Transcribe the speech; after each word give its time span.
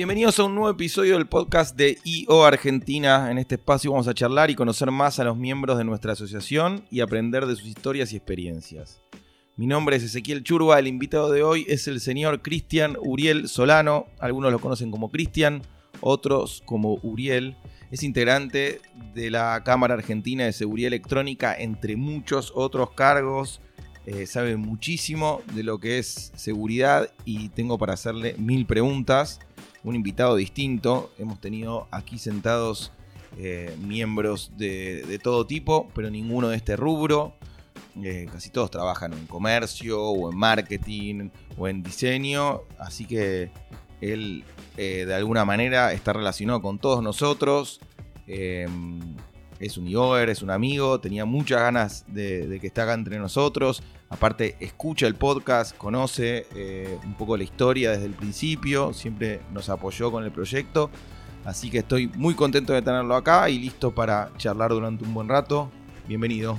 Bienvenidos 0.00 0.38
a 0.38 0.44
un 0.44 0.54
nuevo 0.54 0.70
episodio 0.70 1.18
del 1.18 1.26
podcast 1.26 1.76
de 1.76 1.98
IO 2.04 2.46
Argentina. 2.46 3.30
En 3.30 3.36
este 3.36 3.56
espacio 3.56 3.90
vamos 3.90 4.08
a 4.08 4.14
charlar 4.14 4.50
y 4.50 4.54
conocer 4.54 4.90
más 4.90 5.18
a 5.18 5.24
los 5.24 5.36
miembros 5.36 5.76
de 5.76 5.84
nuestra 5.84 6.14
asociación 6.14 6.86
y 6.90 7.00
aprender 7.00 7.44
de 7.44 7.54
sus 7.54 7.66
historias 7.66 8.10
y 8.10 8.16
experiencias. 8.16 9.02
Mi 9.56 9.66
nombre 9.66 9.96
es 9.96 10.02
Ezequiel 10.02 10.42
Churba, 10.42 10.78
el 10.78 10.86
invitado 10.86 11.30
de 11.30 11.42
hoy 11.42 11.66
es 11.68 11.86
el 11.86 12.00
señor 12.00 12.40
Cristian 12.40 12.96
Uriel 12.98 13.46
Solano. 13.46 14.06
Algunos 14.18 14.50
lo 14.50 14.58
conocen 14.58 14.90
como 14.90 15.10
Cristian, 15.10 15.60
otros 16.00 16.62
como 16.64 16.94
Uriel. 17.02 17.58
Es 17.90 18.02
integrante 18.02 18.80
de 19.12 19.30
la 19.30 19.62
Cámara 19.66 19.92
Argentina 19.92 20.46
de 20.46 20.54
Seguridad 20.54 20.86
Electrónica, 20.86 21.54
entre 21.54 21.96
muchos 21.96 22.52
otros 22.54 22.92
cargos. 22.92 23.60
Eh, 24.06 24.26
sabe 24.26 24.56
muchísimo 24.56 25.42
de 25.54 25.62
lo 25.62 25.78
que 25.78 25.98
es 25.98 26.32
seguridad 26.34 27.12
y 27.26 27.50
tengo 27.50 27.76
para 27.76 27.92
hacerle 27.92 28.34
mil 28.38 28.64
preguntas. 28.64 29.40
Un 29.82 29.94
invitado 29.94 30.36
distinto. 30.36 31.12
Hemos 31.18 31.40
tenido 31.40 31.88
aquí 31.90 32.18
sentados 32.18 32.92
eh, 33.38 33.76
miembros 33.80 34.52
de, 34.56 35.18
todo 35.22 35.46
tipo, 35.46 35.88
pero 35.94 36.10
ninguno 36.10 36.48
de 36.48 36.56
este 36.56 36.76
rubro. 36.76 37.34
Eh, 38.02 38.28
casi 38.30 38.50
todos 38.50 38.70
trabajan 38.70 39.12
en 39.12 39.26
comercio 39.26 40.00
o 40.00 40.30
en 40.30 40.38
marketing 40.38 41.30
o 41.56 41.68
en 41.68 41.82
diseño. 41.82 42.62
Así 42.78 43.06
que 43.06 43.50
él 44.00 44.44
eh, 44.76 45.04
de 45.06 45.14
alguna 45.14 45.44
manera 45.44 45.92
está 45.92 46.12
relacionado 46.12 46.60
con 46.60 46.78
todos 46.78 47.02
nosotros. 47.02 47.80
Em, 48.26 49.00
es 49.58 49.76
un 49.76 49.86
IOER, 49.86 50.30
es 50.30 50.42
un 50.42 50.50
amigo, 50.50 51.00
tenía 51.00 51.24
muchas 51.24 51.60
ganas 51.60 52.04
de, 52.08 52.58
que 52.60 52.68
esté 52.68 52.80
entre 52.92 53.18
nosotros. 53.18 53.82
Aparte, 54.12 54.56
escucha 54.58 55.06
el 55.06 55.14
podcast, 55.14 55.76
conoce 55.76 56.44
eh, 56.56 56.98
un 57.04 57.14
poco 57.14 57.36
la 57.36 57.44
historia 57.44 57.92
desde 57.92 58.06
el 58.06 58.14
principio, 58.14 58.92
siempre 58.92 59.40
nos 59.52 59.68
apoyó 59.68 60.10
con 60.10 60.24
el 60.24 60.32
proyecto. 60.32 60.90
Así 61.44 61.70
que 61.70 61.78
estoy 61.78 62.08
muy 62.16 62.34
contento 62.34 62.72
de 62.72 62.82
tenerlo 62.82 63.14
acá 63.14 63.48
y 63.48 63.60
listo 63.60 63.94
para 63.94 64.32
charlar 64.36 64.72
durante 64.72 65.04
un 65.04 65.14
buen 65.14 65.28
rato. 65.28 65.70
Bienvenido. 66.08 66.58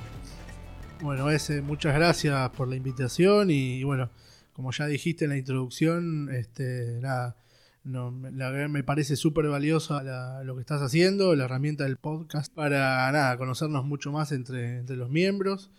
Bueno, 1.01 1.29
ese, 1.29 1.61
muchas 1.61 1.93
gracias 1.93 2.49
por 2.51 2.69
la 2.69 2.77
invitación 2.77 3.51
y 3.51 3.83
bueno, 3.83 4.09
como 4.53 4.71
ya 4.71 4.87
dijiste 4.87 5.25
en 5.25 5.31
la 5.31 5.37
introducción, 5.37 6.29
este, 6.33 6.99
nada, 7.01 7.35
no, 7.83 8.11
me 8.11 8.83
parece 8.85 9.17
súper 9.17 9.49
valiosa 9.49 10.41
lo 10.45 10.55
que 10.55 10.61
estás 10.61 10.81
haciendo, 10.81 11.35
la 11.35 11.43
herramienta 11.43 11.83
del 11.83 11.97
podcast, 11.97 12.53
para 12.53 13.11
nada, 13.11 13.35
conocernos 13.35 13.83
mucho 13.83 14.13
más 14.13 14.31
entre 14.31 14.83
los 14.95 15.09
miembros. 15.09 15.69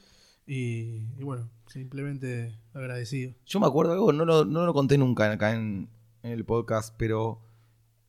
Y, 0.46 1.04
bueno, 1.22 1.48
simplemente 1.66 2.58
agradecido. 2.74 3.34
Yo 3.46 3.60
me 3.60 3.66
acuerdo 3.66 3.92
algo, 3.92 4.12
no 4.12 4.24
lo, 4.24 4.44
no 4.44 4.66
lo 4.66 4.74
conté 4.74 4.98
nunca 4.98 5.30
acá 5.30 5.52
en, 5.52 5.88
en, 6.22 6.32
el 6.32 6.44
podcast, 6.44 6.94
pero 6.98 7.40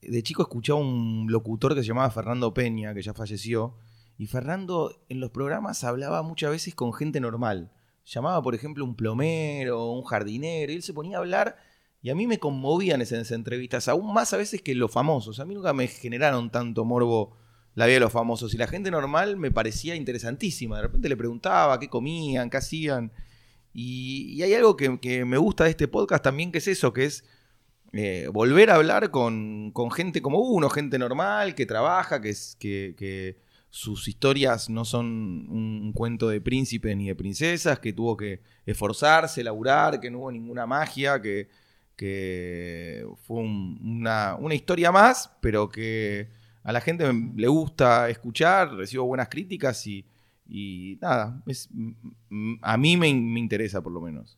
de 0.02 0.24
chico 0.24 0.42
escuchaba 0.42 0.80
un 0.80 1.28
locutor 1.30 1.76
que 1.76 1.82
se 1.82 1.88
llamaba 1.88 2.10
Fernando 2.12 2.54
Peña, 2.54 2.94
que 2.94 3.02
ya 3.02 3.14
falleció. 3.14 3.76
Y 4.18 4.28
Fernando 4.28 5.04
en 5.10 5.20
los 5.20 5.32
programas 5.32 5.84
hablaba 5.84 6.22
muchas 6.24 6.52
veces 6.52 6.76
con 6.76 6.94
gente 6.94 7.20
normal. 7.20 7.72
Llamaba, 8.06 8.42
por 8.42 8.56
ejemplo, 8.56 8.84
un 8.84 8.96
plomero, 8.96 9.92
un 9.92 10.04
jardinero, 10.04 10.72
y 10.72 10.76
él 10.76 10.84
se 10.84 10.94
ponía 10.94 11.18
a 11.18 11.20
hablar 11.22 11.58
y 12.04 12.10
a 12.10 12.16
mí 12.16 12.28
me 12.28 12.38
conmovían 12.38 13.02
esas, 13.02 13.32
entrevistas, 13.32 13.88
aún 13.88 14.14
más 14.14 14.34
a 14.34 14.38
veces 14.38 14.62
que 14.62 14.76
los 14.76 14.92
famosos. 14.92 15.40
A 15.40 15.46
mí 15.46 15.56
nunca 15.56 15.72
me 15.72 15.88
generaron 15.88 16.52
tanto 16.52 16.84
morbo 16.84 17.38
la 17.76 17.86
vida 17.86 17.96
de 17.96 18.00
los 18.02 18.12
famosos. 18.12 18.54
Y 18.54 18.58
la 18.58 18.68
gente 18.68 18.92
normal 18.92 19.38
me 19.38 19.52
parecía 19.52 19.96
interesantísima. 19.96 20.78
De 20.78 20.84
repente 20.84 21.10
le 21.10 21.18
preguntaba 21.18 21.80
qué 21.80 21.90
comían, 21.90 22.50
qué 22.50 22.58
hacían. 22.58 23.12
Y, 23.74 24.42
hay 24.44 24.54
algo 24.54 24.76
que, 24.76 25.26
me 25.26 25.38
gusta 25.38 25.64
de 25.66 25.72
este 25.72 25.88
podcast 25.88 26.24
también, 26.24 26.52
que 26.52 26.60
es 26.60 26.68
eso, 26.68 26.94
que 26.94 27.06
es 27.06 27.24
eh, 27.94 28.30
volver 28.32 28.70
a 28.70 28.76
hablar 28.76 29.10
con, 29.10 29.74
gente 29.96 30.22
como 30.22 30.40
uno, 30.40 30.70
gente 30.70 31.00
normal, 31.00 31.56
que 31.56 31.66
trabaja, 31.66 32.22
que, 32.22 32.36
que, 32.60 33.38
sus 33.70 34.08
historias 34.08 34.70
no 34.70 34.86
son 34.86 35.08
un 35.50 35.94
cuento 35.94 36.30
de 36.30 36.40
príncipes 36.40 36.96
ni 36.96 37.08
de 37.08 37.16
princesas, 37.16 37.80
que 37.80 37.92
tuvo 37.92 38.16
que 38.16 38.42
esforzarse, 38.68 39.44
laburar, 39.44 40.00
que 40.00 40.12
no 40.12 40.20
hubo 40.20 40.32
ninguna 40.32 40.68
magia, 40.68 41.20
que 41.20 41.50
que 41.96 43.06
fue 43.24 43.38
una, 43.38 44.38
historia 44.52 44.92
más, 44.92 45.32
pero 45.42 45.70
que 45.70 46.30
a 46.64 46.72
la 46.72 46.82
gente 46.82 47.06
le 47.36 47.48
gusta 47.48 48.10
escuchar, 48.10 48.74
recibo 48.76 49.06
buenas 49.06 49.28
críticas 49.30 49.86
y, 49.86 50.98
nada, 51.02 51.42
es, 51.46 51.70
a 52.62 52.78
mí 52.78 52.98
me, 52.98 53.10
interesa 53.10 53.82
por 53.82 53.92
lo 53.92 54.02
menos. 54.02 54.38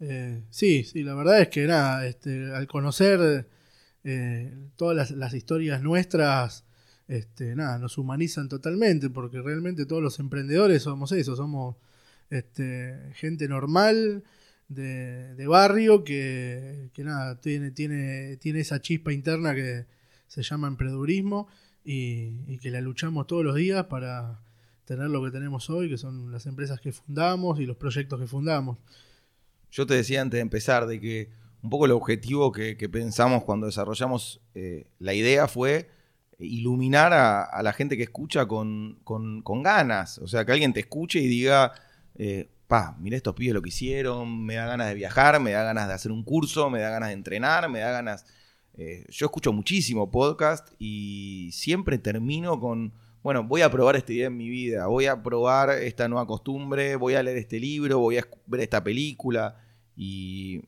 Eh, 0.00 0.42
sí, 0.50 0.84
sí, 0.84 1.02
la 1.02 1.14
verdad 1.14 1.40
es 1.40 1.48
que 1.48 1.66
nada, 1.66 2.06
este, 2.06 2.52
al 2.54 2.66
conocer 2.66 3.46
eh, 4.02 4.52
todas 4.76 5.10
las, 5.10 5.34
historias 5.34 5.82
nuestras, 5.82 6.64
este, 7.06 7.54
nada, 7.54 7.78
nos 7.78 7.98
humanizan 7.98 8.48
totalmente, 8.48 9.10
porque 9.10 9.42
realmente 9.42 9.86
todos 9.86 10.02
los 10.02 10.18
emprendedores 10.18 10.82
somos 10.82 11.12
eso, 11.12 11.36
somos 11.36 11.76
este, 12.30 13.12
gente 13.14 13.46
normal 13.46 14.24
de, 14.68 15.46
barrio 15.46 16.02
que, 16.02 16.90
nada, 16.96 17.38
tiene, 17.40 17.70
tiene, 17.72 18.38
tiene 18.38 18.60
esa 18.60 18.80
chispa 18.80 19.12
interna 19.12 19.54
que 19.54 19.86
se 20.34 20.42
llama 20.42 20.66
emprendedurismo 20.66 21.46
y, 21.84 22.58
que 22.58 22.70
la 22.70 22.80
luchamos 22.80 23.28
todos 23.28 23.44
los 23.44 23.54
días 23.54 23.84
para 23.84 24.40
tener 24.84 25.08
lo 25.08 25.24
que 25.24 25.30
tenemos 25.30 25.70
hoy, 25.70 25.88
que 25.88 25.96
son 25.96 26.32
las 26.32 26.46
empresas 26.46 26.80
que 26.80 26.90
fundamos 26.90 27.60
y 27.60 27.66
los 27.66 27.76
proyectos 27.76 28.18
que 28.18 28.26
fundamos. 28.26 28.78
Yo 29.70 29.86
te 29.86 29.94
decía 29.94 30.22
antes 30.22 30.38
de 30.38 30.42
empezar 30.42 30.86
de 30.86 31.00
que 31.00 31.30
un 31.62 31.70
poco 31.70 31.86
el 31.86 31.92
objetivo 31.92 32.50
que, 32.50 32.74
pensamos 32.90 33.44
cuando 33.44 33.66
desarrollamos 33.66 34.40
eh, 34.54 34.86
la 34.98 35.14
idea 35.14 35.46
fue 35.46 35.88
iluminar 36.40 37.12
a, 37.12 37.62
la 37.62 37.72
gente 37.72 37.96
que 37.96 38.02
escucha 38.02 38.46
con, 38.46 38.98
ganas. 39.62 40.18
O 40.18 40.26
sea, 40.26 40.44
que 40.44 40.50
alguien 40.50 40.72
te 40.72 40.80
escuche 40.80 41.20
y 41.20 41.28
diga, 41.28 41.72
eh, 42.16 42.48
pa, 42.66 42.96
mira 42.98 43.16
estos 43.16 43.34
pibes 43.34 43.54
lo 43.54 43.62
que 43.62 43.68
hicieron, 43.68 44.44
me 44.44 44.54
da 44.54 44.66
ganas 44.66 44.88
de 44.88 44.94
viajar, 44.94 45.40
me 45.40 45.52
da 45.52 45.62
ganas 45.62 45.86
de 45.86 45.94
hacer 45.94 46.10
un 46.10 46.24
curso, 46.24 46.70
me 46.70 46.80
da 46.80 46.90
ganas 46.90 47.10
de 47.10 47.14
entrenar, 47.14 47.70
me 47.70 47.78
da 47.78 47.92
ganas... 47.92 48.26
Eh, 48.76 49.06
yo 49.08 49.26
escucho 49.26 49.52
muchísimo 49.52 50.10
podcast 50.10 50.68
y 50.80 51.50
siempre 51.52 51.96
termino 51.98 52.58
con, 52.58 52.92
bueno, 53.22 53.44
voy 53.44 53.62
a 53.62 53.70
probar 53.70 53.94
esta 53.94 54.12
idea 54.12 54.26
en 54.26 54.36
mi 54.36 54.48
vida, 54.48 54.88
voy 54.88 55.06
a 55.06 55.22
probar 55.22 55.70
esta 55.70 56.08
nueva 56.08 56.26
costumbre, 56.26 56.96
voy 56.96 57.14
a 57.14 57.22
leer 57.22 57.36
este 57.36 57.60
libro, 57.60 58.00
voy 58.00 58.18
a 58.18 58.26
ver 58.46 58.62
esta 58.62 58.82
película 58.82 59.56
y 59.96 60.60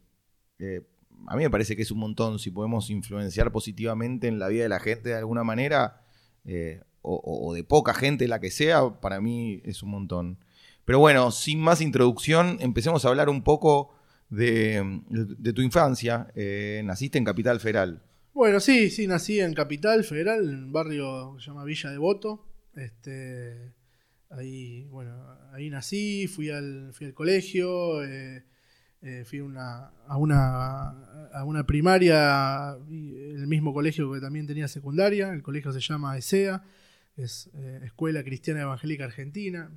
eh, 0.61 0.83
a 1.27 1.35
mí 1.35 1.43
me 1.43 1.51
parece 1.51 1.75
que 1.75 1.83
es 1.83 1.91
un 1.91 1.99
montón 1.99 2.39
si 2.39 2.53
podemos 2.53 2.91
influenciar 2.91 3.51
positivamente 3.51 4.29
en 4.29 4.39
la 4.39 4.49
vida 4.49 4.63
de 4.63 4.69
la 4.69 4.79
gente 4.79 5.09
de 5.09 5.17
alguna 5.17 5.43
manera 5.43 6.05
eh, 6.45 6.83
o, 7.03 7.21
o, 7.25 7.55
de 7.55 7.65
poca 7.65 7.93
gente, 7.93 8.29
la 8.29 8.39
que 8.41 8.53
sea, 8.53 9.01
para 9.01 9.21
mí 9.21 9.61
es 9.65 9.83
un 9.83 9.91
montón. 9.91 10.39
Pero 10.85 11.01
bueno, 11.01 11.33
sin 11.33 11.61
más 11.61 11.81
introducción, 11.81 12.59
empecemos 12.61 13.05
a 13.05 13.09
hablar 13.09 13.29
un 13.29 13.43
poco 13.43 13.96
de, 14.31 15.53
tu 15.55 15.63
infancia. 15.63 16.29
Eh, 16.35 16.83
naciste 16.85 17.19
en 17.19 17.25
Capital 17.25 17.61
Federal. 17.61 18.03
Bueno, 18.35 18.61
sí, 18.61 18.91
sí, 18.91 19.07
nací 19.07 19.41
en 19.41 19.55
Capital 19.55 20.05
Federal, 20.05 20.49
en 20.49 20.65
un 20.65 20.73
barrio 20.73 21.35
que 21.37 21.43
se 21.43 21.47
llama 21.49 21.65
Villa 21.65 21.91
Devoto. 21.91 22.47
Este, 22.75 23.73
ahí, 24.31 24.85
bueno, 24.85 25.25
ahí 25.53 25.71
nací, 25.71 26.27
fui 26.29 26.51
al, 26.51 26.93
fui 26.93 27.07
al 27.07 27.15
colegio, 27.15 28.05
eh, 28.05 28.45
eh, 29.01 29.25
fui 29.25 29.41
una, 29.41 29.87
a, 30.07 30.19
una, 30.19 31.29
a 31.33 31.45
una 31.45 31.67
primaria, 31.67 32.77
el 32.91 33.47
mismo 33.47 33.73
colegio 33.73 34.13
que 34.13 34.21
también 34.21 34.47
tenía 34.47 34.69
secundaria. 34.69 35.33
El 35.33 35.43
colegio 35.43 35.73
se 35.73 35.81
llama 35.81 36.19
ESEA, 36.19 36.63
es 37.17 37.49
Escuela 37.83 38.23
Cristiana 38.23 38.61
Evangélica 38.61 39.05
Argentina 39.05 39.71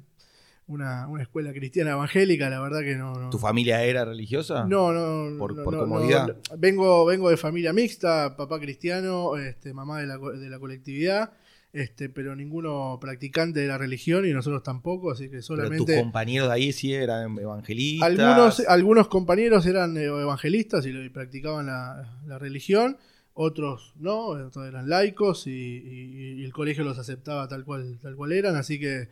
una, 0.70 1.08
escuela 1.20 1.52
cristiana 1.52 1.92
evangélica, 1.92 2.50
la 2.50 2.62
verdad 2.62 2.82
que 2.82 2.96
no, 2.96 3.30
¿Tu 3.30 3.40
familia 3.40 3.84
era 3.84 4.06
religiosa? 4.06 4.66
No, 4.66 4.94
no. 4.94 5.38
Por, 5.38 5.56
comodidad. 5.56 6.38
vengo, 6.58 7.06
vengo 7.06 7.30
de 7.30 7.38
familia 7.38 7.74
mixta, 7.74 8.38
papá 8.38 8.60
cristiano, 8.60 9.36
este, 9.36 9.74
mamá 9.74 10.00
de 10.00 10.08
la, 10.08 10.18
de 10.18 10.50
la 10.50 10.60
colectividad. 10.60 11.32
Este, 11.72 12.10
pero 12.10 12.36
ninguno 12.36 12.98
practicante 13.00 13.60
de 13.60 13.68
la 13.68 13.78
religión 13.78 14.26
y 14.26 14.34
nosotros 14.34 14.64
tampoco, 14.64 15.12
así 15.12 15.30
que 15.30 15.44
solamente. 15.44 15.86
Pero 15.86 15.98
tus 15.98 16.04
compañeros 16.04 16.48
de 16.48 16.54
ahí 16.56 16.72
sí 16.72 16.94
eran 16.94 17.38
evangelistas. 17.38 18.10
Algunos, 18.10 18.60
algunos 18.62 19.08
compañeros 19.08 19.68
eran 19.68 19.96
eh, 19.96 20.06
evangelistas 20.06 20.88
y, 20.88 21.10
practicaban 21.10 21.68
la, 21.68 22.40
religión, 22.40 22.98
otros 23.34 23.94
no, 24.00 24.30
otros 24.30 24.68
eran 24.68 24.90
laicos 24.90 25.46
y, 25.46 26.44
el 26.44 26.52
colegio 26.54 26.84
los 26.84 26.98
aceptaba 26.98 27.48
tal 27.48 27.64
cual, 27.64 28.00
tal 28.02 28.16
cual 28.16 28.32
eran, 28.32 28.56
así 28.56 28.80
que 28.80 29.10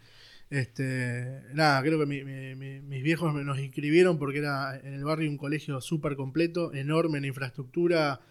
este, 0.49 1.41
nada, 1.53 1.81
creo 1.81 1.99
que 1.99 2.05
mis 2.05 3.03
viejos 3.03 3.33
nos 3.33 3.59
inscribieron 3.59 4.17
porque 4.17 4.39
era 4.39 4.79
en 4.79 4.93
el 4.93 5.03
barrio 5.03 5.29
un 5.29 5.37
colegio 5.37 5.81
súper 5.81 6.15
completo, 6.15 6.73
enorme 6.73 7.17
en 7.17 7.25
infraestructura, 7.25 8.21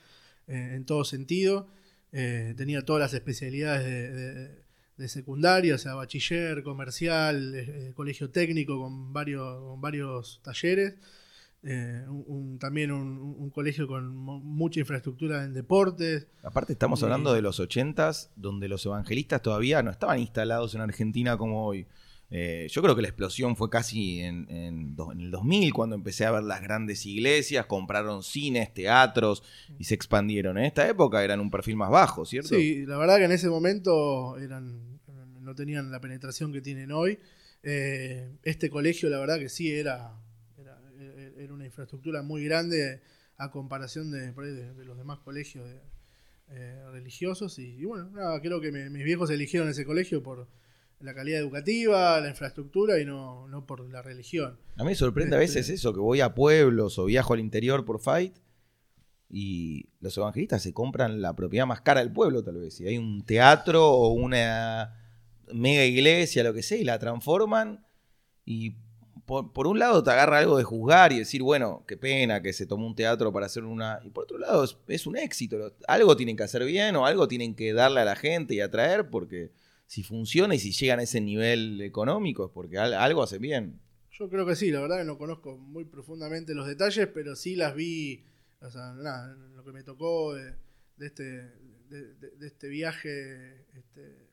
eh, 0.46 0.72
en 0.74 0.84
todo 0.84 1.04
sentido. 1.04 1.68
Eh, 2.12 2.54
tenía 2.56 2.82
todas 2.82 3.00
las 3.00 3.14
especialidades 3.14 3.84
de, 4.96 5.08
secundaria, 5.08 5.74
o 5.74 5.78
sea, 5.78 5.94
bachiller, 5.94 6.62
comercial, 6.62 7.52
eh, 7.54 7.92
colegio 7.94 8.30
técnico 8.30 8.80
con 8.80 9.12
varios, 9.12 9.60
con 9.60 9.80
varios 9.82 10.40
talleres. 10.42 10.94
eh, 11.62 12.04
un, 12.08 12.58
también 12.58 12.92
un, 12.92 13.50
colegio 13.50 13.86
con 13.86 14.16
mucha 14.16 14.80
infraestructura 14.80 15.44
en 15.44 15.52
deportes. 15.52 16.26
Aparte 16.42 16.72
estamos 16.72 17.02
hablando 17.02 17.34
de 17.34 17.42
los 17.42 17.60
ochentas, 17.60 18.30
donde 18.36 18.68
los 18.68 18.86
evangelistas 18.86 19.42
todavía 19.42 19.82
no 19.82 19.90
estaban 19.90 20.18
instalados 20.18 20.74
en 20.74 20.80
Argentina 20.80 21.36
como 21.36 21.66
hoy. 21.66 21.86
Eh, 22.30 22.66
yo 22.70 22.82
creo 22.82 22.96
que 22.96 23.02
la 23.02 23.08
explosión 23.08 23.54
fue 23.56 23.70
casi 23.70 24.20
en, 24.20 24.48
el 24.50 24.96
2000, 25.30 25.72
cuando 25.72 25.94
empecé 25.94 26.24
a 26.24 26.32
ver 26.32 26.42
las 26.42 26.60
grandes 26.60 27.06
iglesias, 27.06 27.66
compraron 27.66 28.22
cines, 28.22 28.74
teatros 28.74 29.42
y 29.78 29.84
se 29.84 29.94
expandieron. 29.94 30.58
En 30.58 30.64
esta 30.64 30.88
época 30.88 31.22
eran 31.22 31.40
un 31.40 31.50
perfil 31.50 31.76
más 31.76 31.90
bajo, 31.90 32.24
¿cierto? 32.24 32.48
Sí, 32.48 32.84
la 32.84 32.98
verdad 32.98 33.18
que 33.18 33.24
en 33.24 33.32
ese 33.32 33.48
momento 33.48 34.36
eran, 34.38 34.98
no 35.40 35.54
tenían 35.54 35.90
la 35.90 36.00
penetración 36.00 36.52
que 36.52 36.60
tienen 36.60 36.90
hoy. 36.90 37.18
Eh, 37.62 38.28
este 38.42 38.70
colegio, 38.70 39.08
la 39.08 39.18
verdad 39.18 39.38
que 39.38 39.48
sí, 39.48 39.72
era, 39.72 40.12
era, 41.38 41.52
una 41.52 41.64
infraestructura 41.64 42.22
muy 42.22 42.44
grande 42.44 43.00
a 43.38 43.50
comparación 43.50 44.10
de, 44.10 44.32
los 44.84 44.98
demás 44.98 45.20
colegios 45.20 45.68
eh, 46.50 46.82
religiosos. 46.90 47.58
Y, 47.60 47.84
bueno, 47.84 48.10
creo 48.42 48.60
que 48.60 48.72
mis 48.72 49.04
viejos 49.04 49.30
eligieron 49.30 49.68
ese 49.68 49.84
colegio 49.84 50.22
por 50.24 50.48
la 51.00 51.14
calidad 51.14 51.40
educativa, 51.40 52.20
la 52.20 52.28
infraestructura 52.28 52.98
y 52.98 53.04
no, 53.04 53.46
no 53.48 53.66
por 53.66 53.80
la 53.88 54.02
religión. 54.02 54.58
A 54.76 54.82
mí 54.82 54.90
me 54.90 54.94
sorprende 54.94 55.36
a 55.36 55.38
veces 55.38 55.62
este, 55.62 55.74
eso, 55.74 55.92
que 55.92 56.00
voy 56.00 56.20
a 56.20 56.34
pueblos 56.34 56.98
o 56.98 57.04
viajo 57.04 57.34
al 57.34 57.40
interior 57.40 57.84
por 57.84 58.00
fight 58.00 58.34
y 59.28 59.88
los 60.00 60.16
evangelistas 60.16 60.62
se 60.62 60.72
compran 60.72 61.20
la 61.20 61.34
propiedad 61.34 61.66
más 61.66 61.80
cara 61.80 62.00
del 62.00 62.12
pueblo, 62.12 62.42
tal 62.42 62.58
vez. 62.58 62.74
Si 62.74 62.86
hay 62.86 62.96
un 62.96 63.24
teatro 63.24 63.86
o 63.86 64.12
una 64.12 64.94
mega 65.52 65.84
iglesia, 65.84 66.44
lo 66.44 66.54
que 66.54 66.62
sea, 66.62 66.78
y 66.78 66.84
la 66.84 66.98
transforman 66.98 67.84
y 68.44 68.76
por, 69.26 69.66
un 69.66 69.80
lado 69.80 70.04
te 70.04 70.10
agarra 70.10 70.38
algo 70.38 70.56
de 70.56 70.62
juzgar 70.62 71.12
y 71.12 71.18
decir, 71.18 71.42
bueno, 71.42 71.84
qué 71.88 71.96
pena 71.96 72.40
que 72.42 72.52
se 72.52 72.64
tomó 72.64 72.86
un 72.86 72.94
teatro 72.94 73.32
para 73.32 73.46
hacer 73.46 73.64
una... 73.64 73.98
Y 74.04 74.10
por 74.10 74.22
otro 74.22 74.38
lado 74.38 74.62
es, 74.62 74.76
es 74.86 75.04
un 75.04 75.16
éxito. 75.16 75.74
Algo 75.88 76.16
tienen 76.16 76.36
que 76.36 76.44
hacer 76.44 76.64
bien 76.64 76.94
o 76.94 77.06
algo 77.06 77.26
tienen 77.26 77.56
que 77.56 77.72
darle 77.72 78.00
a 78.00 78.04
la 78.04 78.14
gente 78.14 78.54
y 78.54 78.60
atraer 78.60 79.10
porque 79.10 79.50
si 79.86 80.02
funciona 80.02 80.54
y 80.54 80.58
si 80.58 80.72
llegan 80.72 80.98
a 80.98 81.04
ese 81.04 81.20
nivel 81.20 81.80
económico 81.80 82.46
es 82.46 82.52
porque 82.52 82.78
algo 82.78 83.22
hace 83.22 83.38
bien. 83.38 83.80
Yo 84.18 84.28
creo 84.28 84.46
que 84.46 84.56
sí, 84.56 84.70
la 84.70 84.80
verdad 84.80 84.98
que 84.98 85.04
no 85.04 85.18
conozco 85.18 85.56
muy 85.58 85.84
profundamente 85.84 86.54
los 86.54 86.66
detalles, 86.66 87.06
pero 87.12 87.36
sí 87.36 87.54
las 87.54 87.74
vi, 87.74 88.24
o 88.60 88.70
sea, 88.70 88.94
nada, 88.94 89.34
lo 89.54 89.62
que 89.62 89.72
me 89.72 89.82
tocó 89.82 90.34
de, 90.34 90.54
este, 90.98 91.24
de, 91.90 92.46
este 92.46 92.68
viaje, 92.68 93.66
este, 93.74 94.26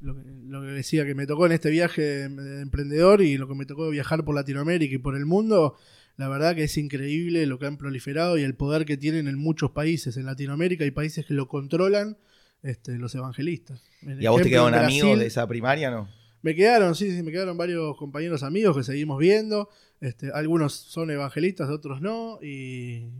lo, 0.00 0.14
que, 0.62 0.68
decía 0.68 1.04
que 1.04 1.16
me 1.16 1.26
tocó 1.26 1.46
en 1.46 1.52
este 1.52 1.70
viaje 1.70 2.28
de 2.28 2.62
emprendedor 2.62 3.20
y 3.20 3.36
lo 3.36 3.48
que 3.48 3.54
me 3.56 3.66
tocó 3.66 3.90
viajar 3.90 4.24
por 4.24 4.36
Latinoamérica 4.36 4.94
y 4.94 4.98
por 4.98 5.16
el 5.16 5.26
mundo, 5.26 5.76
la 6.16 6.28
verdad 6.28 6.54
que 6.54 6.64
es 6.64 6.76
increíble 6.78 7.46
lo 7.46 7.58
que 7.58 7.66
han 7.66 7.76
proliferado 7.76 8.38
y 8.38 8.42
el 8.42 8.54
poder 8.54 8.84
que 8.84 8.96
tienen 8.96 9.26
en 9.26 9.36
muchos 9.36 9.72
países. 9.72 10.16
En 10.16 10.26
Latinoamérica 10.26 10.84
hay 10.84 10.92
países 10.92 11.26
que 11.26 11.34
lo 11.34 11.48
controlan 11.48 12.16
este, 12.64 12.96
los 12.98 13.14
evangelistas. 13.14 13.82
¿Y 14.02 14.24
a 14.24 14.30
vos 14.30 14.42
te 14.42 14.48
quedaron 14.48 14.74
amigos 14.74 15.18
de 15.18 15.26
esa 15.26 15.46
primaria, 15.46 15.90
no? 15.90 16.08
Me 16.40 16.54
quedaron, 16.54 16.94
sí, 16.94 17.10
sí, 17.14 17.22
me 17.22 17.30
quedaron 17.30 17.56
varios 17.56 17.96
compañeros 17.96 18.42
amigos 18.42 18.76
que 18.76 18.82
seguimos 18.82 19.18
viendo. 19.18 19.68
Este, 20.00 20.30
algunos 20.32 20.72
son 20.72 21.10
evangelistas, 21.10 21.68
otros 21.68 22.00
no. 22.00 22.38
Y, 22.42 23.10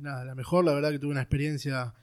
nada, 0.00 0.24
la 0.24 0.34
mejor, 0.34 0.64
la 0.64 0.72
verdad 0.72 0.90
que 0.92 1.00
tuve 1.00 1.10
una 1.10 1.20
experiencia 1.20 1.94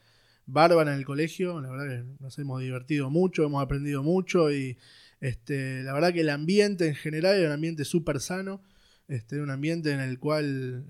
bárbara 0.45 0.91
en 0.93 0.99
el 0.99 1.05
colegio. 1.05 1.61
La 1.61 1.69
verdad 1.69 1.87
que 1.87 2.23
nos 2.23 2.37
hemos 2.37 2.61
divertido 2.61 3.09
mucho, 3.09 3.45
hemos 3.45 3.63
aprendido 3.63 4.03
mucho. 4.03 4.51
Y 4.51 4.77
este, 5.21 5.83
la 5.83 5.93
verdad 5.93 6.13
que 6.13 6.21
el 6.21 6.29
ambiente 6.29 6.87
en 6.87 6.95
general 6.95 7.37
era 7.37 7.47
un 7.47 7.53
ambiente 7.53 7.85
súper 7.85 8.19
sano. 8.19 8.61
Este, 9.07 9.41
un 9.41 9.51
ambiente 9.51 9.91
en 9.91 10.01
el 10.01 10.19
cual 10.19 10.85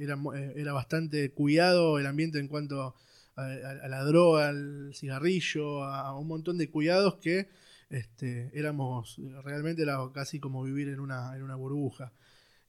era, 0.00 0.16
era 0.54 0.72
bastante 0.72 1.30
cuidado 1.32 1.98
el 1.98 2.06
ambiente 2.06 2.38
en 2.38 2.46
cuanto 2.46 2.94
a, 3.40 3.88
la 3.88 4.04
droga, 4.04 4.48
al 4.48 4.92
cigarrillo, 4.94 5.84
a, 5.84 6.18
un 6.18 6.28
montón 6.28 6.58
de 6.58 6.70
cuidados 6.70 7.16
que 7.16 7.48
este, 7.90 8.50
éramos, 8.54 9.20
realmente 9.44 9.82
era 9.82 9.98
casi 10.12 10.40
como 10.40 10.62
vivir 10.62 10.88
en 10.88 11.00
una, 11.00 11.34
en 11.36 11.42
una 11.42 11.56
burbuja. 11.56 12.12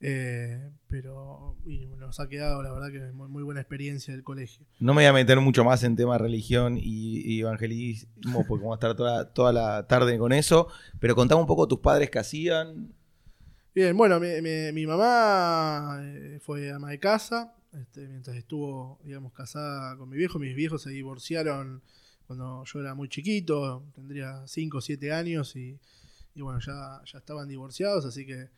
Eh, 0.04 0.72
pero 0.88 1.56
nos 2.00 2.20
ha 2.20 2.28
quedado, 2.28 2.64
la 2.64 2.74
verdad, 2.74 2.92
que 2.92 3.12
muy, 3.14 3.28
muy, 3.28 3.44
buena 3.44 3.62
experiencia 3.62 4.14
del 4.14 4.24
colegio. 4.24 4.66
No 4.80 4.96
me 4.96 5.04
voy 5.04 5.06
a 5.06 5.14
meter 5.14 5.40
mucho 5.40 5.64
más 5.64 5.84
en 5.84 5.96
tema 5.96 6.18
religión 6.18 6.76
y, 6.82 7.40
evangelismo, 7.40 8.46
porque 8.48 8.64
vamos 8.64 8.74
a 8.74 8.78
estar 8.78 8.96
toda, 8.96 9.32
toda, 9.32 9.54
la 9.54 9.88
tarde 9.88 10.18
con 10.18 10.34
eso. 10.34 10.68
Pero 11.00 11.16
contame 11.16 11.42
un 11.42 11.48
poco 11.48 11.68
tus 11.68 11.80
padres 11.80 12.10
que 12.10 12.18
hacían. 12.18 12.96
Bien, 13.76 13.96
bueno, 13.96 14.20
mi, 14.20 14.42
mi, 14.42 14.72
mi 14.74 14.88
mamá 14.88 16.02
eh, 16.04 16.40
fue 16.42 16.72
ama 16.72 16.90
de 16.90 17.00
casa, 17.00 17.54
este, 17.74 18.08
mientras 18.08 18.36
estuvo, 18.36 19.00
digamos, 19.04 19.34
casada 19.34 19.98
con 19.98 20.10
mi 20.10 20.18
viejo. 20.18 20.40
Mis 20.40 20.56
viejos 20.56 20.82
se 20.82 20.90
divorciaron 20.90 21.82
cuando 22.26 22.64
yo 22.64 22.80
era 22.80 22.96
muy 22.96 23.10
chiquito, 23.10 23.84
tendría 23.94 24.48
5 24.48 24.78
o 24.78 24.82
7 24.82 25.12
años 25.12 25.56
y, 25.56 25.80
bueno, 26.36 26.60
ya, 26.60 27.02
ya 27.06 27.18
estaban 27.20 27.50
divorciados, 27.50 28.06
así 28.06 28.26
que 28.26 28.50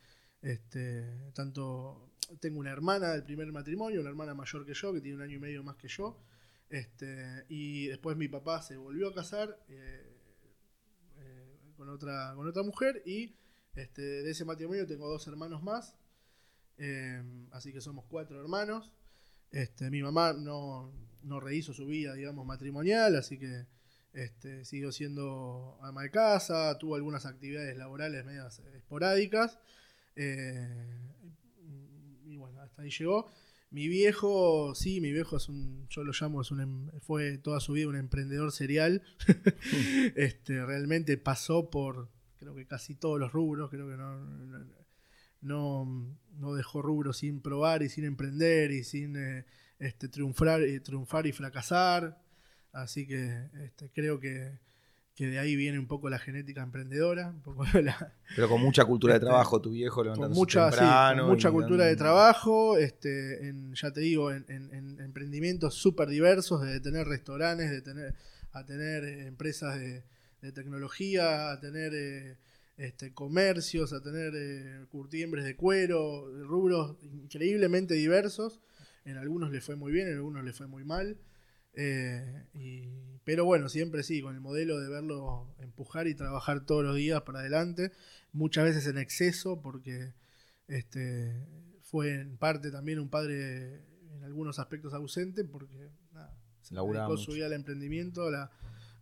este, 0.42 1.32
tanto 1.32 2.12
tengo 2.38 2.60
una 2.60 2.70
hermana 2.70 3.12
del 3.12 3.24
primer 3.24 3.50
matrimonio, 3.50 4.00
una 4.00 4.10
hermana 4.10 4.34
mayor 4.34 4.64
que 4.64 4.74
yo, 4.74 4.92
que 4.92 5.00
tiene 5.00 5.16
un 5.16 5.22
año 5.22 5.36
y 5.36 5.40
medio 5.40 5.64
más 5.64 5.76
que 5.76 5.88
yo, 5.88 6.20
este, 6.68 7.44
y 7.48 7.88
después 7.88 8.16
mi 8.16 8.28
papá 8.28 8.62
se 8.62 8.76
volvió 8.76 9.08
a 9.08 9.14
casar 9.14 9.58
eh, 9.68 10.20
eh, 11.18 11.58
con, 11.76 11.88
otra, 11.88 12.32
con 12.36 12.46
otra 12.46 12.62
mujer 12.62 13.02
y 13.04 13.34
de 13.74 14.30
ese 14.30 14.44
matrimonio 14.44 14.86
tengo 14.86 15.08
dos 15.08 15.26
hermanos 15.26 15.64
más, 15.64 15.96
eh, 16.78 17.22
así 17.50 17.72
que 17.72 17.80
somos 17.80 18.04
cuatro 18.08 18.40
hermanos. 18.40 18.92
Este, 19.54 19.88
mi 19.88 20.02
mamá 20.02 20.32
no, 20.32 20.92
no 21.22 21.38
rehizo 21.38 21.72
su 21.72 21.86
vida, 21.86 22.14
digamos, 22.14 22.44
matrimonial, 22.44 23.14
así 23.14 23.38
que 23.38 23.66
este, 24.12 24.64
siguió 24.64 24.90
siendo 24.90 25.78
ama 25.80 26.02
de 26.02 26.10
casa, 26.10 26.76
tuvo 26.76 26.96
algunas 26.96 27.24
actividades 27.24 27.76
laborales 27.76 28.24
medias 28.24 28.60
esporádicas. 28.74 29.60
Eh, 30.16 30.98
y 32.24 32.36
bueno, 32.36 32.60
hasta 32.62 32.82
ahí 32.82 32.90
llegó. 32.90 33.30
Mi 33.70 33.86
viejo, 33.86 34.74
sí, 34.74 35.00
mi 35.00 35.12
viejo 35.12 35.36
es 35.36 35.48
un, 35.48 35.86
yo 35.88 36.02
lo 36.02 36.10
llamo, 36.12 36.40
es 36.42 36.50
un, 36.50 36.60
em, 36.60 36.90
fue 37.00 37.38
toda 37.38 37.60
su 37.60 37.74
vida 37.74 37.86
un 37.86 37.94
emprendedor 37.94 38.50
serial. 38.50 39.04
este, 40.16 40.66
realmente 40.66 41.16
pasó 41.16 41.70
por, 41.70 42.08
creo 42.38 42.56
que 42.56 42.66
casi 42.66 42.96
todos 42.96 43.20
los 43.20 43.30
rubros, 43.30 43.70
creo 43.70 43.88
que 43.88 43.96
no 43.96 44.18
no, 44.18 44.83
no 45.44 46.54
dejó 46.54 46.82
rubro 46.82 47.12
sin 47.12 47.40
probar 47.40 47.82
y 47.82 47.88
sin 47.88 48.04
emprender 48.04 48.70
y 48.70 48.84
sin 48.84 49.16
eh, 49.16 49.44
este, 49.78 50.08
triunfar, 50.08 50.62
y 50.62 50.80
triunfar 50.80 51.26
y 51.26 51.32
fracasar. 51.32 52.18
Así 52.72 53.06
que 53.06 53.48
este, 53.62 53.90
creo 53.90 54.18
que, 54.18 54.58
de 55.16 55.38
ahí 55.38 55.54
viene 55.54 55.78
un 55.78 55.86
poco 55.86 56.10
la 56.10 56.18
genética 56.18 56.62
emprendedora. 56.62 57.34
Pero 58.36 58.48
con 58.48 58.60
mucha 58.60 58.84
cultura 58.84 59.14
de 59.14 59.18
este, 59.18 59.26
trabajo, 59.26 59.60
tu 59.60 59.70
viejo 59.70 60.02
levantando 60.02 60.34
mucha, 60.34 60.70
temprano. 60.70 61.28
mucha 61.28 61.50
cultura 61.50 61.84
de 61.84 61.96
trabajo, 61.96 62.76
este, 62.76 63.48
en, 63.48 63.74
ya 63.74 63.92
te 63.92 64.00
digo, 64.00 64.32
en, 64.32 64.44
emprendimientos 65.00 65.74
súper 65.74 66.08
diversos, 66.08 66.62
de 66.62 66.80
tener 66.80 67.06
restaurantes, 67.06 67.70
de 67.70 67.80
tener, 67.80 68.14
a 68.52 68.64
tener 68.64 69.04
eh, 69.04 69.26
empresas 69.26 69.78
de, 69.78 70.02
tecnología, 70.52 71.52
a 71.52 71.60
tener... 71.60 71.92
Eh, 71.94 72.36
este, 72.76 73.12
comercios, 73.12 73.92
a 73.92 74.02
tener 74.02 74.32
eh, 74.34 74.86
curtiembres 74.88 75.44
de 75.44 75.56
cuero, 75.56 76.28
rubros 76.44 76.96
increíblemente 77.02 77.94
diversos. 77.94 78.60
En 79.04 79.16
algunos 79.16 79.50
le 79.50 79.60
fue 79.60 79.76
muy 79.76 79.92
bien, 79.92 80.08
en 80.08 80.14
algunos 80.14 80.44
le 80.44 80.52
fue 80.52 80.66
muy 80.66 80.84
mal. 80.84 81.18
Eh, 81.74 82.44
pero 83.24 83.44
bueno, 83.44 83.68
siempre 83.68 84.02
sí, 84.02 84.22
con 84.22 84.34
el 84.34 84.40
modelo 84.40 84.78
de 84.80 84.88
verlo 84.88 85.54
empujar 85.58 86.06
y 86.06 86.14
trabajar 86.14 86.64
todos 86.64 86.84
los 86.84 86.96
días 86.96 87.22
para 87.22 87.40
adelante, 87.40 87.92
muchas 88.32 88.64
veces 88.64 88.86
en 88.86 88.98
exceso, 88.98 89.60
porque 89.60 90.12
este, 90.68 91.46
fue 91.82 92.14
en 92.14 92.36
parte 92.36 92.70
también 92.70 92.98
un 92.98 93.08
padre 93.08 93.82
en 94.12 94.24
algunos 94.24 94.58
aspectos 94.58 94.94
ausente, 94.94 95.44
porque 95.44 95.90
nada, 96.12 96.36
se 96.60 96.74
dedicó 96.74 97.16
su 97.16 97.32
vida 97.32 97.46
al 97.46 97.52
emprendimiento 97.52 98.30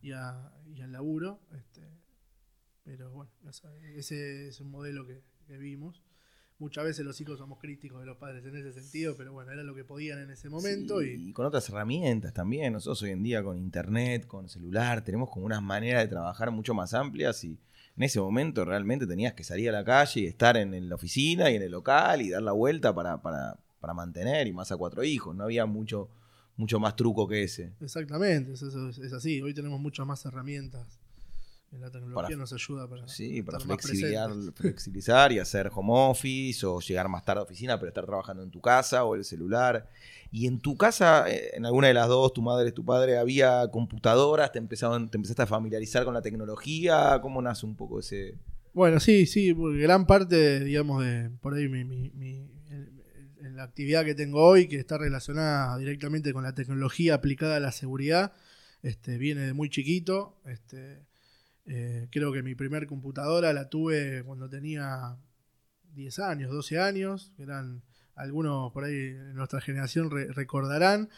y, 0.00 0.12
al 0.12 0.92
laburo. 0.92 1.40
Este, 1.52 2.01
pero 2.84 3.10
bueno, 3.10 3.30
ese 3.96 4.48
es 4.48 4.60
un 4.60 4.70
modelo 4.70 5.06
que, 5.06 5.22
vimos. 5.58 6.02
Muchas 6.58 6.84
veces 6.84 7.04
los 7.04 7.20
hijos 7.20 7.38
somos 7.38 7.58
críticos 7.58 8.00
de 8.00 8.06
los 8.06 8.16
padres 8.16 8.44
en 8.46 8.56
ese 8.56 8.72
sentido, 8.72 9.14
pero 9.16 9.32
bueno, 9.32 9.52
era 9.52 9.62
lo 9.62 9.74
que 9.74 9.84
podían 9.84 10.20
en 10.20 10.30
ese 10.30 10.48
momento. 10.48 11.02
y... 11.02 11.32
con 11.32 11.44
otras 11.44 11.68
herramientas 11.68 12.32
también. 12.32 12.72
Nosotros 12.72 13.02
hoy 13.02 13.10
en 13.10 13.22
día 13.22 13.42
con 13.42 13.58
internet, 13.58 14.26
con 14.26 14.48
celular, 14.48 15.04
tenemos 15.04 15.28
como 15.28 15.44
unas 15.44 15.62
maneras 15.62 16.04
de 16.04 16.08
trabajar 16.08 16.50
mucho 16.50 16.72
más 16.72 16.94
amplias 16.94 17.44
y 17.44 17.58
en 17.96 18.02
ese 18.02 18.20
momento 18.20 18.64
realmente 18.64 19.06
tenías 19.06 19.34
que 19.34 19.44
salir 19.44 19.68
a 19.68 19.72
la 19.72 19.84
calle 19.84 20.20
y 20.22 20.26
estar 20.26 20.56
en, 20.56 20.88
la 20.88 20.94
oficina 20.94 21.50
y 21.50 21.56
en 21.56 21.62
el 21.62 21.72
local 21.72 22.22
y 22.22 22.30
dar 22.30 22.42
la 22.42 22.52
vuelta 22.52 22.94
para, 22.94 23.20
para, 23.20 23.58
para 23.80 23.92
mantener 23.92 24.46
y 24.46 24.52
más 24.52 24.72
a 24.72 24.76
cuatro 24.76 25.02
hijos. 25.02 25.36
No 25.36 25.44
había 25.44 25.66
mucho, 25.66 26.08
mucho 26.56 26.80
más 26.80 26.96
truco 26.96 27.28
que 27.28 27.42
ese. 27.42 27.74
Exactamente, 27.80 28.52
es, 28.52 28.62
es 28.62 29.12
así. 29.12 29.42
Hoy 29.42 29.52
tenemos 29.52 29.80
muchas 29.80 30.06
más 30.06 30.24
herramientas 30.24 31.01
La 31.80 31.90
tecnología 31.90 32.22
Para- 32.28 32.36
nos 32.36 32.52
ayuda 32.52 32.86
para, 32.88 33.08
Sí, 33.08 33.42
para 33.42 33.58
flexibilizar, 33.58 34.30
flexibilizar 34.54 35.32
y 35.32 35.38
hacer 35.38 35.70
home 35.74 35.90
office 35.92 36.66
o 36.66 36.80
llegar 36.80 37.08
más 37.08 37.24
tarde 37.24 37.40
a 37.40 37.44
oficina 37.44 37.78
pero 37.78 37.88
estar 37.88 38.04
trabajando 38.04 38.42
en 38.42 38.50
tu 38.50 38.60
casa 38.60 39.04
o 39.04 39.14
el 39.14 39.24
celular. 39.24 39.88
Y 40.30 40.46
en 40.46 40.60
tu 40.60 40.76
casa, 40.76 41.24
eh, 41.30 41.50
en 41.54 41.64
alguna 41.64 41.88
de 41.88 41.94
las 41.94 42.08
dos, 42.08 42.32
tu 42.34 42.42
madre, 42.42 42.72
tu 42.72 42.84
padre, 42.84 43.16
había 43.18 43.66
computadoras, 43.70 44.52
te 44.52 44.58
empezaron, 44.58 45.10
te 45.10 45.16
empezaste 45.16 45.42
a 45.42 45.46
familiarizar 45.46 46.04
con 46.04 46.12
la 46.14 46.20
tecnología, 46.22 47.18
¿cómo 47.22 47.40
nace 47.40 47.64
un 47.64 47.74
poco 47.74 48.00
ese? 48.00 48.34
Bueno, 48.74 49.00
sí, 49.00 49.26
sí, 49.26 49.52
porque 49.54 49.78
gran 49.78 50.06
parte, 50.06 50.60
digamos, 50.60 51.02
de 51.04 51.30
por 51.40 51.54
ahí 51.54 51.68
mi, 51.68 51.84
mi- 51.84 52.10
mi- 52.10 52.50
el- 52.70 53.02
el- 53.40 53.56
la 53.56 53.62
actividad 53.64 54.04
que 54.04 54.14
tengo 54.14 54.42
hoy, 54.46 54.68
que 54.68 54.78
está 54.78 54.98
relacionada 54.98 55.76
directamente 55.78 56.32
con 56.34 56.42
la 56.44 56.54
tecnología 56.54 57.14
aplicada 57.14 57.56
a 57.56 57.60
la 57.60 57.72
seguridad, 57.72 58.32
este, 58.82 59.16
viene 59.18 59.42
de 59.42 59.52
muy 59.54 59.68
chiquito. 59.70 60.36
Este, 60.46 61.00
eh, 61.66 62.08
creo 62.10 62.32
que 62.32 62.42
mi 62.42 62.54
primer 62.54 62.86
computadora 62.86 63.52
la 63.52 63.68
tuve 63.68 64.22
cuando 64.24 64.48
tenía 64.48 65.16
10 65.94 66.18
años, 66.18 66.50
12 66.50 66.78
años, 66.78 67.32
eran 67.38 67.82
algunos 68.14 68.72
por 68.72 68.84
ahí 68.84 68.94
en 68.94 69.34
nuestra 69.34 69.60
generación 69.60 70.10
re- 70.10 70.32
recordarán, 70.32 71.08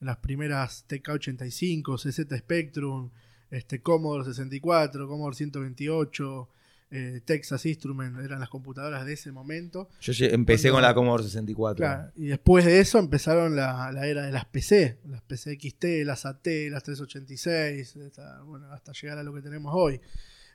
las 0.00 0.18
primeras 0.18 0.86
TK85, 0.88 1.98
CZ 1.98 2.36
Spectrum, 2.38 3.10
este, 3.50 3.80
Commodore 3.80 4.24
64, 4.24 5.08
Commodore 5.08 5.36
128, 5.36 6.48
eh, 6.94 7.20
Texas 7.24 7.66
Instrument, 7.66 8.18
eran 8.20 8.38
las 8.40 8.48
computadoras 8.48 9.04
de 9.04 9.14
ese 9.14 9.32
momento. 9.32 9.88
Yo 10.00 10.12
empecé 10.26 10.68
Cuando- 10.70 10.76
con 10.76 10.82
la 10.82 10.94
Commodore 10.94 11.24
64. 11.24 11.76
Claro, 11.76 12.12
y 12.16 12.26
después 12.26 12.64
de 12.64 12.78
eso 12.80 12.98
empezaron 12.98 13.56
la, 13.56 13.90
la 13.92 14.06
era 14.06 14.22
de 14.26 14.32
las 14.32 14.44
PC, 14.44 14.98
las 15.08 15.22
PC 15.22 15.58
XT, 15.60 16.04
las 16.04 16.24
AT, 16.26 16.46
las 16.70 16.82
386, 16.84 17.96
hasta, 18.06 18.42
bueno, 18.42 18.70
hasta 18.72 18.92
llegar 18.92 19.18
a 19.18 19.22
lo 19.22 19.34
que 19.34 19.42
tenemos 19.42 19.72
hoy. 19.74 20.00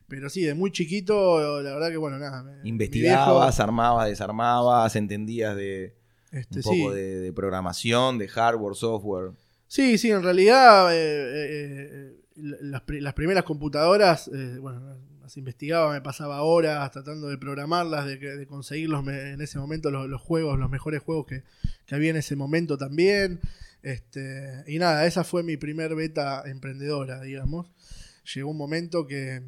Pero 0.08 0.30
sí, 0.30 0.42
de 0.44 0.54
muy 0.56 0.72
chiquito, 0.72 1.62
la 1.62 1.74
verdad 1.74 1.90
que 1.90 1.98
bueno, 1.98 2.18
nada. 2.18 2.42
me- 2.42 2.68
Investigabas, 2.68 3.56
viejo, 3.56 3.64
armabas, 3.64 4.08
desarmabas, 4.10 4.96
entendías 4.96 5.56
de 5.56 5.96
este, 6.32 6.58
un 6.58 6.64
sí. 6.64 6.70
poco 6.70 6.94
de, 6.94 7.20
de 7.20 7.34
programación, 7.34 8.18
de 8.18 8.28
hardware, 8.28 8.76
software. 8.76 9.32
Sí, 9.68 9.98
sí, 10.00 10.10
en 10.10 10.24
realidad 10.24 10.96
eh, 10.96 12.08
eh, 12.08 12.16
las 12.36 13.14
primeras 13.14 13.44
computadoras, 13.44 14.30
eh, 14.34 14.58
bueno, 14.60 14.98
las 15.30 15.38
investigaba, 15.38 15.94
me 15.94 16.02
pasaba 16.02 16.42
horas 16.42 16.92
tratando 16.92 17.28
de 17.28 17.38
programarlas, 17.38 18.08
de, 18.08 18.18
de 18.18 18.48
conseguir 18.48 18.90
los 18.90 19.08
en 19.08 19.40
ese 19.42 19.60
momento 19.60 19.92
los, 19.92 20.10
los 20.10 20.20
juegos, 20.20 20.58
los 20.58 20.72
mejores 20.72 21.04
juegos 21.04 21.28
que, 21.28 21.44
que 21.86 21.94
había 21.94 22.10
en 22.10 22.16
ese 22.16 22.36
momento 22.36 22.80
también. 22.80 23.40
Este, 23.84 24.64
y 24.66 24.80
nada, 24.80 25.06
esa 25.06 25.24
fue 25.24 25.44
mi 25.44 25.56
primer 25.56 25.94
beta 25.94 26.42
emprendedora, 26.48 27.22
digamos. 27.22 27.72
Llegó 28.34 28.50
un 28.50 28.58
momento 28.58 29.06
que, 29.06 29.44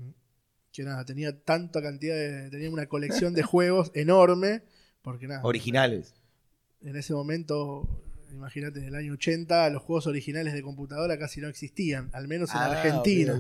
que 0.72 0.84
nada, 0.84 1.04
tenía 1.04 1.42
tanta 1.44 1.82
cantidad 1.82 2.16
de, 2.16 2.52
tenía 2.52 2.70
una 2.70 2.86
colección 2.86 3.34
de 3.34 3.42
juegos 3.44 3.92
enorme, 3.96 4.62
porque 5.02 5.28
nada, 5.28 5.42
Originales. 5.44 6.14
en 6.82 6.96
ese 6.96 7.14
momento, 7.14 7.90
imagínate, 8.34 8.80
en 8.80 8.86
el 8.86 8.96
año 8.96 9.14
80, 9.14 9.70
los 9.70 9.82
juegos 9.84 10.08
originales 10.08 10.54
de 10.54 10.62
computadora 10.62 11.18
casi 11.18 11.42
no 11.42 11.48
existían, 11.48 12.10
al 12.14 12.28
menos 12.28 12.52
en 12.52 12.58
Ah, 12.58 12.72
Argentina. 12.72 13.40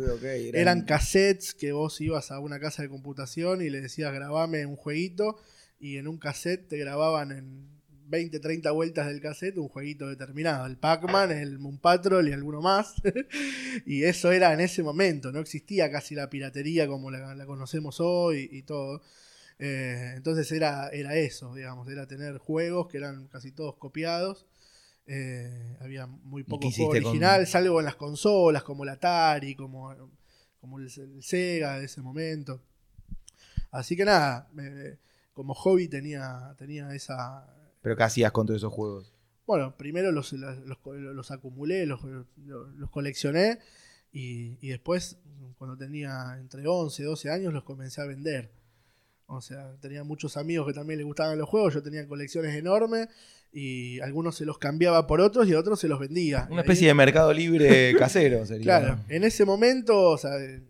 Eran 0.54 0.84
cassettes 0.84 1.54
que 1.54 1.72
vos 1.72 2.00
ibas 2.02 2.32
a 2.32 2.40
una 2.40 2.60
casa 2.60 2.84
de 2.84 2.90
computación 2.90 3.62
y 3.62 3.70
le 3.70 3.82
decías 3.82 4.14
grabame 4.14 4.66
un 4.66 4.76
jueguito 4.76 5.38
y 5.80 5.98
en 5.98 6.08
un 6.08 6.18
cassette 6.18 6.68
te 6.68 6.78
grababan 6.78 7.32
en 7.32 7.82
20, 8.08 8.40
30 8.40 8.72
vueltas 8.72 9.08
del 9.08 9.22
cassette 9.22 9.58
un 9.58 9.70
jueguito 9.70 10.08
determinado, 10.08 10.66
el 10.66 10.78
Pac-Man, 10.78 11.32
el 11.32 11.60
Moon 11.60 11.78
Patrol 11.78 12.28
y 12.28 12.34
alguno 12.34 12.62
más. 12.62 12.96
y 13.86 14.04
eso 14.04 14.32
era 14.32 14.54
en 14.54 14.60
ese 14.60 14.84
momento, 14.84 15.32
no 15.32 15.40
existía 15.40 15.90
casi 15.90 16.14
la 16.14 16.30
piratería 16.30 16.88
como 16.88 17.10
la, 17.10 17.34
la 17.36 17.46
conocemos 17.46 18.00
hoy 18.00 18.50
y 18.52 18.64
todo. 18.64 19.02
Eh, 19.64 20.14
entonces 20.16 20.52
era, 20.52 20.90
era 20.90 21.16
eso, 21.16 21.54
digamos, 21.54 21.88
era 21.88 22.08
tener 22.08 22.38
juegos 22.40 22.88
que 22.88 22.98
eran 22.98 23.28
casi 23.28 23.52
todos 23.52 23.78
copiados. 23.78 24.48
Eh, 25.14 25.76
había 25.82 26.08
muy 26.08 26.44
poco 26.44 26.72
juego 26.72 26.92
con- 26.92 26.98
original, 27.12 27.46
salvo 27.46 27.80
en 27.80 27.86
las 27.86 27.96
consolas, 27.96 28.64
como 28.64 28.84
el 28.84 28.90
Atari, 28.92 29.56
como, 29.56 29.94
como 30.62 30.80
el, 30.80 30.86
el 30.86 31.22
Sega 31.22 31.78
de 31.80 31.86
ese 31.86 32.02
momento. 32.02 32.62
Así 33.72 33.96
que 33.98 34.06
nada, 34.06 34.50
como 35.34 35.54
hobby 35.54 35.88
tenía, 35.90 36.56
tenía 36.58 36.94
esa... 36.96 37.46
Pero 37.82 37.96
¿qué 37.98 38.04
hacías 38.04 38.32
con 38.32 38.46
todos 38.48 38.60
esos 38.60 38.72
juegos? 38.72 39.14
Bueno, 39.48 39.76
primero 39.76 40.12
los, 40.14 40.32
los, 40.34 40.58
los- 40.66 40.78
los 40.86 41.32
acumulé, 41.32 41.86
los, 41.86 42.02
los- 42.04 42.28
los 42.76 42.90
coleccioné 42.90 43.60
y, 44.14 44.58
y 44.66 44.70
después, 44.70 45.18
cuando 45.58 45.76
tenía 45.78 46.38
entre 46.40 46.66
11 46.68 47.02
y 47.02 47.06
12 47.06 47.30
años, 47.32 47.54
los 47.54 47.64
comencé 47.64 48.02
a 48.02 48.06
vender. 48.06 48.50
O 49.28 49.42
sea, 49.42 49.76
tenía 49.82 50.04
muchos 50.04 50.38
amigos 50.38 50.68
que 50.68 50.74
también 50.74 51.00
les 51.00 51.06
gustaban 51.08 51.38
los 51.38 51.50
juegos, 51.50 51.74
yo 51.74 51.82
tenía 51.84 52.08
colecciones 52.08 52.56
enormes 52.56 53.08
y 53.54 54.00
algunos 54.00 54.36
se 54.36 54.46
los 54.46 54.58
cambiaba 54.58 55.08
por 55.08 55.20
otros 55.22 55.48
y 55.48 55.54
a 55.54 55.60
otros 55.60 55.80
se 55.80 55.88
los 55.88 56.00
vendía. 56.00 56.48
Una 56.50 56.62
especie 56.62 56.88
de 56.88 56.94
mercado 56.94 57.34
libre 57.34 57.94
casero 58.00 58.46
sería. 58.46 58.64
Claro, 58.64 59.00
en 59.10 59.24
ese 59.24 59.44
momento, 59.46 60.00
o 60.12 60.18
sea, 60.18 60.36
en, 60.38 60.68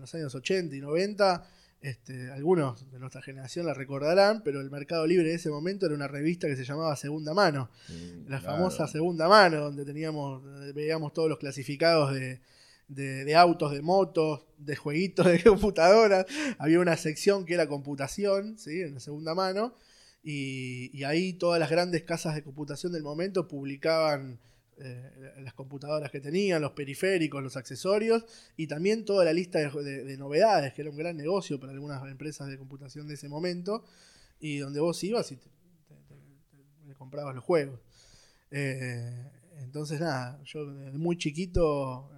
los 0.00 0.14
años 0.14 0.34
80 0.34 0.74
y 0.76 0.80
90, 0.80 1.46
este, 1.80 2.30
algunos 2.32 2.90
de 2.90 2.98
nuestra 2.98 3.22
generación 3.22 3.64
la 3.66 3.72
recordarán, 3.74 4.42
pero 4.42 4.60
el 4.60 4.70
Mercado 4.70 5.06
Libre 5.06 5.28
de 5.30 5.34
ese 5.36 5.48
momento 5.50 5.86
era 5.86 5.94
una 5.94 6.08
revista 6.08 6.46
que 6.46 6.56
se 6.56 6.64
llamaba 6.64 6.94
Segunda 6.96 7.32
Mano. 7.34 7.70
Sí, 7.86 8.22
La 8.28 8.40
claro. 8.40 8.56
famosa 8.56 8.86
segunda 8.86 9.28
mano, 9.28 9.60
donde 9.60 9.84
teníamos, 9.84 10.42
veíamos 10.74 11.12
todos 11.14 11.28
los 11.30 11.38
clasificados 11.38 12.12
de, 12.12 12.40
de- 12.88 13.24
de 13.24 13.34
autos, 13.36 13.72
de 13.72 13.80
motos, 13.80 14.42
de 14.58 14.76
jueguitos 14.76 15.24
de 15.26 15.42
computadoras. 15.44 16.26
Había 16.58 16.80
una 16.80 16.96
sección 16.98 17.46
que 17.46 17.54
era 17.54 17.66
computación, 17.66 18.58
¿sí? 18.58 18.82
en 18.82 18.94
la 18.94 19.00
segunda 19.00 19.34
mano, 19.34 19.74
y, 20.22 21.02
ahí 21.04 21.32
todas 21.34 21.58
las 21.60 21.70
grandes 21.70 22.02
casas 22.02 22.34
de 22.34 22.42
computación 22.42 22.92
del 22.92 23.02
momento 23.02 23.48
publicaban 23.48 24.38
eh, 24.78 25.32
las 25.42 25.54
computadoras 25.54 26.10
que 26.10 26.20
tenían, 26.20 26.62
los 26.62 26.72
periféricos, 26.72 27.42
los 27.42 27.56
accesorios, 27.56 28.24
y 28.56 28.66
también 28.66 29.04
toda 29.04 29.24
la 29.24 29.32
lista 29.32 29.58
de, 29.58 29.70
de- 29.82 30.04
de 30.04 30.16
novedades, 30.18 30.72
que 30.74 30.82
era 30.82 30.90
un 30.90 30.96
gran 30.96 31.16
negocio 31.16 31.58
para 31.60 31.72
algunas 31.72 32.02
empresas 32.10 32.48
de 32.48 32.58
computación 32.58 33.06
de 33.08 33.14
ese 33.14 33.28
momento, 33.28 33.84
y 34.40 34.58
donde 34.58 34.80
vos 34.80 35.02
ibas 35.04 35.32
y 35.32 35.36
te- 35.36 35.50
comprabas 36.98 37.34
los 37.34 37.44
juegos. 37.44 37.80
Eh, 38.50 39.26
entonces, 39.60 40.00
nada, 40.00 40.40
yo 40.44 40.66
desde 40.72 40.98
muy 40.98 41.16
chiquito 41.18 42.10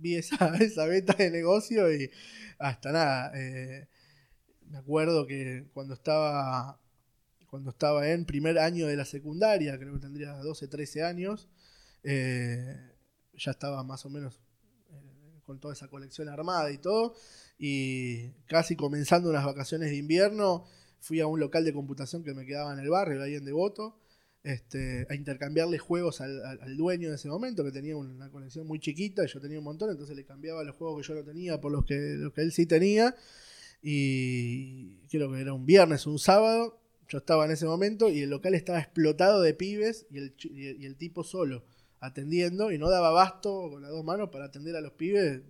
vi 0.00 0.16
esa, 0.16 0.56
esa 0.60 0.86
beta 0.86 1.14
de 1.14 1.30
negocio 1.30 1.92
y 1.94 2.10
hasta 2.58 2.92
nada. 2.92 3.32
eh, 3.34 3.88
me 4.70 4.78
acuerdo 4.78 5.26
que 5.26 5.66
cuando 5.74 5.94
estaba 5.94 6.79
cuando 7.50 7.70
estaba 7.70 8.08
en 8.08 8.24
primer 8.24 8.58
año 8.58 8.86
de 8.86 8.96
la 8.96 9.04
secundaria, 9.04 9.76
creo 9.78 9.94
que 9.94 10.00
tendría 10.00 10.32
12, 10.36 10.68
13 10.68 11.02
años, 11.02 11.48
eh, 12.04 12.76
ya 13.34 13.50
estaba 13.50 13.82
más 13.84 14.06
o 14.06 14.10
menos 14.10 14.40
eh, 14.90 15.40
con 15.44 15.58
toda 15.60 15.74
esa 15.74 15.88
colección 15.88 16.28
armada 16.28 16.70
y 16.70 16.78
todo, 16.78 17.14
y 17.58 18.30
casi 18.46 18.76
comenzando 18.76 19.28
unas 19.30 19.44
vacaciones 19.44 19.90
de 19.90 19.96
invierno, 19.96 20.64
fui 21.00 21.20
a 21.20 21.26
un 21.26 21.40
local 21.40 21.64
de 21.64 21.72
computación 21.72 22.22
que 22.22 22.34
me 22.34 22.46
quedaba 22.46 22.72
en 22.72 22.78
el 22.78 22.88
barrio, 22.88 23.22
ahí 23.22 23.34
en 23.34 23.44
Devoto, 23.44 23.98
este, 24.42 25.06
a 25.10 25.14
intercambiarle 25.14 25.78
juegos 25.78 26.20
al, 26.20 26.42
al- 26.44 26.60
al 26.62 26.76
dueño 26.76 27.10
de 27.10 27.16
ese 27.16 27.28
momento, 27.28 27.64
que 27.64 27.72
tenía 27.72 27.96
una 27.96 28.30
colección 28.30 28.66
muy 28.66 28.78
chiquita, 28.80 29.24
y 29.24 29.28
yo 29.28 29.40
tenía 29.40 29.58
un 29.58 29.64
montón, 29.64 29.90
entonces 29.90 30.14
le 30.16 30.24
cambiaba 30.24 30.62
los 30.64 30.76
juegos 30.76 31.02
que 31.02 31.08
yo 31.08 31.14
no 31.14 31.24
tenía 31.24 31.60
por 31.60 31.72
los 31.72 31.84
que, 31.84 31.96
los 32.16 32.32
que 32.32 32.42
él 32.42 32.52
sí 32.52 32.64
tenía, 32.66 33.14
y 33.82 34.98
creo 35.08 35.30
que 35.32 35.40
era 35.40 35.52
un 35.52 35.66
viernes, 35.66 36.06
un 36.06 36.18
sábado, 36.18 36.79
yo 37.10 37.18
estaba 37.18 37.44
en 37.44 37.50
ese 37.50 37.66
momento, 37.66 38.08
y 38.08 38.20
el 38.22 38.30
local 38.30 38.54
estaba 38.54 38.78
explotado 38.80 39.42
de 39.42 39.52
pibes, 39.54 40.06
y 40.10 40.18
el, 40.18 40.34
y 40.44 40.86
el- 40.86 40.96
tipo 40.96 41.24
solo, 41.24 41.64
atendiendo, 42.00 42.72
y 42.72 42.78
no 42.78 42.88
daba 42.88 43.08
abasto 43.08 43.68
con 43.70 43.82
las 43.82 43.90
dos 43.90 44.04
manos 44.04 44.30
para 44.30 44.46
atender 44.46 44.76
a 44.76 44.80
los 44.80 44.92
pibes, 44.92 45.42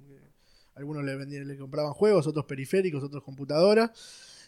algunos 0.75 1.05
le, 1.05 1.15
vendían, 1.17 1.47
le 1.47 1.57
compraban 1.59 1.93
juegos, 1.93 2.27
otros 2.27 2.47
periféricos, 2.47 3.05
otros 3.05 3.23
computadoras, 3.23 3.91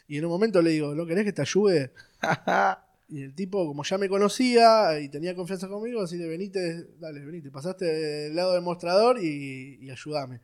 y 0.09 0.19
en 0.19 0.25
un 0.25 0.31
momento 0.31 0.61
le 0.63 0.71
digo, 0.71 0.95
¿no 0.95 1.07
querés 1.07 1.25
que 1.25 1.33
te 1.33 1.43
ayude? 1.43 1.93
Y 3.09 3.21
el 3.23 3.35
tipo, 3.35 3.67
como 3.67 3.85
ya 3.85 3.99
me 3.99 4.09
conocía 4.09 4.99
y 4.99 5.11
tenía 5.11 5.35
confianza 5.35 5.69
conmigo, 5.69 6.01
así 6.01 6.17
de 6.17 6.27
venite, 6.27 6.87
dale, 6.99 7.21
venite, 7.23 7.51
pasaste 7.51 7.85
del 7.85 8.35
lado 8.35 8.55
del 8.55 8.63
mostrador 8.63 9.19
y, 9.23 9.77
y 9.83 9.91
ayúdame. 9.91 10.41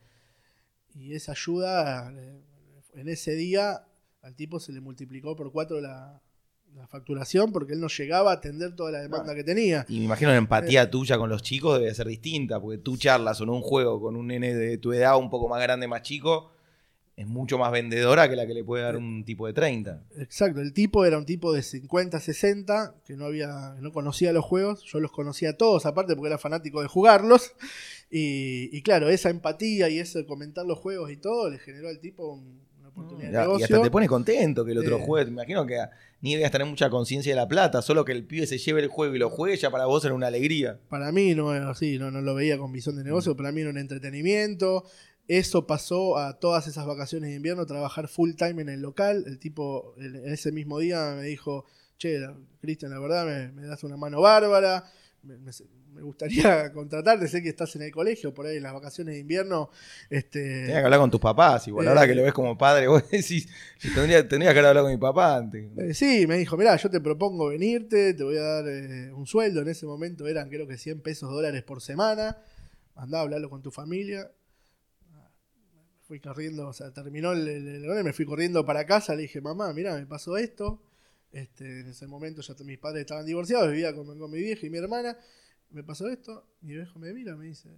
Y 0.95 1.15
esa 1.15 1.33
ayuda, 1.33 2.13
eh, 2.15 2.41
en 2.95 3.09
ese 3.09 3.33
día, 3.35 3.87
al 4.23 4.35
tipo 4.35 4.61
se 4.61 4.73
le 4.73 4.81
multiplicó 4.81 5.37
por 5.37 5.53
cuatro 5.53 5.81
la, 5.81 6.21
la 6.77 6.87
facturación 6.87 7.53
porque 7.53 7.73
él 7.73 7.81
no 7.81 7.89
llegaba 7.89 8.31
a 8.31 8.35
atender 8.35 8.75
toda 8.77 8.93
la 8.93 9.01
demanda 9.01 9.35
que 9.35 9.45
tenía. 9.45 9.85
Y 9.89 9.99
me 9.99 10.05
imagino 10.05 10.31
la 10.31 10.37
empatía 10.37 10.91
tuya 10.91 11.19
con 11.19 11.29
los 11.29 11.43
chicos 11.43 11.79
debe 11.81 11.95
ser 11.95 12.07
distinta, 12.07 12.61
porque 12.61 12.79
tú 12.79 12.97
charlas 12.97 13.41
o 13.41 13.45
en 13.45 13.51
un 13.51 13.63
juego 13.63 14.01
con 14.01 14.17
un 14.17 14.29
nene 14.29 14.55
de 14.55 14.79
tu 14.79 14.93
edad 14.93 15.17
un 15.19 15.31
poco 15.31 15.49
más 15.49 15.61
grande, 15.63 15.89
más 15.89 16.03
chico, 16.03 16.53
es 17.17 17.27
mucho 17.27 17.59
más 17.59 17.73
vendedora 17.73 18.29
que 18.31 18.37
la 18.37 18.47
que 18.47 18.55
le 18.55 18.63
puede 18.63 18.85
dar 18.85 18.97
un 18.97 19.25
tipo 19.25 19.49
de 19.49 19.53
30. 19.53 20.05
Exacto, 20.19 20.61
el 20.61 20.73
tipo 20.73 21.05
era 21.05 21.19
un 21.19 21.27
tipo 21.27 21.53
de 21.53 21.63
50, 21.65 22.21
60, 22.21 22.95
que 23.05 23.17
no 23.17 23.25
había, 23.27 23.75
no 23.81 23.91
conocía 23.93 24.33
los 24.33 24.45
juegos, 24.45 24.85
yo 24.85 25.01
los 25.01 25.11
conocía 25.11 25.57
todos 25.57 25.85
aparte 25.85 26.15
porque 26.15 26.29
era 26.29 26.39
fanático 26.39 26.81
de 26.81 26.87
jugarlos, 26.87 27.53
Y, 28.11 28.75
y 28.75 28.81
claro, 28.83 29.11
esa 29.11 29.29
empatía 29.31 29.89
y 29.91 29.99
eso 29.99 30.19
de 30.19 30.25
comentar 30.27 30.65
los 30.65 30.79
juegos 30.79 31.11
y 31.11 31.17
todo 31.19 31.51
le 31.51 31.59
generó 31.59 31.89
al 31.89 31.99
tipo 32.01 32.33
un- 32.33 32.67
una 32.89 33.03
oportunidad 33.03 33.29
de 33.29 33.33
Ya, 33.33 33.59
y 33.59 33.63
hasta 33.63 33.83
te 33.83 33.91
pone 33.91 34.07
contento 34.07 34.65
que 34.65 34.73
el 34.73 34.79
otro 34.79 34.99
Eh. 34.99 35.03
juegue. 35.05 35.27
Me 35.27 35.33
imagino 35.33 35.67
que 35.67 35.79
ni 36.21 36.33
debías 36.33 36.51
tener 36.51 36.67
mucha 36.67 36.91
conciencia 36.91 37.33
de 37.33 37.37
la 37.37 37.47
plata, 37.49 37.81
solo 37.83 38.05
que 38.05 38.13
el 38.13 38.25
pibe 38.25 38.47
se 38.47 38.59
lleve 38.59 38.81
el 38.83 38.89
juego 38.89 39.15
y 39.15 39.19
lo 39.19 39.31
juegue 39.31 39.57
ya 39.57 39.71
para 39.71 39.87
vos 39.87 40.05
era 40.05 40.15
una 40.15 40.27
alegría. 40.29 40.79
Para 40.89 41.13
mí 41.13 41.35
no 41.35 41.55
era 41.55 41.71
así, 41.71 41.99
no, 41.99 42.11
no 42.11 42.21
lo 42.21 42.35
veía 42.35 42.59
con 42.59 42.73
visión 42.73 42.97
de 42.97 43.05
negocio, 43.05 43.37
para 43.37 43.53
mí 43.53 43.61
era 43.61 43.71
un 43.71 43.79
entretenimiento. 43.79 44.85
Eso 45.29 45.67
pasó 45.67 46.17
a 46.17 46.39
todas 46.39 46.67
esas 46.67 46.87
vacaciones 46.87 47.29
de 47.31 47.37
invierno, 47.37 47.67
trabajar 47.67 48.09
full 48.09 48.33
time 48.35 48.63
en 48.63 48.71
el 48.71 48.81
local. 48.81 49.25
El 49.27 49.39
tipo 49.39 49.95
en 49.99 50.17
en 50.17 50.33
ese 50.33 50.53
mismo 50.53 50.79
día 50.79 51.15
me 51.17 51.25
dijo, 51.25 51.67
che, 51.99 52.19
Cristian, 52.61 52.93
la 52.93 52.99
verdad 52.99 53.27
me, 53.27 53.53
me 53.53 53.67
das 53.67 53.85
una 53.85 53.97
mano 53.99 54.23
bárbara, 54.23 54.85
me, 55.23 55.37
me- 55.37 55.53
me 55.93 56.03
gustaría 56.03 56.73
contratarte, 56.73 57.29
sé 57.29 57.43
que 57.43 57.49
estás 57.49 57.75
en 57.77 57.83
el 57.83 57.93
colegio, 57.93 58.33
por 58.33 58.47
ahí 58.47 58.57
en 58.57 58.63
las 58.63 58.73
vacaciones 58.73 59.15
de 59.15 59.21
invierno. 59.21 59.71
Este, 60.11 60.41
Tenías 60.41 60.79
que 60.81 60.85
hablar 60.85 61.01
con 61.01 61.11
tus 61.11 61.21
papás, 61.21 61.67
igual 61.69 61.87
Eh. 61.87 61.89
ahora 61.89 62.07
que 62.07 62.15
lo 62.15 62.23
ves 62.23 62.33
como 62.33 62.57
padre, 62.57 62.87
vos 62.89 63.09
decís, 63.11 63.49
tendría, 63.95 64.27
tendrías 64.29 64.53
que 64.55 64.61
hablado 64.61 64.83
con 64.87 64.93
mi 64.93 64.99
papá 64.99 65.37
antes. 65.37 65.71
Eh, 65.79 65.95
sí, 65.95 66.27
me 66.27 66.37
dijo, 66.37 66.57
mirá, 66.57 66.77
yo 66.77 66.91
te 66.91 67.01
propongo 67.01 67.49
venirte, 67.49 68.15
te 68.15 68.25
voy 68.25 68.37
a 68.37 68.43
dar 68.43 68.69
eh, 68.69 69.13
un 69.13 69.27
sueldo. 69.27 69.63
En 69.63 69.69
ese 69.69 69.87
momento 69.87 70.27
eran 70.27 70.49
creo 70.49 70.67
que 70.67 70.77
100 70.77 71.01
pesos 71.01 71.31
dólares 71.31 71.63
por 71.63 71.81
semana. 71.81 72.39
Andá 72.95 73.19
a 73.19 73.23
hablarlo 73.23 73.49
con 73.49 73.63
tu 73.63 73.71
familia. 73.71 74.31
Fui 76.03 76.21
corriendo, 76.21 76.69
o 76.69 76.73
sea, 76.73 76.91
terminó 76.91 77.33
el, 77.33 77.47
el, 77.47 77.85
el 77.85 78.05
me 78.05 78.15
fui 78.15 78.25
corriendo 78.25 78.65
para 78.65 78.87
casa, 78.87 79.15
le 79.15 79.23
dije, 79.23 79.43
mamá, 79.43 79.75
mirá, 79.75 79.95
me 79.95 80.07
pasó 80.07 80.39
esto. 80.39 80.83
Este, 81.33 81.81
en 81.81 81.89
ese 81.89 82.07
momento 82.07 82.41
ya 82.41 82.55
mis 82.65 82.79
padres 82.79 83.03
estaban 83.03 83.27
divorciados, 83.27 83.71
vivía 83.71 83.95
con, 83.95 84.19
con 84.19 84.31
mi 84.31 84.39
vieja 84.39 84.67
y 84.67 84.71
mi 84.71 84.79
hermana. 84.79 85.17
Me 85.71 85.83
pasó 85.85 86.09
esto, 86.09 86.47
mi 86.63 86.75
viejo 86.75 86.99
me 86.99 87.13
mira, 87.13 87.37
me 87.37 87.47
dice, 87.47 87.69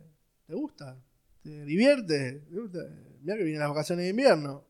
¿te 0.47 0.55
gusta? 0.55 0.97
¿Te 1.43 1.65
divierte? 1.65 2.41
¿Te 2.51 2.57
gusta? 2.61 2.79
Mirá 3.23 3.37
que 3.37 3.43
vienen 3.45 3.61
las 3.61 3.69
vacaciones 3.71 4.05
de 4.05 4.11
invierno. 4.11 4.65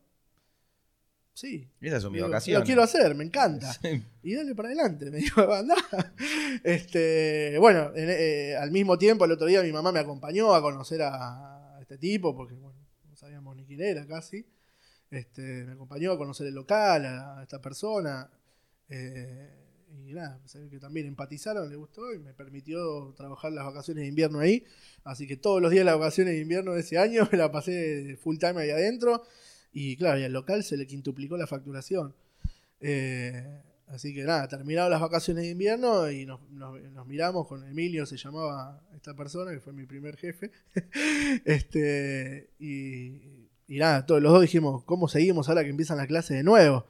Sí, 1.33 1.67
Esas 1.79 2.01
son 2.03 2.11
mis 2.11 2.21
vacaciones. 2.21 2.59
Lo 2.59 2.65
quiero 2.65 2.83
hacer, 2.83 3.15
me 3.15 3.23
encanta. 3.23 3.71
Sí. 3.81 4.03
Y 4.23 4.35
dale 4.35 4.53
para 4.53 4.67
adelante, 4.69 5.09
me 5.11 5.17
dijo, 5.17 5.41
anda. 5.53 5.75
Este, 6.63 7.57
bueno, 7.59 7.91
en- 7.95 8.09
eh, 8.09 8.55
al 8.57 8.71
mismo 8.71 8.97
tiempo, 8.97 9.25
el 9.25 9.31
otro 9.31 9.47
día 9.47 9.61
mi 9.63 9.71
mamá 9.71 9.91
me 9.91 9.99
acompañó 9.99 10.53
a 10.53 10.61
conocer 10.61 11.01
a, 11.03 11.75
a 11.77 11.81
este 11.81 11.97
tipo, 11.97 12.35
porque 12.35 12.55
bueno, 12.55 12.79
no 13.09 13.15
sabíamos 13.15 13.55
ni 13.55 13.65
quién 13.65 13.81
era 13.81 14.05
casi. 14.05 14.45
Este, 15.09 15.63
me 15.65 15.73
acompañó 15.73 16.11
a 16.11 16.17
conocer 16.17 16.47
el 16.47 16.53
local, 16.55 17.05
a, 17.05 17.39
a 17.39 17.43
esta 17.43 17.61
persona. 17.61 18.29
eh, 18.89 19.60
y 20.07 20.13
nada, 20.13 20.39
se 20.45 20.59
ve 20.59 20.69
que 20.69 20.79
también 20.79 21.07
empatizaron, 21.07 21.69
le 21.69 21.75
gustó 21.75 22.13
y 22.13 22.19
me 22.19 22.33
permitió 22.33 23.13
trabajar 23.15 23.51
las 23.51 23.65
vacaciones 23.65 24.03
de 24.03 24.07
invierno 24.09 24.39
ahí. 24.39 24.63
Así 25.03 25.27
que 25.27 25.37
todos 25.37 25.61
los 25.61 25.71
días 25.71 25.85
las 25.85 25.97
vacaciones 25.97 26.33
de 26.33 26.41
invierno 26.41 26.73
de 26.73 26.81
ese 26.81 26.97
año 26.97 27.27
me 27.31 27.37
la 27.37 27.51
pasé 27.51 28.17
full 28.21 28.37
time 28.37 28.61
ahí 28.61 28.69
adentro. 28.71 29.23
Y 29.73 29.95
claro, 29.97 30.19
y 30.19 30.23
al 30.23 30.33
local 30.33 30.63
se 30.63 30.77
le 30.77 30.85
quintuplicó 30.87 31.37
la 31.37 31.47
facturación. 31.47 32.13
Eh, 32.81 33.61
así 33.87 34.13
que 34.13 34.23
nada, 34.23 34.47
terminaron 34.47 34.89
las 34.91 35.01
vacaciones 35.01 35.43
de 35.43 35.51
invierno 35.51 36.09
y 36.11 36.25
nos, 36.25 36.41
nos- 36.51 36.81
nos 36.91 37.07
miramos 37.07 37.47
con 37.47 37.63
Emilio, 37.67 38.05
se 38.05 38.17
llamaba 38.17 38.81
esta 38.95 39.15
persona, 39.15 39.51
que 39.51 39.59
fue 39.59 39.73
mi 39.73 39.85
primer 39.85 40.17
jefe. 40.17 40.51
este, 41.45 42.49
y, 42.59 43.47
y 43.67 43.77
nada, 43.79 44.05
todos 44.05 44.21
los 44.21 44.31
dos 44.31 44.41
dijimos, 44.41 44.83
¿cómo 44.83 45.07
seguimos 45.07 45.49
ahora 45.49 45.63
que 45.63 45.69
empiezan 45.69 45.97
las 45.97 46.07
clases 46.07 46.37
de 46.37 46.43
nuevo? 46.43 46.85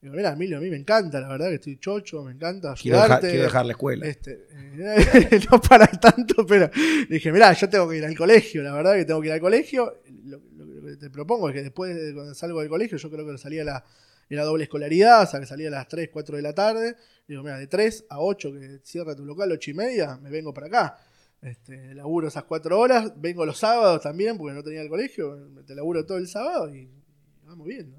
Digo, 0.00 0.14
mira, 0.14 0.32
Emilio, 0.32 0.58
a 0.58 0.60
mí 0.60 0.70
me 0.70 0.76
encanta, 0.76 1.20
la 1.20 1.28
verdad 1.28 1.48
que 1.48 1.56
estoy 1.56 1.76
chocho, 1.78 2.22
me 2.22 2.32
encanta 2.32 2.74
Quiero, 2.80 2.98
dejar, 2.98 3.10
ayudarte. 3.10 3.28
quiero 3.30 3.44
dejar 3.44 3.66
la 3.66 3.72
escuela. 3.72 4.06
Este, 4.06 4.46
eh, 4.52 5.40
no 5.50 5.60
para 5.60 5.86
tanto, 5.88 6.46
pero 6.46 6.70
dije, 7.08 7.32
mirá, 7.32 7.52
yo 7.52 7.68
tengo 7.68 7.88
que 7.88 7.96
ir 7.96 8.04
al 8.04 8.16
colegio, 8.16 8.62
la 8.62 8.72
verdad 8.74 8.94
que 8.94 9.04
tengo 9.04 9.20
que 9.20 9.26
ir 9.26 9.32
al 9.32 9.40
colegio. 9.40 10.00
Lo, 10.24 10.40
lo- 10.56 10.68
que 10.88 10.96
te 10.96 11.10
propongo 11.10 11.48
es 11.50 11.54
que 11.56 11.62
después, 11.64 11.94
de 11.94 12.14
cuando 12.14 12.34
salgo 12.34 12.60
del 12.60 12.68
colegio, 12.68 12.96
yo 12.96 13.10
creo 13.10 13.26
que 13.26 13.36
salía 13.36 13.62
la, 13.64 13.84
era 14.30 14.44
doble 14.44 14.64
escolaridad, 14.64 15.24
o 15.24 15.26
sea, 15.26 15.40
que 15.40 15.46
salía 15.46 15.68
a 15.68 15.72
las 15.72 15.88
3, 15.88 16.08
4 16.12 16.36
de 16.36 16.42
la 16.42 16.54
tarde. 16.54 16.96
Digo, 17.26 17.42
mira, 17.42 17.58
de 17.58 17.66
3 17.66 18.06
a 18.08 18.20
8, 18.20 18.52
que 18.52 18.80
cierra 18.84 19.14
tu 19.16 19.24
local, 19.26 19.50
8 19.52 19.70
y 19.72 19.74
media, 19.74 20.16
me 20.22 20.30
vengo 20.30 20.54
para 20.54 20.68
acá. 20.68 20.98
Este, 21.42 21.94
laburo 21.94 22.28
esas 22.28 22.44
4 22.44 22.78
horas, 22.78 23.12
vengo 23.16 23.44
los 23.44 23.58
sábados 23.58 24.00
también, 24.00 24.38
porque 24.38 24.54
no 24.54 24.62
tenía 24.62 24.80
el 24.80 24.88
colegio, 24.88 25.36
te 25.66 25.74
laburo 25.74 26.06
todo 26.06 26.16
el 26.18 26.26
sábado 26.28 26.74
y 26.74 26.88
vamos 27.48 27.66
bien. 27.66 27.94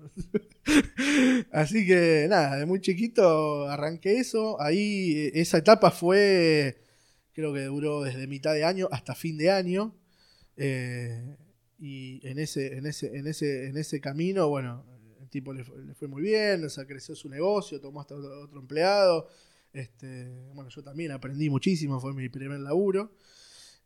Así 1.51 1.85
que 1.85 2.27
nada, 2.29 2.57
de 2.57 2.65
muy 2.65 2.79
chiquito 2.79 3.67
arranqué 3.67 4.19
eso. 4.19 4.62
Ahí 4.62 5.13
eh, 5.17 5.31
esa 5.35 5.57
etapa 5.57 5.91
fue, 5.91 6.83
creo 7.33 7.53
que 7.53 7.63
duró 7.63 8.03
desde 8.03 8.27
mitad 8.27 8.53
de 8.53 8.63
año 8.63 8.88
hasta 8.91 9.15
fin 9.15 9.38
de 9.38 9.51
año. 9.51 9.95
Eh, 10.55 11.35
y 11.79 12.25
en 12.27 12.39
ese, 12.39 12.77
en 12.77 12.85
ese, 12.85 13.17
en 13.17 13.27
ese, 13.27 13.67
en 13.67 13.77
ese 13.77 13.99
camino, 13.99 14.49
bueno, 14.49 14.85
el 15.21 15.29
tipo 15.29 15.53
le 15.53 15.63
fue, 15.63 16.07
muy 16.07 16.21
bien, 16.21 16.65
o 16.65 16.85
creció 16.85 17.15
su 17.15 17.29
negocio, 17.29 17.79
tomó 17.79 18.01
hasta 18.01 18.15
otro, 18.15 18.41
otro 18.41 18.59
empleado. 18.59 19.27
Este, 19.73 20.29
bueno, 20.53 20.69
yo 20.69 20.83
también 20.83 21.12
aprendí 21.12 21.49
muchísimo, 21.49 21.99
fue 21.99 22.13
mi 22.13 22.29
primer 22.29 22.59
laburo. 22.59 23.13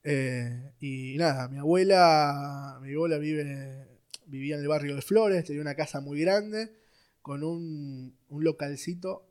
Eh, 0.04 0.74
y 0.82 1.16
nada, 1.18 1.48
mi 1.48 1.58
abuela, 1.58 2.80
mi 2.82 2.94
abuela 2.94 3.18
vive, 3.18 3.93
vivía 4.26 4.56
en 4.56 4.62
el 4.62 4.68
barrio 4.68 4.96
de 4.96 5.02
Flores, 5.02 5.46
tenía 5.46 5.62
una 5.62 5.76
casa 5.76 6.02
muy 6.02 6.20
grande 6.22 6.72
con 7.22 7.44
un, 7.44 8.16
un 8.30 8.44
localcito 8.44 9.26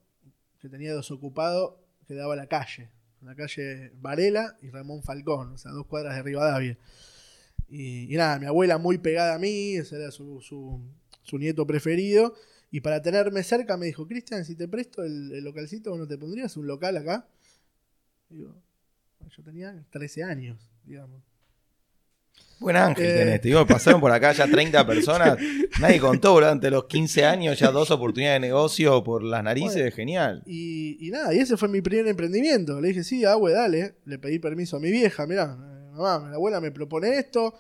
que 0.59 0.69
tenía 0.69 0.95
desocupado 0.95 1.79
que 2.07 2.15
daba 2.15 2.35
a 2.35 2.37
la 2.37 2.47
calle, 2.47 2.91
la 3.21 3.35
calle 3.35 3.93
Varela 4.01 4.57
y 4.63 4.71
Ramón 4.71 5.03
Falcón, 5.03 5.53
o 5.53 5.59
sea, 5.59 5.73
dos 5.73 5.87
cuadras 5.87 6.17
de 6.17 6.23
Rivadavia. 6.23 6.79
Y, 7.69 8.13
y 8.13 8.17
nada, 8.17 8.39
mi 8.39 8.47
abuela 8.47 8.79
muy 8.79 8.99
pegada 8.99 9.35
a 9.35 9.39
mí, 9.39 9.77
ese 9.77 9.97
era 9.97 10.11
su, 10.11 10.41
su, 10.41 10.81
su 11.23 11.39
nieto 11.39 11.67
preferido. 11.67 12.35
Y 12.71 12.81
para 12.81 13.03
tenerme 13.03 13.43
cerca 13.43 13.77
me 13.77 13.87
dijo, 13.87 14.07
Cristian, 14.07 14.45
si 14.45 14.55
te 14.55 14.67
presto 14.69 15.03
el, 15.03 15.33
el 15.33 15.45
localcito, 15.45 15.91
¿vos 15.91 15.99
¿no 15.99 16.07
te 16.07 16.17
pondrías 16.19 16.57
un 16.57 16.67
local 16.67 16.97
acá? 16.97 17.29
Digo, 18.29 18.55
yo 19.29 19.43
tenía 19.43 19.85
13 19.91 20.25
años, 20.25 20.71
digamos. 20.85 21.32
Buen 22.61 22.77
ángel 22.77 23.05
Eh. 23.07 23.14
tenés. 23.18 23.40
Te 23.40 23.49
digo, 23.49 23.66
pasaron 23.66 24.01
por 24.01 24.12
acá 24.12 24.33
ya 24.33 24.47
30 24.47 24.87
personas. 24.87 25.37
Nadie 25.81 25.99
contó, 25.99 26.33
boludo. 26.33 26.51
Ante 26.51 26.71
los 26.71 26.85
15 26.85 27.25
años, 27.25 27.59
ya 27.59 27.71
dos 27.73 27.90
oportunidades 27.90 28.40
de 28.40 28.47
negocio 28.49 29.03
por 29.03 29.25
las 29.25 29.42
narices. 29.42 29.75
Bueno. 29.83 29.97
Genial. 29.97 30.42
Y, 30.47 30.97
y 31.07 31.11
nada, 31.11 31.35
y 31.35 31.38
ese 31.38 31.57
fue 31.57 31.68
mi 31.68 31.81
primer 31.83 32.07
emprendimiento. 32.07 32.81
Le 32.81 32.88
dije, 32.88 33.03
sí, 33.03 33.25
abue, 33.25 33.53
dale. 33.53 33.97
Le 34.05 34.18
pedí 34.21 34.38
permiso 34.38 34.77
a 34.77 34.81
mi 34.81 34.92
vieja, 34.92 35.27
mirá, 35.27 35.57
mamá, 35.57 36.21
mi 36.29 36.35
abuela 36.35 36.61
me 36.61 36.71
propone 36.71 37.18
esto. 37.18 37.53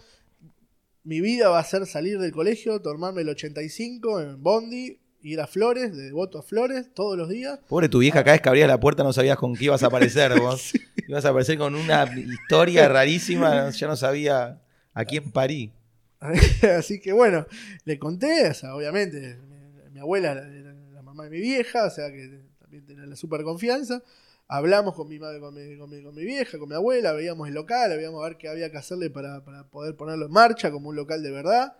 Mi 1.04 1.20
vida 1.20 1.48
va 1.48 1.58
a 1.58 1.64
ser 1.64 1.84
salir 1.86 2.20
del 2.20 2.30
colegio, 2.30 2.80
tomarme 2.80 3.22
el 3.22 3.28
85 3.30 4.20
en 4.20 4.40
Bondi, 4.40 5.00
ir 5.22 5.40
a 5.40 5.46
Flores, 5.46 5.96
de 5.96 6.12
voto 6.12 6.38
a 6.38 6.42
Flores, 6.42 6.92
todos 6.94 7.16
los 7.16 7.28
días. 7.28 7.60
Pobre 7.68 7.88
tu 7.88 7.98
vieja, 7.98 8.22
cada 8.22 8.32
vez 8.32 8.42
que 8.42 8.48
abrías 8.48 8.68
la 8.68 8.80
puerta 8.80 9.02
no 9.02 9.12
sabías 9.12 9.36
con 9.36 9.54
qué 9.54 9.66
ibas 9.66 9.82
a 9.82 9.86
aparecer 9.86 10.38
vos. 10.40 10.72
Ibas 11.08 11.24
a 11.24 11.30
aparecer 11.30 11.58
con 11.58 11.74
una 11.74 12.04
historia 12.16 12.88
rarísima, 12.88 13.70
ya 13.70 13.86
no 13.86 13.96
sabía 13.96 14.60
a 14.92 15.04
quién 15.04 15.30
parí. 15.30 15.72
Así 16.78 17.00
que 17.00 17.12
bueno, 17.12 17.46
le 17.84 17.98
conté, 17.98 18.48
o 18.48 18.54
sea, 18.54 18.74
obviamente, 18.74 19.36
mi, 19.48 19.90
mi 19.90 20.00
abuela 20.00 20.32
era 20.32 20.46
era 20.46 20.74
la 20.92 21.02
mamá 21.02 21.24
de 21.24 21.30
mi 21.30 21.40
vieja, 21.40 21.86
o 21.86 21.90
sea 21.90 22.10
que 22.10 22.44
también 22.58 22.84
tenía 22.84 23.06
la 23.06 23.16
super 23.16 23.42
confianza. 23.42 24.02
Hablamos 24.48 24.94
con 24.94 25.08
mi, 25.08 25.18
madre, 25.18 25.40
con, 25.40 25.54
mi, 25.54 25.78
con, 25.78 25.88
mi, 25.88 26.02
con 26.02 26.14
mi 26.14 26.24
vieja, 26.24 26.58
con 26.58 26.68
mi 26.68 26.74
abuela, 26.74 27.12
veíamos 27.12 27.48
el 27.48 27.54
local, 27.54 27.96
veíamos 27.96 28.22
a 28.22 28.28
ver 28.28 28.36
qué 28.36 28.48
había 28.48 28.70
que 28.70 28.76
hacerle 28.76 29.08
para, 29.08 29.42
para 29.44 29.64
poder 29.64 29.96
ponerlo 29.96 30.26
en 30.26 30.32
marcha 30.32 30.70
como 30.70 30.90
un 30.90 30.96
local 30.96 31.22
de 31.22 31.30
verdad. 31.30 31.74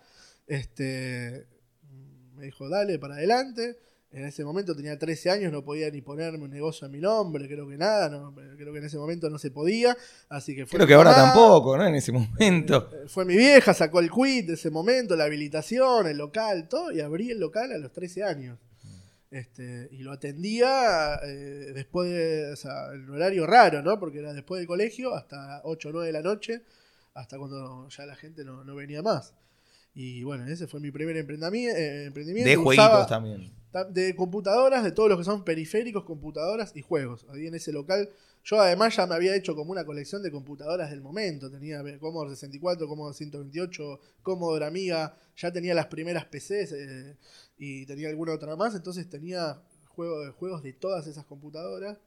Este, 0.47 1.47
me 2.43 2.47
dijo, 2.47 2.69
dale, 2.69 2.99
para 2.99 3.15
adelante. 3.15 3.79
En 4.11 4.27
ese 4.27 4.45
momento 4.45 4.75
tenía 4.75 4.99
13 4.99 5.31
años, 5.31 5.53
no 5.53 5.65
podía 5.65 5.89
ni 5.91 6.03
ponerme 6.03 6.45
un 6.45 6.51
negocio 6.51 6.87
a 6.87 6.91
mi 6.91 6.99
nombre, 6.99 7.47
creo 7.47 7.67
que 7.67 7.79
nada, 7.79 8.11
no, 8.11 8.35
creo 8.35 8.73
que 8.73 8.79
en 8.79 8.85
ese 8.85 8.99
momento 8.99 9.31
no 9.31 9.39
se 9.39 9.51
podía. 9.53 9.97
Así 10.29 10.55
que 10.55 10.67
fue 10.67 10.77
Creo 10.77 10.87
que 10.87 10.95
ahora 10.95 11.15
tampoco, 11.15 11.79
¿no? 11.79 11.87
En 11.87 11.95
ese 11.95 12.11
momento. 12.13 12.91
eh, 12.93 13.05
Fue 13.07 13.25
mi 13.25 13.37
vieja, 13.37 13.73
sacó 13.73 14.01
el 14.01 14.11
quit 14.11 14.49
de 14.49 14.55
ese 14.55 14.71
momento, 14.71 15.15
la 15.17 15.25
habilitación, 15.25 16.09
el 16.09 16.19
local, 16.19 16.69
todo, 16.69 16.91
y 16.93 17.01
abrí 17.01 17.31
el 17.31 17.39
local 17.41 17.73
a 17.73 17.79
los 17.79 17.93
13 17.93 18.25
años. 18.25 18.59
Este, 19.31 19.89
y 19.93 19.99
lo 20.03 20.13
atendía 20.13 21.15
eh, 21.25 21.71
después 21.73 22.11
de, 22.11 22.53
o 22.53 22.57
sea, 22.57 22.89
el 22.93 23.09
horario 23.09 23.47
raro, 23.47 23.81
¿no? 23.83 23.99
Porque 23.99 24.19
era 24.19 24.35
después 24.35 24.59
del 24.59 24.67
colegio 24.67 25.15
hasta 25.15 25.63
8 25.65 25.89
o 25.89 25.93
9 25.93 26.07
de 26.09 26.13
la 26.13 26.23
noche, 26.23 26.63
hasta 27.15 27.39
cuando 27.39 27.89
ya 27.89 28.05
la 28.05 28.17
gente 28.17 28.45
no, 28.45 28.63
no 28.65 28.75
venía 28.75 29.01
más. 29.01 29.33
Y 29.95 30.23
bueno, 30.25 30.47
ese 30.47 30.67
fue 30.67 30.81
mi 30.81 30.91
primer 30.91 31.17
eh, 31.17 31.21
emprendimiento. 31.21 32.49
De 32.49 32.57
Usaba- 32.57 32.63
jueguitos 32.63 33.07
también. 33.09 33.53
Ta- 33.71 33.85
de 33.85 34.15
computadoras, 34.17 34.85
de 34.85 34.93
todos 34.93 35.09
los 35.09 35.19
que 35.19 35.25
son 35.25 35.45
periféricos, 35.45 36.05
computadoras 36.05 36.73
y 36.75 36.83
juegos. 36.83 37.27
Ahí 37.31 37.47
en 37.47 37.55
ese 37.55 37.73
local, 37.73 38.09
yo 38.45 38.61
además 38.61 38.97
ya 38.97 39.07
me 39.07 39.15
había 39.15 39.35
hecho 39.37 39.55
como 39.55 39.71
una 39.73 39.85
colección 39.85 40.23
de 40.23 40.31
computadoras 40.31 40.91
del 40.91 41.01
momento. 41.03 41.51
Tenía 41.51 41.81
eh, 41.81 41.99
Commodore 41.99 42.31
64, 42.31 42.87
Commodore 42.89 43.15
128, 43.17 44.01
Commodore 44.23 44.65
Amiga, 44.67 45.15
ya 45.37 45.53
tenía 45.53 45.75
las 45.75 45.87
primeras 45.87 46.25
PCs 46.27 46.73
eh, 46.73 47.17
y 47.59 47.87
tenía 47.87 48.09
alguna 48.09 48.33
otra 48.33 48.57
más, 48.57 48.75
entonces 48.75 49.09
tenía 49.09 49.63
juego, 49.89 50.33
juegos 50.35 50.63
de 50.63 50.73
todas 50.73 51.07
esas 51.07 51.25
computadoras. 51.27 51.99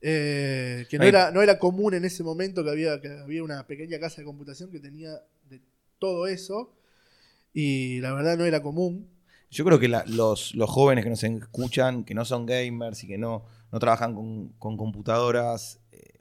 eh, 0.00 0.86
que 0.88 0.96
no 0.98 1.02
Ahí. 1.02 1.08
era, 1.08 1.30
no 1.32 1.42
era 1.42 1.58
común 1.58 1.94
en 1.94 2.04
ese 2.04 2.22
momento 2.22 2.62
que 2.62 2.70
había, 2.70 3.00
que 3.00 3.08
había 3.08 3.42
una 3.42 3.66
pequeña 3.66 3.98
casa 3.98 4.20
de 4.20 4.24
computación 4.24 4.70
que 4.70 4.78
tenía 4.80 5.10
de 5.48 5.60
todo 5.98 6.26
eso. 6.28 6.72
Y 7.60 8.00
la 8.02 8.14
verdad 8.14 8.38
no 8.38 8.44
era 8.44 8.62
común. 8.62 9.10
Yo 9.50 9.64
creo 9.64 9.80
que 9.80 9.88
los, 9.88 10.54
los 10.54 10.70
jóvenes 10.70 11.02
que 11.02 11.10
nos 11.10 11.24
escuchan, 11.24 12.04
que 12.04 12.14
no 12.14 12.24
son 12.24 12.46
gamers 12.46 13.02
y 13.02 13.08
que 13.08 13.18
no, 13.18 13.46
no 13.72 13.80
trabajan 13.80 14.14
con, 14.14 14.50
con 14.60 14.76
computadoras 14.76 15.80
eh, 15.90 16.20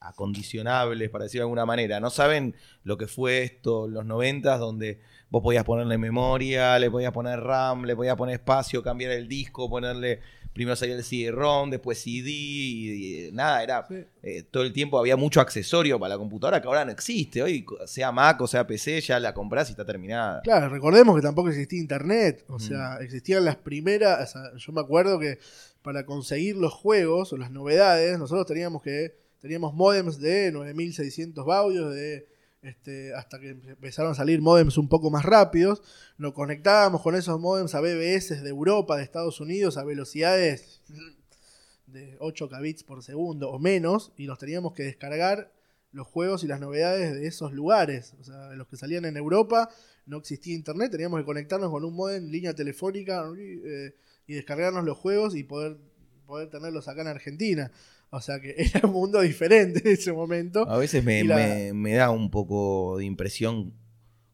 acondicionables, 0.00 1.08
para 1.08 1.24
decirlo 1.24 1.44
de 1.44 1.46
alguna 1.46 1.64
manera, 1.64 1.98
no 1.98 2.10
saben 2.10 2.54
lo 2.82 2.98
que 2.98 3.06
fue 3.06 3.42
esto 3.42 3.86
en 3.86 3.94
los 3.94 4.04
noventas, 4.04 4.60
donde 4.60 5.00
vos 5.30 5.42
podías 5.42 5.64
ponerle 5.64 5.96
memoria, 5.96 6.78
le 6.78 6.90
podías 6.90 7.12
poner 7.12 7.40
RAM, 7.40 7.86
le 7.86 7.96
podías 7.96 8.16
poner 8.16 8.34
espacio, 8.34 8.82
cambiar 8.82 9.12
el 9.12 9.28
disco, 9.28 9.70
ponerle... 9.70 10.20
Primero 10.58 10.74
salía 10.74 10.96
el 10.96 11.04
CD-ROM, 11.04 11.70
después 11.70 11.98
CD, 12.02 12.28
y, 12.30 13.26
y 13.28 13.32
nada, 13.32 13.62
era 13.62 13.86
Sí. 13.88 13.94
eh, 14.24 14.42
todo 14.42 14.64
el 14.64 14.72
tiempo 14.72 14.98
había 14.98 15.16
mucho 15.16 15.40
accesorio 15.40 16.00
para 16.00 16.14
la 16.14 16.18
computadora 16.18 16.60
que 16.60 16.66
ahora 16.66 16.84
no 16.84 16.90
existe. 16.90 17.40
Hoy, 17.44 17.64
sea 17.86 18.10
Mac 18.10 18.40
o 18.40 18.48
sea 18.48 18.66
PC, 18.66 19.00
ya 19.00 19.20
la 19.20 19.32
compras 19.34 19.68
y 19.68 19.72
está 19.72 19.84
terminada. 19.84 20.40
Claro, 20.42 20.68
recordemos 20.68 21.14
que 21.14 21.22
tampoco 21.22 21.48
existía 21.50 21.78
internet. 21.78 22.44
O 22.48 22.56
Mm. 22.56 22.60
sea, 22.60 22.96
existían 23.02 23.44
las 23.44 23.54
primeras. 23.54 24.30
o 24.30 24.32
sea, 24.32 24.56
yo 24.56 24.72
me 24.72 24.80
acuerdo 24.80 25.20
que 25.20 25.38
para 25.82 26.04
conseguir 26.04 26.56
los 26.56 26.72
juegos 26.74 27.32
o 27.32 27.36
las 27.36 27.52
novedades, 27.52 28.18
nosotros 28.18 28.44
teníamos 28.46 28.82
que. 28.82 29.14
Teníamos 29.40 29.72
modems 29.74 30.18
de 30.18 30.50
9600 30.50 31.46
baudios, 31.46 31.94
de 31.94 32.26
este, 32.62 33.14
hasta 33.14 33.38
que 33.38 33.50
empezaron 33.50 34.12
a 34.12 34.14
salir 34.14 34.40
modems 34.40 34.78
un 34.78 34.88
poco 34.88 35.10
más 35.10 35.24
rápidos. 35.24 35.82
Nos 36.16 36.32
conectábamos 36.32 37.02
con 37.02 37.14
esos 37.14 37.38
modems 37.40 37.74
a 37.74 37.80
BBS 37.80 38.42
de 38.42 38.48
Europa, 38.48 38.96
de 38.96 39.04
Estados 39.04 39.40
Unidos, 39.40 39.76
a 39.76 39.84
velocidades 39.84 40.82
de 41.86 42.16
8 42.20 42.48
kbits 42.48 42.84
por 42.84 43.02
segundo 43.02 43.50
o 43.50 43.58
menos, 43.58 44.12
y 44.16 44.26
nos 44.26 44.38
teníamos 44.38 44.74
que 44.74 44.82
descargar 44.82 45.52
los 45.92 46.06
juegos 46.06 46.44
y 46.44 46.46
las 46.46 46.60
novedades 46.60 47.14
de 47.14 47.26
esos 47.26 47.52
lugares. 47.52 48.14
O 48.20 48.24
sea, 48.24 48.50
los 48.54 48.68
que 48.68 48.76
salían 48.76 49.04
en 49.04 49.16
Europa, 49.16 49.70
no 50.06 50.18
existía 50.18 50.54
internet, 50.54 50.90
teníamos 50.90 51.20
que 51.20 51.24
conectarnos 51.24 51.70
con 51.70 51.84
un 51.84 51.94
modem, 51.94 52.26
línea 52.26 52.54
telefónica, 52.54 53.24
eh, 53.36 53.94
y 54.26 54.34
descargarnos 54.34 54.84
los 54.84 54.98
juegos 54.98 55.34
y 55.34 55.44
poder, 55.44 55.78
poder 56.26 56.50
tenerlos 56.50 56.88
acá 56.88 57.00
en 57.00 57.08
Argentina. 57.08 57.72
O 58.10 58.20
sea 58.20 58.40
que 58.40 58.54
era 58.74 58.86
un 58.86 58.92
mundo 58.92 59.20
diferente 59.20 59.80
en 59.84 59.94
ese 59.94 60.12
momento. 60.12 60.68
A 60.68 60.78
veces 60.78 61.04
me, 61.04 61.24
la- 61.24 61.36
me- 61.36 61.72
me 61.72 61.94
da 61.94 62.10
un 62.10 62.30
poco 62.30 62.96
de 62.98 63.04
impresión 63.04 63.74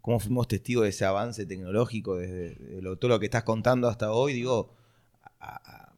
cómo 0.01 0.21
fuimos 0.21 0.47
testigos 0.49 0.85
de 0.85 0.91
ese 0.91 1.05
avance 1.05 1.47
tecnológico 1.47 2.17
desde 2.17 2.81
lo- 2.83 2.97
todo 2.99 3.09
lo 3.11 3.19
que 3.21 3.27
estás 3.27 3.43
contando 3.45 3.89
hasta 3.89 4.13
hoy. 4.13 4.33
Digo, 4.33 4.75
a- 5.41 5.57
a- 5.57 5.95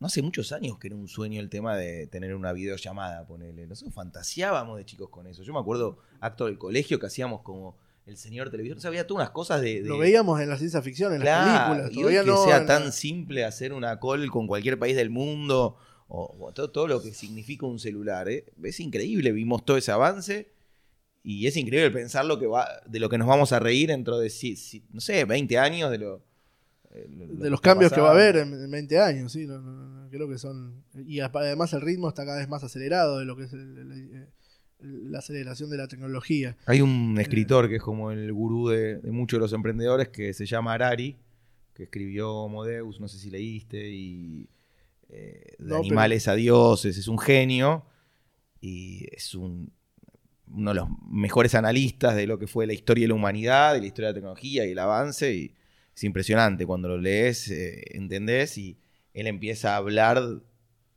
no 0.00 0.06
hace 0.08 0.20
muchos 0.20 0.50
años 0.52 0.78
que 0.80 0.88
era 0.88 0.96
un 0.96 1.06
sueño 1.08 1.40
el 1.40 1.48
tema 1.48 1.76
de 1.76 2.08
tener 2.08 2.34
una 2.34 2.52
videollamada, 2.52 3.24
ponele. 3.26 3.66
Nosotros 3.68 3.94
fantaseábamos 3.94 4.76
de 4.76 4.84
chicos 4.84 5.08
con 5.10 5.26
eso. 5.28 5.42
Yo 5.44 5.52
me 5.52 5.60
acuerdo 5.60 5.98
acto 6.20 6.46
del 6.46 6.58
colegio 6.58 6.98
que 6.98 7.06
hacíamos 7.06 7.42
como 7.42 7.76
el 8.04 8.16
señor 8.16 8.50
televisor. 8.50 8.78
O 8.78 8.80
sea, 8.80 8.88
había 8.88 9.06
todas 9.06 9.22
unas 9.22 9.30
cosas 9.30 9.60
de... 9.62 9.80
de- 9.82 9.88
Lo 9.88 9.96
veíamos 9.98 10.40
en 10.40 10.48
la 10.48 10.58
ciencia 10.58 10.82
ficción, 10.82 11.14
en 11.14 11.20
Claro, 11.20 11.46
las 11.46 11.60
películas. 11.86 11.92
y 11.92 11.96
hoy 11.98 12.02
Todavía 12.14 12.22
que 12.24 12.30
no 12.30 12.44
sea 12.44 12.66
tan 12.66 12.92
simple 12.92 13.44
hacer 13.44 13.72
una 13.72 14.00
call 14.00 14.28
con 14.32 14.48
cualquier 14.48 14.76
país 14.78 14.96
del 14.96 15.10
mundo 15.10 15.76
o, 16.14 16.36
o 16.38 16.52
todo, 16.52 16.70
todo 16.70 16.86
lo 16.88 17.00
que 17.02 17.14
significa 17.14 17.64
un 17.64 17.78
celular, 17.78 18.28
¿eh? 18.28 18.44
es 18.62 18.80
increíble. 18.80 19.32
Vimos 19.32 19.64
todo 19.64 19.78
ese 19.78 19.92
avance 19.92 20.50
y 21.24 21.46
es 21.46 21.56
increíble 21.56 21.90
pensar 21.90 22.26
lo 22.26 22.38
que 22.38 22.46
va, 22.46 22.68
de 22.86 23.00
lo 23.00 23.08
que 23.08 23.16
nos 23.16 23.26
vamos 23.26 23.52
a 23.52 23.58
reír 23.58 23.88
dentro 23.88 24.18
de, 24.18 24.28
si- 24.28 24.56
si- 24.56 24.84
no 24.92 25.00
sé, 25.00 25.24
20 25.24 25.56
años 25.58 25.90
de 25.90 25.96
lo, 25.98 26.22
eh, 26.90 27.06
lo- 27.08 27.26
de 27.42 27.48
los 27.48 27.60
cambios 27.62 27.90
que 27.92 28.00
va 28.02 28.08
a 28.08 28.12
haber 28.12 28.36
en 28.36 28.52
en 28.52 28.70
20 28.70 28.98
años, 29.00 29.32
sí, 29.32 29.46
no- 29.46 29.58
no- 29.60 29.72
no, 30.02 30.10
creo 30.10 30.28
que 30.28 30.36
son 30.36 30.84
y 31.06 31.20
además 31.20 31.72
el 31.72 31.80
ritmo 31.80 32.08
está 32.10 32.26
cada 32.26 32.38
vez 32.40 32.48
más 32.48 32.62
acelerado 32.62 33.18
de 33.18 33.24
lo 33.24 33.34
que 33.34 33.44
es 33.44 33.52
el- 33.54 33.78
el- 33.78 34.26
el- 34.80 35.10
la 35.12 35.20
aceleración 35.20 35.70
de 35.70 35.78
la 35.78 35.88
tecnología. 35.88 36.58
Hay 36.66 36.82
un 36.82 37.16
escritor 37.18 37.68
que 37.70 37.76
es 37.76 37.82
como 37.82 38.10
el 38.10 38.30
gurú 38.34 38.68
de, 38.68 38.96
de 38.98 39.10
muchos 39.12 39.38
de 39.38 39.40
los 39.42 39.52
emprendedores 39.54 40.08
que 40.08 40.34
se 40.34 40.44
llama 40.44 40.74
Harari, 40.74 41.16
que 41.72 41.84
escribió 41.84 42.34
Homo 42.34 42.64
Deus, 42.64 43.00
no 43.00 43.08
sé 43.08 43.16
si 43.18 43.30
leíste, 43.30 43.88
y 43.88 44.46
eh, 45.12 45.54
de 45.58 45.64
No, 45.64 45.68
pero- 45.68 45.78
animales 45.78 46.26
a 46.28 46.34
dioses, 46.34 46.96
es 46.96 47.06
un 47.08 47.18
genio 47.18 47.84
y 48.60 49.06
es 49.14 49.34
un, 49.34 49.72
uno 50.48 50.70
de 50.70 50.74
los 50.76 50.88
mejores 51.08 51.54
analistas 51.54 52.14
de 52.16 52.26
lo 52.26 52.38
que 52.38 52.46
fue 52.46 52.66
la 52.66 52.72
historia 52.72 53.04
de 53.04 53.08
la 53.08 53.14
humanidad, 53.14 53.74
de 53.74 53.80
la 53.80 53.86
historia 53.86 54.08
de 54.08 54.12
la 54.12 54.16
tecnología 54.16 54.66
y 54.66 54.72
el 54.72 54.78
avance, 54.78 55.34
y 55.34 55.54
es 55.94 56.04
impresionante 56.04 56.66
cuando 56.66 56.88
lo 56.88 56.98
lees, 56.98 57.50
eh, 57.50 57.82
entendés, 57.96 58.56
y 58.58 58.78
él 59.14 59.26
empieza 59.26 59.74
a 59.74 59.76
hablar 59.76 60.22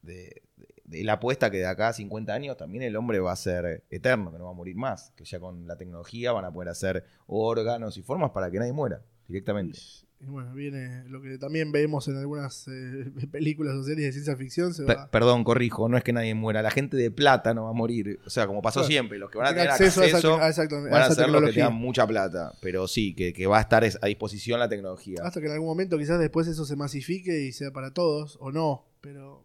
de, 0.02 0.42
de 0.86 1.04
la 1.04 1.14
apuesta 1.14 1.50
que 1.52 1.58
de 1.58 1.66
acá 1.66 1.90
a 1.90 1.94
50 1.94 2.34
años 2.34 2.58
también 2.58 2.84
el 2.84 2.96
hombre 2.96 3.20
va 3.20 3.32
a 3.32 3.36
ser 3.36 3.84
eterno, 3.90 4.32
que 4.32 4.38
no 4.38 4.46
va 4.46 4.52
a 4.52 4.54
morir 4.54 4.76
más, 4.76 5.12
que 5.16 5.26
ya 5.26 5.40
con 5.40 5.68
la 5.68 5.78
tecnología 5.78 6.32
van 6.32 6.46
a 6.46 6.52
poder 6.54 6.70
hacer 6.70 7.04
órganos 7.28 7.98
y 7.98 8.04
formas 8.04 8.32
para 8.32 8.50
que 8.52 8.60
nadie 8.60 8.72
muera 8.74 9.02
directamente. 9.28 9.80
Y 10.26 10.28
bueno, 10.28 10.54
viene 10.56 11.04
lo 11.08 11.22
que 11.22 11.38
también 11.38 11.72
vemos 11.72 12.08
en 12.08 12.18
algunas 12.18 12.68
eh, 12.68 13.06
películas 13.32 13.76
o 13.76 13.84
series 13.84 14.08
de 14.08 14.12
ciencia 14.12 14.36
ficción. 14.36 14.74
Se 14.74 14.84
Pe- 14.84 14.96
va, 14.96 15.12
perdón, 15.12 15.44
corrijo, 15.44 15.88
no 15.88 15.98
es 15.98 16.04
que 16.04 16.14
nadie 16.14 16.34
muera, 16.34 16.64
la 16.64 16.72
gente 16.72 16.98
de 16.98 17.12
plata 17.12 17.54
no 17.54 17.66
va 17.66 17.70
a 17.70 17.74
morir, 17.74 18.20
o 18.26 18.30
sea, 18.30 18.48
como 18.48 18.62
pasó 18.62 18.84
siempre, 18.84 19.20
los 19.20 19.30
que 19.30 19.38
van 19.38 19.48
a 19.48 19.50
tener 19.52 19.70
acceso, 19.70 20.02
a 20.02 20.06
esa, 20.06 20.18
a 20.18 20.50
esa- 20.50 20.68
van 20.68 20.94
a 20.94 21.06
a 21.06 21.12
ser 21.12 21.30
los 21.30 21.44
que 21.44 21.52
tengan 21.54 21.76
mucha 21.76 22.08
plata, 22.08 22.54
pero 22.60 22.88
sí, 22.88 23.14
que, 23.14 23.34
que 23.34 23.46
va 23.46 23.60
a 23.60 23.62
estar 23.62 23.84
es- 23.84 24.00
a 24.02 24.08
disposición 24.08 24.60
la 24.60 24.68
tecnología. 24.68 25.20
Hasta 25.24 25.40
que 25.42 25.46
en 25.46 25.54
algún 25.54 25.68
momento 25.68 25.98
quizás 25.98 26.20
después 26.20 26.48
eso 26.48 26.66
se 26.66 26.76
masifique 26.76 27.42
y 27.44 27.52
sea 27.52 27.70
para 27.72 27.94
todos, 27.94 28.38
o 28.42 28.52
no, 28.52 28.86
pero 29.02 29.44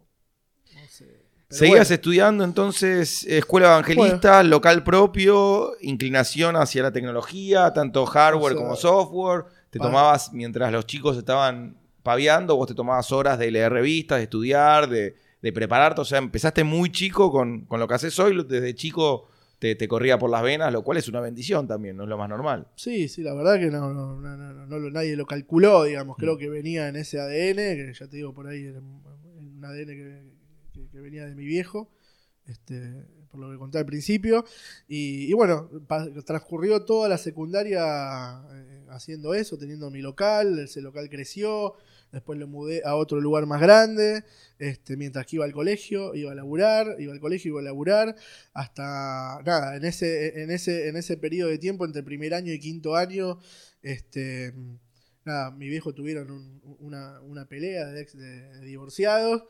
no 0.73 0.87
sé. 0.89 1.05
Pero 1.47 1.59
Seguías 1.59 1.89
bueno, 1.89 1.95
estudiando 1.95 2.43
entonces 2.45 3.25
escuela 3.25 3.67
evangelista, 3.67 4.41
local 4.41 4.85
propio, 4.85 5.73
inclinación 5.81 6.55
hacia 6.55 6.81
la 6.81 6.93
tecnología, 6.93 7.73
tanto 7.73 8.05
hardware 8.05 8.53
O 8.53 8.55
sea, 8.55 8.63
como 8.63 8.75
software. 8.77 9.43
Te 9.71 9.79
tomabas, 9.87 10.31
mientras 10.33 10.71
los 10.71 10.85
chicos 10.85 11.17
estaban 11.17 11.77
paviando, 12.03 12.55
vos 12.55 12.67
te 12.67 12.75
tomabas 12.75 13.11
horas 13.11 13.39
de 13.39 13.49
leer 13.49 13.71
revistas, 13.71 14.17
de 14.19 14.23
estudiar, 14.25 14.87
de, 14.89 15.15
de 15.41 15.51
prepararte. 15.53 16.01
O 16.01 16.05
sea, 16.05 16.19
empezaste 16.19 16.63
muy 16.63 16.91
chico 16.91 17.31
con, 17.31 17.61
con 17.65 17.79
lo 17.79 17.87
que 17.87 17.93
haces 17.95 18.19
hoy, 18.19 18.45
desde 18.47 18.75
chico 18.75 19.27
te, 19.59 19.75
te 19.75 19.87
corría 19.87 20.17
por 20.19 20.29
las 20.29 20.41
venas, 20.43 20.73
lo 20.73 20.83
cual 20.83 20.97
es 20.97 21.07
una 21.07 21.19
bendición 21.21 21.67
también, 21.67 21.95
no 21.95 22.03
es 22.03 22.09
lo 22.09 22.17
más 22.17 22.27
normal. 22.29 22.67
Sí, 22.75 23.07
sí, 23.07 23.21
la 23.23 23.33
verdad 23.33 23.59
que 23.59 23.71
no, 23.71 23.93
no, 23.93 24.15
no, 24.19 24.89
nadie 24.91 25.15
lo 25.15 25.25
calculó, 25.25 25.83
digamos. 25.83 26.17
Mm. 26.17 26.19
Creo 26.21 26.37
que 26.37 26.49
venía 26.49 26.87
en 26.89 26.95
ese 26.95 27.19
ADN, 27.19 27.55
que 27.75 27.93
ya 27.97 28.07
te 28.07 28.17
digo 28.17 28.33
por 28.33 28.47
ahí, 28.47 28.65
era 28.65 28.79
un 28.79 29.63
ADN 29.63 29.85
que, 29.85 30.23
que- 30.73 30.87
que 30.89 30.99
venía 30.99 31.25
de 31.27 31.35
mi 31.35 31.45
viejo, 31.45 31.91
este, 32.47 33.05
por 33.29 33.39
lo 33.39 33.51
que 33.51 33.57
conté 33.57 33.77
al 33.77 33.85
principio. 33.85 34.43
Y, 34.87 35.29
y 35.29 35.33
bueno, 35.33 35.69
transcurrió 36.25 36.83
toda 36.83 37.07
la 37.07 37.17
secundaria 37.19 38.41
eh, 38.51 38.70
haciendo 38.91 39.33
eso, 39.33 39.57
teniendo 39.57 39.89
mi 39.89 40.01
local, 40.01 40.59
ese 40.59 40.81
local 40.81 41.09
creció. 41.09 41.73
Después 42.11 42.37
lo 42.37 42.45
mudé 42.47 42.81
a 42.83 42.95
otro 42.95 43.21
lugar 43.21 43.45
más 43.45 43.61
grande, 43.61 44.23
este, 44.59 44.97
mientras 44.97 45.25
que 45.25 45.37
iba 45.37 45.45
al 45.45 45.53
colegio, 45.53 46.13
iba 46.13 46.31
a 46.33 46.35
laburar, 46.35 46.97
iba 46.99 47.13
al 47.13 47.21
colegio, 47.21 47.49
iba 47.51 47.61
a 47.61 47.63
laburar, 47.63 48.15
hasta 48.53 49.41
nada, 49.45 49.77
en 49.77 49.85
ese, 49.85 50.41
en 50.43 50.51
ese, 50.51 50.89
en 50.89 50.97
ese 50.97 51.15
periodo 51.17 51.49
de 51.49 51.57
tiempo, 51.57 51.85
entre 51.85 52.03
primer 52.03 52.33
año 52.33 52.51
y 52.51 52.59
quinto 52.59 52.95
año, 52.97 53.39
este, 53.81 54.53
nada, 55.25 55.51
mi 55.51 55.67
viejo 55.69 55.93
tuvieron 55.93 56.29
un- 56.31 56.61
una, 56.79 57.21
una 57.21 57.45
pelea 57.47 57.85
de, 57.87 58.03
de- 58.05 58.57
de 58.59 58.65
divorciados. 58.65 59.43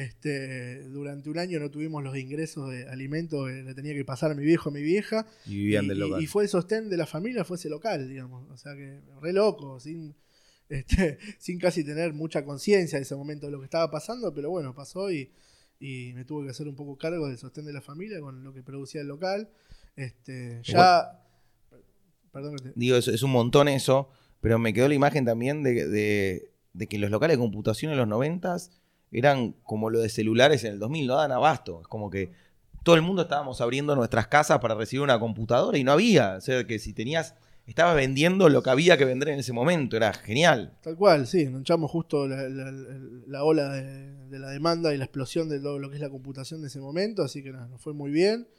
Este, 0.00 0.84
durante 0.90 1.28
un 1.28 1.38
año 1.38 1.58
no 1.58 1.72
tuvimos 1.72 2.04
los 2.04 2.16
ingresos 2.16 2.70
de 2.70 2.88
alimentos 2.88 3.48
que 3.48 3.64
le 3.64 3.74
tenía 3.74 3.94
que 3.94 4.04
pasar 4.04 4.30
a 4.30 4.34
mi 4.34 4.44
viejo 4.44 4.68
a 4.68 4.72
mi 4.72 4.80
vieja. 4.80 5.26
Y 5.44 5.56
vivían 5.56 5.86
y, 5.86 5.88
del 5.88 5.98
local. 5.98 6.22
y 6.22 6.26
fue 6.28 6.44
el 6.44 6.48
sostén 6.48 6.88
de 6.88 6.96
la 6.96 7.04
familia, 7.06 7.44
fue 7.44 7.56
ese 7.56 7.68
local, 7.68 8.08
digamos. 8.08 8.48
O 8.50 8.56
sea 8.56 8.76
que 8.76 9.00
re 9.20 9.32
loco, 9.32 9.80
sin, 9.80 10.14
este, 10.68 11.18
sin 11.40 11.58
casi 11.58 11.82
tener 11.82 12.12
mucha 12.12 12.44
conciencia 12.44 12.96
en 12.96 13.02
ese 13.02 13.16
momento 13.16 13.46
de 13.46 13.52
lo 13.52 13.58
que 13.58 13.64
estaba 13.64 13.90
pasando, 13.90 14.32
pero 14.32 14.50
bueno, 14.50 14.72
pasó 14.72 15.10
y, 15.10 15.32
y 15.80 16.12
me 16.14 16.24
tuve 16.24 16.44
que 16.44 16.50
hacer 16.52 16.68
un 16.68 16.76
poco 16.76 16.96
cargo 16.96 17.26
del 17.26 17.36
sostén 17.38 17.64
de 17.64 17.72
la 17.72 17.80
familia 17.82 18.20
con 18.20 18.44
lo 18.44 18.54
que 18.54 18.62
producía 18.62 19.00
el 19.00 19.08
local. 19.08 19.48
Este, 19.96 20.60
ya. 20.62 21.24
Perdón 22.32 22.56
que 22.56 22.62
te- 22.68 22.72
Digo, 22.76 22.96
es, 22.96 23.08
es 23.08 23.22
un 23.24 23.32
montón 23.32 23.66
eso, 23.68 24.10
pero 24.40 24.60
me 24.60 24.72
quedó 24.72 24.86
la 24.86 24.94
imagen 24.94 25.24
también 25.24 25.62
de, 25.64 25.88
de- 25.88 26.52
de 26.72 26.86
que 26.86 26.98
los 26.98 27.10
locales 27.10 27.36
de 27.36 27.40
computación 27.42 27.90
en 27.90 27.98
los 27.98 28.06
noventas 28.06 28.70
eran 29.12 29.52
como 29.62 29.90
lo 29.90 30.00
de 30.00 30.08
celulares 30.08 30.64
en 30.64 30.72
el 30.72 30.78
2000, 30.78 31.06
no 31.06 31.16
dan 31.16 31.32
abasto. 31.32 31.80
Es 31.82 31.88
como 31.88 32.10
que 32.10 32.30
todo 32.84 32.94
el 32.96 33.02
mundo 33.02 33.22
estábamos 33.22 33.60
abriendo 33.60 33.94
nuestras 33.96 34.28
casas 34.28 34.58
para 34.60 34.74
recibir 34.74 35.02
una 35.02 35.18
computadora 35.20 35.76
y 35.78 35.84
no 35.84 35.92
había. 35.92 36.36
O 36.36 36.40
sea, 36.40 36.64
que 36.64 36.78
si 36.78 36.92
tenías, 36.92 37.34
estabas 37.66 37.96
vendiendo 37.96 38.48
lo 38.48 38.62
que 38.62 38.70
había 38.70 38.96
que 38.96 39.04
vender 39.04 39.28
en 39.30 39.38
ese 39.40 39.52
momento, 39.52 39.96
era 39.96 40.12
genial. 40.12 40.72
Tal 40.82 40.96
cual, 40.96 41.26
sí, 41.26 41.42
enganchamos 41.42 41.90
justo 41.90 42.26
la, 42.26 42.48
la- 42.48 42.70
la- 42.70 42.98
la 43.26 43.44
ola 43.44 43.72
de, 43.72 44.38
la 44.38 44.50
demanda 44.50 44.94
y 44.94 44.98
la 44.98 45.04
explosión 45.04 45.48
de 45.48 45.58
todo 45.60 45.78
lo 45.78 45.88
que 45.90 45.96
es 45.96 46.02
la 46.02 46.10
computación 46.10 46.60
de 46.62 46.68
ese 46.68 46.80
momento, 46.80 47.22
así 47.22 47.42
que 47.42 47.50
nos 47.52 47.80
fue 47.80 47.92
muy 47.94 48.10
bien. 48.10 48.46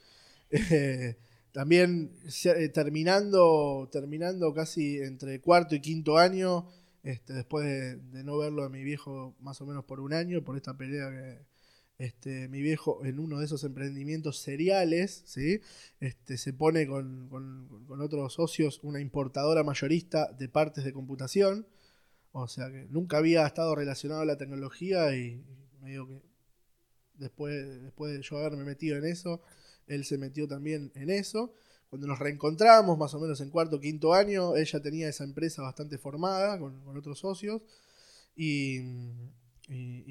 Eh, 0.52 1.16
también 1.52 2.12
eh, 2.44 2.68
terminando, 2.70 3.88
terminando 3.90 4.52
casi 4.54 4.98
entre 4.98 5.40
cuarto 5.40 5.74
y 5.74 5.80
quinto 5.80 6.16
año, 6.18 6.66
este, 7.02 7.32
después 7.32 7.64
de, 7.64 8.24
no 8.24 8.38
verlo 8.38 8.64
a 8.64 8.68
mi 8.68 8.82
viejo 8.82 9.34
más 9.40 9.60
o 9.60 9.66
menos 9.66 9.84
por 9.84 10.00
un 10.00 10.12
año, 10.12 10.42
por 10.44 10.56
esta 10.56 10.76
pelea 10.76 11.10
que, 11.10 11.50
este, 12.00 12.48
mi 12.48 12.62
viejo 12.62 13.04
en 13.04 13.18
uno 13.18 13.38
de 13.38 13.44
esos 13.44 13.62
emprendimientos 13.62 14.38
seriales, 14.38 15.22
¿sí? 15.26 15.60
este, 16.00 16.38
se 16.38 16.54
pone 16.54 16.86
con, 16.86 17.28
con, 17.28 18.00
otros 18.00 18.32
socios 18.32 18.80
una 18.82 19.00
importadora 19.00 19.64
mayorista 19.64 20.32
de 20.32 20.48
partes 20.48 20.84
de 20.84 20.94
computación. 20.94 21.66
O 22.32 22.48
sea 22.48 22.70
que 22.70 22.86
nunca 22.88 23.18
había 23.18 23.46
estado 23.46 23.74
relacionado 23.74 24.22
a 24.22 24.24
la 24.24 24.38
tecnología 24.38 25.14
y, 25.14 25.44
medio 25.82 26.06
que 26.08 26.22
después, 27.14 27.82
después 27.82 28.12
de 28.12 28.22
yo 28.22 28.38
haberme 28.38 28.64
metido 28.64 28.96
en 28.96 29.04
eso, 29.04 29.42
él 29.86 30.04
se 30.04 30.16
metió 30.16 30.48
también 30.48 30.92
en 30.94 31.10
eso. 31.10 31.52
Cuando 31.90 32.06
nos 32.06 32.20
reencontramos, 32.20 32.96
más 32.96 33.12
o 33.14 33.18
menos 33.18 33.40
en 33.40 33.50
cuarto 33.50 33.76
o 33.76 33.80
quinto 33.80 34.14
año, 34.14 34.54
ella 34.56 34.80
tenía 34.80 35.08
esa 35.08 35.24
empresa 35.24 35.62
bastante 35.62 35.98
formada 35.98 36.56
con, 36.56 36.96
otros 36.96 37.18
socios. 37.18 37.62
Y, 38.36 38.80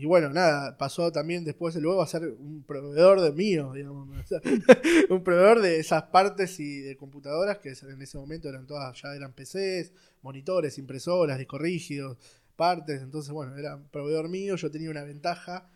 bueno, 0.05 0.29
nada, 0.29 0.77
pasó 0.77 1.09
también 1.09 1.45
después 1.45 1.75
luego 1.77 2.01
a 2.01 2.07
ser 2.07 2.27
un 2.37 2.63
proveedor 2.63 3.21
de 3.21 3.31
mío, 3.31 3.71
digamos. 3.73 4.09
un 5.09 5.23
proveedor 5.23 5.61
de 5.61 5.79
esas 5.79 6.03
partes 6.03 6.59
y 6.59 6.81
de 6.81 6.97
computadoras 6.97 7.59
que 7.59 7.69
en 7.69 8.01
ese 8.01 8.17
momento 8.17 8.49
eran 8.49 8.67
todas, 8.67 9.01
ya 9.01 9.15
eran 9.15 9.31
PCs, 9.31 9.93
monitores, 10.21 10.77
impresoras, 10.79 11.37
discos 11.37 11.61
rígidos, 11.61 12.17
partes. 12.57 13.01
Entonces, 13.01 13.31
bueno, 13.31 13.55
era 13.55 13.77
un 13.77 13.87
proveedor 13.87 14.27
mío. 14.27 14.57
Yo 14.57 14.69
tenía 14.69 14.91
una 14.91 15.03
ventaja 15.03 15.69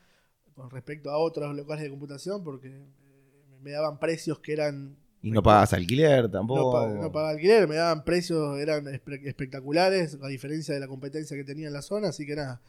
con 0.54 0.70
respecto 0.70 1.12
a 1.12 1.18
otros 1.18 1.56
locales 1.56 1.84
de 1.86 1.90
computación 1.90 2.44
porque 2.44 2.68
eh, 2.68 3.58
me 3.62 3.72
daban 3.72 4.00
precios 4.00 4.40
que 4.40 4.52
eran 4.52 4.98
y 5.24 5.32
no 5.32 5.42
pagas 5.42 5.72
alquiler 5.72 6.30
tampoco. 6.30 6.86
No, 6.90 7.12
pagaba 7.12 7.32
alquiler, 7.32 7.66
me 7.66 7.76
daban 7.76 8.04
precios, 8.04 8.60
eran 8.60 8.86
espectaculares, 8.88 10.20
a 10.22 10.28
diferencia 10.28 10.74
de 10.74 10.82
la 10.82 10.88
competencia 10.88 11.38
que 11.38 11.46
tenía 11.46 11.68
en 11.68 11.74
la 11.74 11.82
zona, 11.82 12.10
así 12.10 12.26
que 12.26 12.36
nada, 12.36 12.62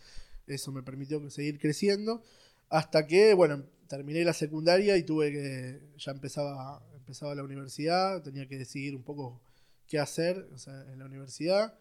eso 0.47 0.71
me 0.71 0.85
permitió 0.85 1.29
seguir 1.31 1.59
creciendo. 1.59 2.23
Hasta 2.69 3.09
que, 3.09 3.35
bueno, 3.35 3.65
terminé 3.89 4.25
la 4.25 4.33
secundaria 4.33 4.97
y 4.97 5.03
tuve 5.03 5.33
que. 5.33 5.81
Ya 5.99 6.13
empezaba, 6.13 6.81
empezaba 6.95 7.35
la 7.35 7.43
universidad, 7.43 8.23
tenía 8.23 8.47
que 8.47 8.57
decidir 8.57 8.95
un 8.95 9.03
poco 9.03 9.43
qué 9.89 9.99
hacer 9.99 10.49
en 10.93 10.99
la 11.01 11.07
universidad. 11.07 11.75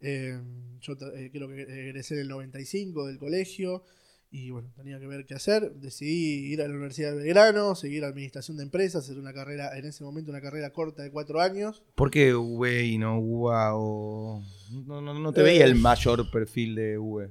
Eh, 0.00 0.40
yo 0.80 0.94
eh, 1.14 1.30
creo 1.30 1.48
que 1.48 1.62
egresé 1.62 2.14
en 2.14 2.20
el 2.20 2.28
95 2.28 3.06
del 3.06 3.18
colegio 3.18 3.84
y 4.30 4.50
bueno, 4.50 4.70
tenía 4.74 4.98
que 4.98 5.06
ver 5.06 5.24
qué 5.24 5.34
hacer. 5.34 5.72
Decidí 5.74 6.52
ir 6.52 6.60
a 6.60 6.68
la 6.68 6.74
Universidad 6.74 7.12
de 7.12 7.22
Belgrano, 7.22 7.74
seguir 7.74 8.04
administración 8.04 8.56
de 8.56 8.64
empresas, 8.64 9.04
hacer 9.04 9.18
una 9.18 9.32
carrera, 9.32 9.76
en 9.76 9.84
ese 9.84 10.04
momento 10.04 10.30
una 10.30 10.40
carrera 10.40 10.70
corta 10.70 11.02
de 11.02 11.10
cuatro 11.10 11.40
años. 11.40 11.82
¿Por 11.94 12.10
qué 12.10 12.34
V 12.34 12.84
y 12.84 12.98
no 12.98 13.18
UBA 13.18 13.76
o.? 13.76 14.42
No, 14.86 15.00
no, 15.00 15.32
te 15.32 15.42
veía 15.42 15.64
el 15.64 15.72
eh, 15.72 15.74
mayor 15.74 16.30
perfil 16.30 16.74
de 16.74 16.98
V. 16.98 17.30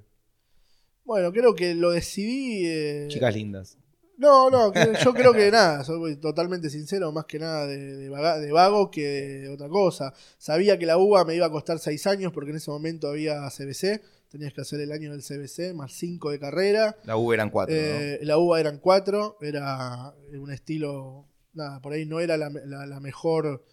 Bueno, 1.04 1.32
creo 1.32 1.54
que 1.54 1.76
lo 1.76 1.92
decidí. 1.92 2.66
Eh, 2.66 3.08
Chicas 3.10 3.36
lindas. 3.36 3.78
No, 4.18 4.50
no, 4.50 4.72
yo 5.04 5.14
creo 5.14 5.34
que 5.34 5.52
nada, 5.52 5.84
soy 5.84 6.16
totalmente 6.16 6.70
sincero, 6.70 7.12
más 7.12 7.26
que 7.26 7.38
nada 7.38 7.68
de, 7.68 8.10
vago 8.52 8.90
que 8.90 9.02
de 9.42 9.50
otra 9.50 9.68
cosa. 9.68 10.14
Sabía 10.38 10.80
que 10.80 10.86
la 10.86 10.98
UBA 10.98 11.26
me 11.26 11.36
iba 11.36 11.46
a 11.46 11.52
costar 11.52 11.80
seis 11.80 12.08
años 12.08 12.32
porque 12.32 12.52
en 12.52 12.58
ese 12.58 12.72
momento 12.72 13.10
había 13.10 13.42
CBC, 13.50 14.02
tenías 14.30 14.54
que 14.54 14.62
hacer 14.62 14.80
el 14.82 14.92
año 14.92 15.12
del 15.12 15.22
CBC 15.22 15.74
más 15.74 15.94
cinco 15.94 16.32
de 16.32 16.40
carrera. 16.40 16.98
La 17.04 17.18
UBA 17.18 17.34
eran 17.36 17.50
cuatro. 17.50 17.76
Eh, 17.76 18.20
la 18.24 18.38
UBA 18.38 18.60
eran 18.60 18.80
cuatro, 18.80 19.38
era 19.42 20.14
un 20.34 20.52
estilo, 20.52 21.26
nada, 21.54 21.82
por 21.82 21.94
ahí 21.94 22.06
no 22.06 22.20
era 22.20 22.38
la 22.38 23.00
mejor 23.00 23.64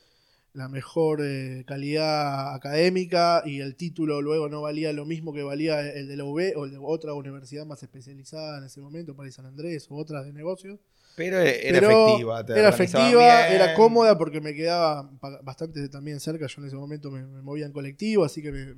la 0.55 0.69
mejor 0.69 1.21
eh, 1.23 1.65
calidad 1.67 2.55
académica 2.55 3.43
y 3.45 3.61
el 3.61 3.75
título 3.75 4.21
luego 4.21 4.49
no 4.49 4.61
valía 4.61 4.93
lo 4.93 5.07
mismo 5.07 5.33
que 5.33 5.43
valía 5.43 5.81
el 5.81 6.09
de 6.09 6.17
la 6.17 6.25
UB 6.25 6.53
o 6.57 6.67
el 6.67 6.73
de 6.73 6.79
otra 6.81 7.15
universidad 7.15 7.65
más 7.65 7.83
especializada 7.83 8.59
en 8.59 8.65
ese 8.65 8.81
momento, 8.81 9.17
París 9.17 9.35
San 9.35 9.47
Andrés 9.47 9.87
o 9.91 9.97
otras 9.97 10.27
de 10.27 10.33
negocios. 10.33 10.79
Pero 11.17 11.39
era 11.39 11.51
efectiva. 11.51 12.45
era 12.49 12.69
efectiva, 12.69 13.49
era 13.49 13.75
cómoda 13.75 14.17
porque 14.17 14.41
me 14.41 14.55
quedaba 14.55 15.11
bastante 15.43 15.87
también 15.91 16.21
cerca. 16.21 16.47
Yo 16.47 16.63
en 16.63 16.69
ese 16.69 16.77
momento 16.77 17.11
me, 17.11 17.23
movía 17.43 17.67
en 17.67 17.73
colectivo, 17.73 18.25
así 18.25 18.43
que 18.43 18.51
me, 18.51 18.75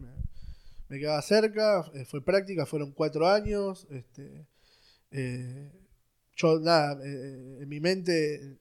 quedaba 0.89 1.23
cerca. 1.23 1.91
Eh, 1.95 2.05
fue 2.05 2.25
práctica, 2.25 2.67
fueron 2.67 2.93
cuatro 2.93 3.29
años. 3.29 3.87
Este, 3.91 4.47
eh, 5.11 5.71
yo, 6.37 6.59
nada, 6.61 6.99
en 7.05 7.69
mi 7.69 7.81
mente 7.81 8.59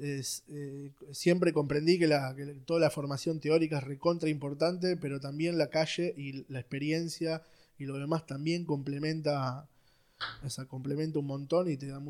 es, 0.00 0.44
eh, 0.48 0.90
siempre 1.12 1.52
comprendí 1.52 1.98
que, 1.98 2.06
la, 2.06 2.34
toda 2.64 2.80
la 2.80 2.90
formación 2.90 3.40
teórica 3.40 3.78
es 3.78 3.84
recontra 3.84 4.28
importante, 4.28 4.96
pero 4.96 5.20
también 5.20 5.58
la 5.58 5.68
calle 5.68 6.14
y 6.16 6.44
la 6.48 6.60
experiencia 6.60 7.42
y 7.78 7.84
lo 7.84 7.98
demás 7.98 8.26
también 8.26 8.64
complementa, 8.64 9.66
o 10.42 10.66
complementa 10.68 11.18
un 11.18 11.26
montón 11.26 11.70
y 11.70 11.76
te 11.76 11.86
da, 11.86 12.00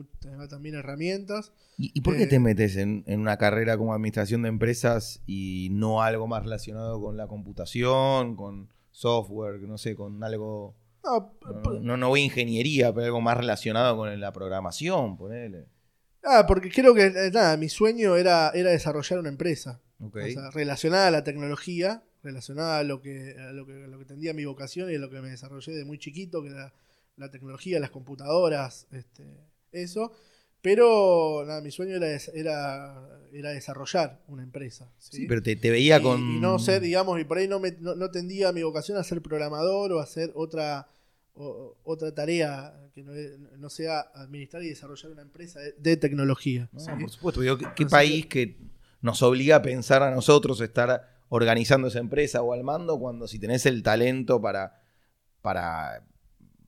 también 0.48 0.74
herramientas. 0.74 1.52
¿Y, 1.78 2.00
por 2.00 2.16
qué 2.16 2.26
te 2.26 2.36
eh, 2.36 2.40
metes 2.40 2.76
en, 2.76 3.04
una 3.08 3.36
carrera 3.36 3.76
como 3.76 3.94
administración 3.94 4.42
de 4.42 4.48
empresas 4.48 5.20
y 5.26 5.68
no 5.70 6.02
algo 6.02 6.26
más 6.26 6.42
relacionado 6.42 7.00
con 7.00 7.16
la 7.16 7.26
computación, 7.28 8.36
con 8.36 8.68
software, 8.90 9.60
no 9.62 9.78
sé, 9.78 9.94
con 9.94 10.22
algo... 10.22 10.76
No, 11.80 11.96
no, 11.96 12.08
voy 12.08 12.20
a 12.20 12.24
ingeniería, 12.24 12.92
pero 12.92 13.06
algo 13.06 13.20
más 13.20 13.36
relacionado 13.36 13.96
con 13.96 14.20
la 14.20 14.32
programación, 14.32 15.16
ponele. 15.16 15.66
Ah, 16.22 16.44
porque 16.46 16.70
creo 16.70 16.94
que 16.94 17.06
eh, 17.06 17.30
nada, 17.32 17.56
mi 17.56 17.68
sueño 17.68 18.16
era, 18.16 18.50
era 18.50 18.70
desarrollar 18.70 19.18
una 19.18 19.30
empresa. 19.30 19.80
relacionada 20.52 21.08
a 21.08 21.10
la 21.10 21.24
tecnología, 21.24 22.04
relacionada 22.22 22.78
a 22.78 22.84
lo 22.84 23.00
que, 23.00 23.34
a 23.38 23.52
lo 23.52 23.66
que, 23.66 23.72
lo 23.72 23.98
que 23.98 24.04
tendía 24.04 24.34
mi 24.34 24.44
vocación 24.44 24.90
y 24.90 24.96
a 24.96 24.98
lo 24.98 25.08
que 25.10 25.20
me 25.20 25.30
desarrollé 25.30 25.72
de 25.72 25.84
muy 25.84 25.98
chiquito, 25.98 26.42
que 26.42 26.50
era 26.50 26.74
la 27.16 27.30
tecnología, 27.30 27.80
las 27.80 27.90
computadoras, 27.90 28.86
este, 28.92 29.24
eso. 29.72 30.12
Pero 30.62 31.44
nada, 31.46 31.60
mi 31.60 31.70
sueño 31.70 31.96
era, 31.96 32.08
era, 32.34 33.08
era 33.32 33.50
desarrollar 33.50 34.20
una 34.28 34.42
empresa. 34.42 34.92
Sí, 34.98 35.26
pero 35.26 35.42
te, 35.42 35.56
veía 35.56 36.02
con. 36.02 36.20
Y 36.20 36.40
no 36.40 36.58
ser, 36.58 36.82
digamos, 36.82 37.20
y 37.20 37.24
por 37.24 37.38
ahí 37.38 37.48
no, 37.48 37.60
me, 37.60 37.72
no, 37.80 37.94
no 37.94 38.10
tendía 38.10 38.52
mi 38.52 38.62
vocación 38.62 38.98
a 38.98 39.04
ser 39.04 39.22
programador 39.22 39.92
o 39.92 40.00
a 40.00 40.02
hacer 40.02 40.32
otra 40.34 40.88
otra 41.84 42.14
tarea 42.14 42.74
que 42.94 43.02
no, 43.02 43.70
sea 43.70 44.00
administrar 44.14 44.62
y 44.62 44.68
desarrollar 44.68 45.12
una 45.12 45.22
empresa 45.22 45.60
de, 45.78 45.96
tecnología. 45.96 46.68
Por 46.72 47.10
supuesto, 47.10 47.40
¿qué, 47.74 47.86
país 47.86 48.26
que... 48.26 48.58
nos 49.00 49.22
obliga 49.22 49.56
a 49.56 49.62
pensar 49.62 50.02
a 50.02 50.10
nosotros 50.10 50.60
estar 50.60 51.20
organizando 51.28 51.88
esa 51.88 52.00
empresa 52.00 52.42
o 52.42 52.52
al 52.52 52.64
mando 52.64 52.98
cuando 52.98 53.26
si 53.26 53.38
tenés 53.38 53.64
el 53.66 53.82
talento 53.82 54.40
para, 54.40 54.82
para 55.40 56.04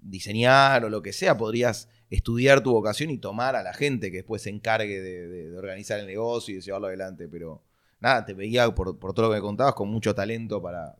diseñar 0.01 0.85
o 0.85 0.91
lo 0.91 1.03
que 1.03 1.13
sea, 1.13 1.37
podrías 1.37 1.89
estudiar 2.17 2.63
tu 2.63 2.73
vocación 2.73 3.11
y 3.11 3.19
tomar 3.19 3.57
a 3.57 3.63
la 3.63 3.73
gente 3.73 4.11
que 4.11 4.19
después 4.19 4.43
se 4.43 4.51
encargue 4.51 5.01
de, 5.01 5.57
organizar 5.57 5.99
el 5.99 6.07
negocio 6.07 6.53
y 6.53 6.57
de 6.57 6.61
llevarlo 6.61 6.89
adelante. 6.89 7.27
Pero 7.27 7.63
nada, 8.01 8.25
te 8.25 8.35
veía 8.35 8.71
por, 8.75 8.99
todo 8.99 9.29
lo 9.29 9.35
que 9.35 9.41
contabas 9.41 9.75
con 9.75 9.89
mucho 9.89 10.15
talento 10.15 10.61
para, 10.61 10.95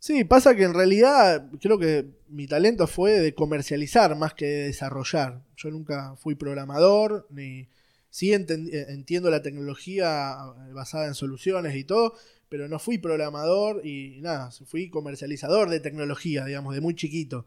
Sí, 0.00 0.22
pasa 0.22 0.54
que 0.54 0.62
en 0.62 0.74
realidad 0.74 1.50
creo 1.60 1.76
que 1.76 2.06
mi 2.28 2.46
talento 2.46 2.86
fue 2.86 3.18
de 3.18 3.34
comercializar 3.34 4.14
más 4.16 4.32
que 4.32 4.46
de 4.46 4.64
desarrollar. 4.66 5.42
Yo 5.56 5.70
nunca 5.70 6.14
fui 6.16 6.36
programador, 6.36 7.26
ni 7.30 7.68
sí 8.08 8.32
eh, 8.32 8.46
entiendo 8.90 9.28
la 9.28 9.42
tecnología 9.42 10.36
eh, 10.68 10.72
basada 10.72 11.08
en 11.08 11.14
soluciones 11.14 11.74
y 11.74 11.82
todo, 11.82 12.14
pero 12.48 12.68
no 12.68 12.78
fui 12.78 12.98
programador 12.98 13.84
y 13.84 14.20
nada, 14.20 14.52
fui 14.66 14.88
comercializador 14.88 15.68
de 15.68 15.80
tecnología, 15.80 16.44
digamos, 16.44 16.74
de 16.74 16.80
muy 16.80 16.94
chiquito. 16.94 17.44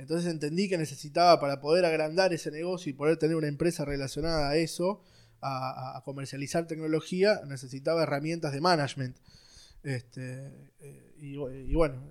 Entonces 0.00 0.30
entendí 0.30 0.68
que 0.68 0.78
necesitaba 0.78 1.38
para 1.40 1.60
poder 1.60 1.84
agrandar 1.84 2.32
ese 2.32 2.50
negocio 2.50 2.90
y 2.90 2.94
poder 2.94 3.16
tener 3.16 3.36
una 3.36 3.48
empresa 3.48 3.84
relacionada 3.84 4.50
a 4.50 4.56
eso, 4.56 5.02
a 5.42 6.02
comercializar 6.04 6.66
tecnología, 6.66 7.40
necesitaba 7.46 8.02
herramientas 8.02 8.52
de 8.52 8.60
management. 8.60 9.16
Este, 9.82 10.50
eh, 10.80 11.14
y, 11.18 11.74
bueno, 11.74 12.02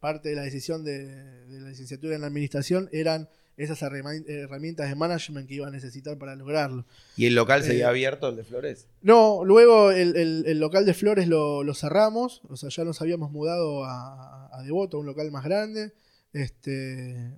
parte 0.00 0.28
de 0.28 0.36
la 0.36 0.42
decisión 0.42 0.84
de, 0.84 1.46
la 1.48 1.70
licenciatura 1.70 2.16
en 2.16 2.24
administración 2.24 2.88
eran 2.92 3.28
esas 3.56 3.82
herramientas 3.82 4.88
de 4.88 4.94
management 4.94 5.48
que 5.48 5.54
iba 5.54 5.66
a 5.66 5.70
necesitar 5.70 6.16
para 6.16 6.36
lograrlo. 6.36 6.86
¿Y 7.16 7.26
el 7.26 7.34
local 7.34 7.64
seguía 7.64 7.86
eh, 7.86 7.88
abierto, 7.88 8.28
el 8.28 8.36
de 8.36 8.44
Flores? 8.44 8.86
No, 9.02 9.44
luego 9.44 9.90
el, 9.90 10.60
local 10.60 10.86
de 10.86 10.94
Flores 10.94 11.26
lo, 11.26 11.74
cerramos, 11.74 12.42
o 12.48 12.56
sea, 12.56 12.68
ya 12.68 12.84
nos 12.84 13.00
habíamos 13.02 13.32
mudado 13.32 13.84
a, 13.84 14.48
a 14.56 14.62
Devoto, 14.62 14.98
a 14.98 15.00
un 15.00 15.06
local 15.06 15.32
más 15.32 15.44
grande. 15.44 15.92
Este, 16.32 17.36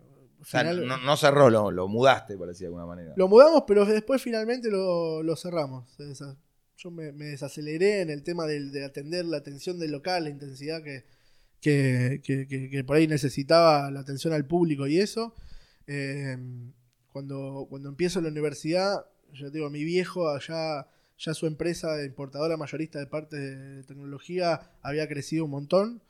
no, 1.05 1.17
cerró, 1.17 1.49
lo, 1.49 1.89
mudaste, 1.89 2.37
por 2.37 2.49
decir 2.49 2.63
de 2.63 2.67
alguna 2.67 2.87
manera. 2.87 3.13
Lo 3.17 3.29
mudamos, 3.29 3.65
pero 3.67 3.85
después 3.85 4.21
finalmente 4.21 4.71
lo, 4.71 5.23
lo 5.23 5.37
cerramos 5.37 5.87
yo 6.81 6.91
me, 6.91 7.13
desaceleré 7.13 8.01
en 8.01 8.11
el 8.11 8.23
tema 8.23 8.47
de, 8.47 8.85
atender 8.85 9.27
la 9.27 9.39
atención 9.39 9.79
del 9.79 9.93
local, 9.93 10.25
la 10.25 10.31
intensidad 10.31 10.83
que, 10.83 11.05
que, 11.61 12.85
por 12.87 12.97
ahí 12.97 13.07
necesitaba 13.07 13.91
la 13.91 14.01
atención 14.01 14.33
al 14.33 14.47
público 14.47 14.87
y 14.87 14.99
eso. 14.99 15.35
Em, 15.87 16.73
cuando, 17.13 17.67
cuando 17.69 17.89
empiezo 17.91 18.21
la 18.21 18.29
universidad, 18.29 19.05
yo 19.33 19.51
digo, 19.51 19.69
mi 19.69 19.85
viejo 19.85 20.31
allá, 20.31 20.87
ya 21.19 21.35
su 21.35 21.47
empresa 21.47 21.95
de 21.97 22.07
importadora 22.07 22.57
mayorista 22.57 22.99
de 22.99 23.07
partes 23.07 23.41
de 23.41 23.85
tecnología 23.85 24.73
había 24.81 25.07
crecido 25.07 25.45
un 25.45 25.51
montón. 25.51 26.03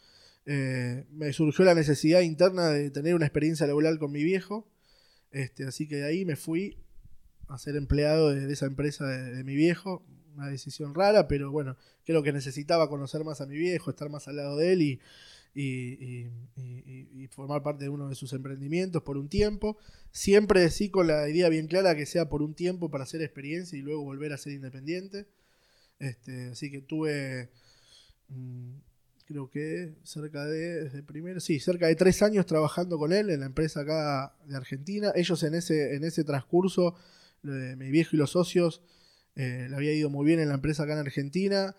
Eh, 0.52 1.06
me 1.12 1.32
surgió 1.32 1.64
la 1.64 1.76
necesidad 1.76 2.22
interna 2.22 2.70
de 2.70 2.90
tener 2.90 3.14
una 3.14 3.24
experiencia 3.24 3.68
laboral 3.68 4.00
con 4.00 4.10
mi 4.10 4.24
viejo. 4.24 4.68
Este, 5.30 5.64
así 5.64 5.86
que 5.86 5.98
de 5.98 6.04
ahí 6.06 6.24
me 6.24 6.34
fui 6.34 6.76
a 7.46 7.56
ser 7.56 7.76
empleado 7.76 8.34
de, 8.34 8.52
esa 8.52 8.66
empresa 8.66 9.06
de, 9.06 9.44
mi 9.44 9.54
viejo. 9.54 10.04
Una 10.34 10.48
decisión 10.48 10.92
rara, 10.92 11.28
pero 11.28 11.52
bueno, 11.52 11.76
creo 12.04 12.24
que 12.24 12.32
necesitaba 12.32 12.88
conocer 12.88 13.22
más 13.22 13.40
a 13.40 13.46
mi 13.46 13.56
viejo, 13.56 13.90
estar 13.90 14.10
más 14.10 14.26
al 14.26 14.38
lado 14.38 14.56
de 14.56 14.72
él 14.72 15.00
y, 15.54 16.28
formar 17.30 17.62
parte 17.62 17.84
de 17.84 17.88
uno 17.88 18.08
de 18.08 18.16
sus 18.16 18.32
emprendimientos 18.32 19.04
por 19.04 19.18
un 19.18 19.28
tiempo. 19.28 19.78
Siempre 20.10 20.68
sí 20.70 20.90
con 20.90 21.06
la 21.06 21.28
idea 21.28 21.48
bien 21.48 21.68
clara 21.68 21.94
que 21.94 22.06
sea 22.06 22.28
por 22.28 22.42
un 22.42 22.54
tiempo 22.54 22.90
para 22.90 23.04
hacer 23.04 23.22
experiencia 23.22 23.78
y 23.78 23.82
luego 23.82 24.02
volver 24.02 24.32
a 24.32 24.36
ser 24.36 24.54
independiente. 24.54 25.28
Este, 26.00 26.48
así 26.48 26.72
que 26.72 26.80
tuve, 26.80 27.50
mm, 28.30 28.89
creo 29.30 29.48
que 29.48 29.94
cerca 30.02 30.44
de, 30.44 30.84
desde 30.84 31.04
primero, 31.04 31.38
sí, 31.38 31.60
cerca 31.60 31.86
de 31.86 31.94
tres 31.94 32.20
años 32.20 32.46
trabajando 32.46 32.98
con 32.98 33.12
él 33.12 33.30
en 33.30 33.38
la 33.38 33.46
empresa 33.46 33.82
acá 33.82 34.34
de 34.44 34.56
Argentina. 34.56 35.12
Ellos 35.14 35.40
en 35.44 35.54
ese, 35.54 35.94
en 35.94 36.02
ese 36.02 36.24
transcurso, 36.24 36.96
mi 37.42 37.90
viejo 37.92 38.16
y 38.16 38.18
los 38.18 38.32
socios, 38.32 38.82
eh, 39.36 39.68
le 39.70 39.76
había 39.76 39.92
ido 39.92 40.10
muy 40.10 40.26
bien 40.26 40.40
en 40.40 40.48
la 40.48 40.54
empresa 40.54 40.82
acá 40.82 40.94
en 40.94 40.98
Argentina. 40.98 41.76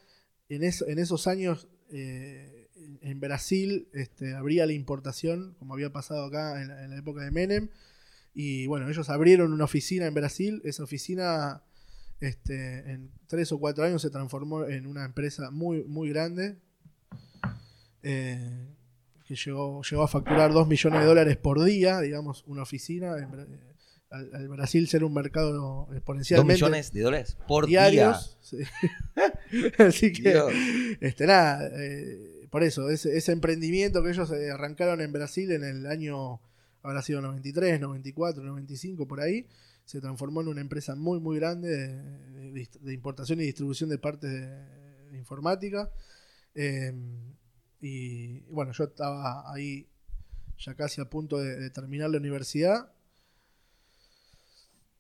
En, 0.48 0.64
en 0.64 1.00
esos 1.00 1.28
años... 1.28 1.68
Eh, 1.92 2.58
en 3.02 3.20
Brasil 3.20 3.88
este, 3.94 4.34
abría 4.34 4.66
la 4.66 4.74
importación, 4.74 5.56
como 5.60 5.76
había 5.76 5.92
pasado 5.92 6.26
acá 6.26 6.62
en 6.62 6.90
la, 6.90 6.98
época 6.98 7.22
de 7.22 7.30
Menem. 7.30 7.70
Y 8.34 8.66
bueno, 8.66 8.90
ellos 8.90 9.10
abrieron 9.10 9.54
una 9.54 9.66
oficina 9.66 10.08
en 10.08 10.14
Brasil. 10.16 10.62
Esa 10.66 10.84
oficina 10.84 11.64
este, 12.22 12.92
en 12.92 13.12
tres 13.28 13.52
o 13.52 13.60
cuatro 13.60 13.84
años 13.84 14.02
se 14.02 14.10
transformó 14.10 14.66
en 14.66 14.88
una 14.88 15.06
empresa 15.06 15.52
muy, 15.52 15.84
muy 15.84 16.10
grande. 16.10 16.58
Eh, 18.04 18.68
que 19.26 19.36
llegó, 19.36 19.82
llegó 19.84 20.04
a 20.04 20.08
facturar 20.08 20.52
2 20.52 20.68
millones 20.68 21.00
de 21.00 21.06
dólares 21.06 21.38
por 21.38 21.64
día, 21.64 22.00
digamos, 22.02 22.44
una 22.48 22.64
oficina. 22.64 23.16
al, 24.10 24.48
Brasil 24.50 24.88
ser 24.88 25.04
un 25.04 25.14
mercado 25.14 25.88
exponencialmente. 25.94 26.60
2 26.60 26.70
millones 26.70 26.92
de 26.92 27.02
dólares 27.02 27.38
por 27.48 27.66
diarios, 27.66 28.38
día. 28.52 28.68
Así 29.78 30.12
que, 30.12 30.98
este, 31.00 31.26
nada, 31.28 31.70
eh, 31.74 32.48
por 32.50 32.64
eso, 32.64 32.90
ese, 32.90 33.32
emprendimiento 33.32 34.04
que 34.04 34.10
ellos 34.10 34.30
eh, 34.32 34.52
arrancaron 34.52 35.00
en 35.00 35.14
Brasil 35.14 35.50
en 35.52 35.64
el 35.64 35.86
año, 35.88 36.42
habrá 36.84 37.02
sido 37.02 37.22
93, 37.22 37.80
94, 37.80 38.44
95, 38.44 39.08
por 39.08 39.22
ahí, 39.22 39.48
se 39.86 40.02
transformó 40.02 40.42
en 40.42 40.50
una 40.50 40.62
empresa 40.62 40.96
muy, 40.96 41.22
muy 41.22 41.38
grande 41.38 41.70
de, 41.70 42.94
importación 42.94 43.40
y 43.40 43.46
distribución 43.46 43.90
de 43.90 43.98
partes 43.98 44.30
de, 44.30 45.18
informática. 45.18 45.90
Y 47.82 48.41
bueno, 48.41 48.72
yo 48.74 48.84
estaba 48.86 49.52
ahí 49.52 49.88
ya 50.60 50.76
casi 50.76 51.02
a 51.02 51.06
punto 51.06 51.39
de, 51.39 51.70
terminar 51.72 52.10
la 52.10 52.17
universidad. 52.17 52.91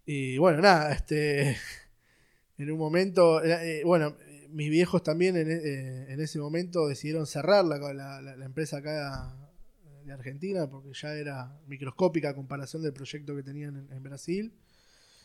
Y 0.05 0.37
bueno, 0.39 0.61
nada, 0.61 0.91
este, 0.91 1.57
en 2.57 2.71
un 2.71 2.79
momento, 2.79 3.43
eh, 3.43 3.83
bueno, 3.85 4.17
mis 4.49 4.69
viejos 4.69 5.03
también 5.03 5.37
en, 5.37 5.49
eh, 5.49 6.15
ese 6.23 6.39
momento 6.39 6.87
decidieron 6.87 7.25
cerrar 7.25 7.63
la, 7.63 8.45
empresa 8.45 8.77
acá 8.77 9.35
de 10.03 10.11
Argentina 10.11 10.69
porque 10.69 10.89
ya 10.93 11.13
era 11.13 11.59
microscópica 11.67 12.29
a 12.29 12.35
comparación 12.35 12.81
del 12.81 12.93
proyecto 12.93 13.35
que 13.35 13.43
tenían 13.43 13.87
en, 13.91 14.03
Brasil. 14.03 14.53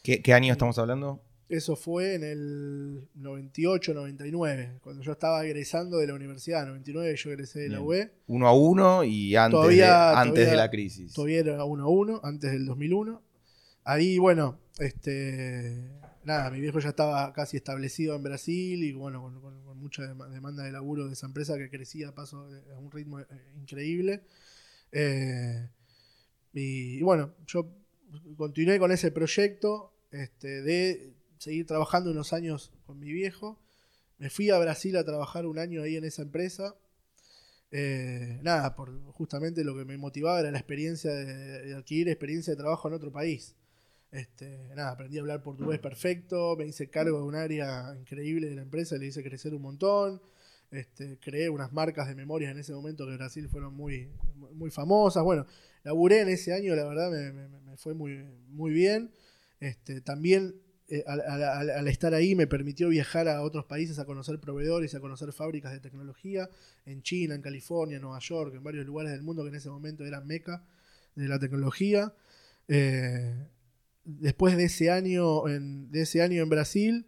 ¿Qué, 0.02 0.32
año 0.32 0.52
estamos 0.52 0.78
hablando? 0.78 1.22
Eso 1.48 1.76
fue 1.76 2.14
en 2.14 2.24
el 2.24 3.08
98, 3.14 3.94
99, 3.94 4.78
cuando 4.80 5.02
yo 5.02 5.12
estaba 5.12 5.44
egresando 5.44 5.98
de 5.98 6.08
la 6.08 6.14
universidad. 6.14 6.66
99 6.66 7.14
yo 7.14 7.30
egresé 7.30 7.60
de 7.60 7.68
la 7.68 7.80
UE. 7.80 8.10
Uno 8.26 8.48
a 8.48 8.52
uno 8.52 9.04
y 9.04 9.36
antes, 9.36 9.82
antes 9.82 10.50
de 10.50 10.56
la 10.56 10.68
crisis. 10.68 11.12
Todavía 11.12 11.40
era 11.40 11.64
uno 11.64 11.84
a 11.84 11.88
uno, 11.88 12.20
antes 12.24 12.50
del 12.50 12.66
2001. 12.66 13.22
Ahí, 13.84 14.18
bueno, 14.18 14.58
este, 14.80 15.88
nada, 16.24 16.50
mi 16.50 16.60
viejo 16.60 16.80
ya 16.80 16.88
estaba 16.88 17.32
casi 17.32 17.56
establecido 17.56 18.16
en 18.16 18.24
Brasil 18.24 18.82
y 18.82 18.92
bueno, 18.92 19.22
con, 19.40 19.64
mucha 19.78 20.02
demanda 20.02 20.64
de 20.64 20.72
laburo 20.72 21.06
de 21.06 21.12
esa 21.12 21.26
empresa 21.26 21.56
que 21.56 21.70
crecía 21.70 22.08
a 22.08 22.14
paso 22.14 22.48
a 22.74 22.78
un 22.78 22.90
ritmo 22.90 23.20
eh, 23.20 23.26
increíble. 23.56 24.22
Eh, 24.90 25.68
y, 26.52 27.02
bueno, 27.02 27.34
yo 27.46 27.70
continué 28.36 28.80
con 28.80 28.90
ese 28.90 29.12
proyecto 29.12 29.92
este, 30.10 30.62
de 30.62 31.15
seguir 31.38 31.66
trabajando 31.66 32.10
unos 32.10 32.32
años 32.32 32.72
con 32.86 32.98
mi 32.98 33.12
viejo. 33.12 33.60
Me 34.18 34.30
fui 34.30 34.50
a 34.50 34.58
Brasil 34.58 34.96
a 34.96 35.04
trabajar 35.04 35.46
un 35.46 35.58
año 35.58 35.82
ahí 35.82 35.96
en 35.96 36.04
esa 36.04 36.22
empresa. 36.22 36.74
Eh, 37.70 38.38
nada, 38.42 38.74
por 38.74 39.02
justamente 39.12 39.64
lo 39.64 39.76
que 39.76 39.84
me 39.84 39.98
motivaba 39.98 40.40
era 40.40 40.50
la 40.50 40.58
experiencia 40.58 41.12
de 41.12 41.74
adquirir 41.74 42.08
experiencia 42.08 42.52
de 42.52 42.56
trabajo 42.56 42.88
en 42.88 42.94
otro 42.94 43.12
país. 43.12 43.54
Este, 44.12 44.68
nada, 44.74 44.92
aprendí 44.92 45.18
a 45.18 45.20
hablar 45.20 45.42
portugués 45.42 45.78
perfecto, 45.78 46.56
me 46.56 46.66
hice 46.66 46.88
cargo 46.88 47.18
de 47.18 47.24
un 47.24 47.34
área 47.34 47.94
increíble 47.98 48.48
de 48.48 48.54
la 48.54 48.62
empresa, 48.62 48.96
le 48.96 49.06
hice 49.06 49.22
crecer 49.22 49.54
un 49.54 49.62
montón. 49.62 50.22
Este, 50.70 51.18
creé 51.18 51.48
unas 51.48 51.72
marcas 51.72 52.08
de 52.08 52.14
memorias 52.14 52.50
en 52.50 52.58
ese 52.58 52.72
momento 52.72 53.06
que 53.06 53.16
Brasil 53.16 53.48
fueron 53.48 53.74
muy, 53.74 54.10
muy 54.54 54.70
famosas. 54.70 55.22
Bueno, 55.22 55.46
laburé 55.84 56.22
en 56.22 56.28
ese 56.28 56.52
año, 56.54 56.74
la 56.74 56.84
verdad 56.84 57.10
me, 57.10 57.76
fue 57.76 57.94
muy, 57.94 58.24
muy 58.48 58.72
bien. 58.72 59.12
Este, 59.60 60.00
también 60.00 60.54
eh, 60.88 61.04
al, 61.06 61.88
estar 61.88 62.14
ahí 62.14 62.34
me 62.34 62.46
permitió 62.46 62.88
viajar 62.88 63.28
a 63.28 63.42
otros 63.42 63.64
países 63.64 63.98
a 63.98 64.04
conocer 64.04 64.38
proveedores, 64.38 64.94
a 64.94 65.00
conocer 65.00 65.32
fábricas 65.32 65.72
de 65.72 65.80
tecnología 65.80 66.48
en 66.84 67.02
China, 67.02 67.34
en 67.34 67.42
California, 67.42 67.96
en 67.96 68.02
Nueva 68.02 68.20
York, 68.20 68.54
en 68.54 68.62
varios 68.62 68.86
lugares 68.86 69.12
del 69.12 69.22
mundo 69.22 69.42
que 69.42 69.48
en 69.48 69.56
ese 69.56 69.68
momento 69.68 70.04
eran 70.04 70.26
meca 70.26 70.64
de 71.16 71.28
la 71.28 71.38
tecnología. 71.38 72.14
Eh, 72.68 73.34
después 74.04 74.56
de 74.56 74.64
ese 74.64 74.90
año 74.90 75.48
en, 75.48 75.90
de 75.90 76.02
ese 76.02 76.22
año 76.22 76.42
en 76.42 76.48
Brasil, 76.48 77.06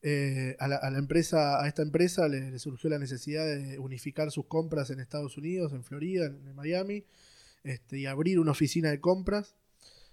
eh, 0.00 0.56
a, 0.60 0.68
la, 0.68 0.98
empresa, 0.98 1.62
a 1.62 1.66
esta 1.66 1.82
empresa 1.82 2.28
le, 2.28 2.56
surgió 2.60 2.88
la 2.88 3.00
necesidad 3.00 3.44
de 3.44 3.78
unificar 3.78 4.30
sus 4.30 4.46
compras 4.46 4.90
en 4.90 5.00
Estados 5.00 5.36
Unidos, 5.36 5.72
en 5.72 5.82
Florida, 5.82 6.26
en, 6.26 6.54
Miami, 6.54 7.04
este, 7.64 7.98
y 7.98 8.06
abrir 8.06 8.38
una 8.38 8.52
oficina 8.52 8.90
de 8.90 9.00
compras. 9.00 9.56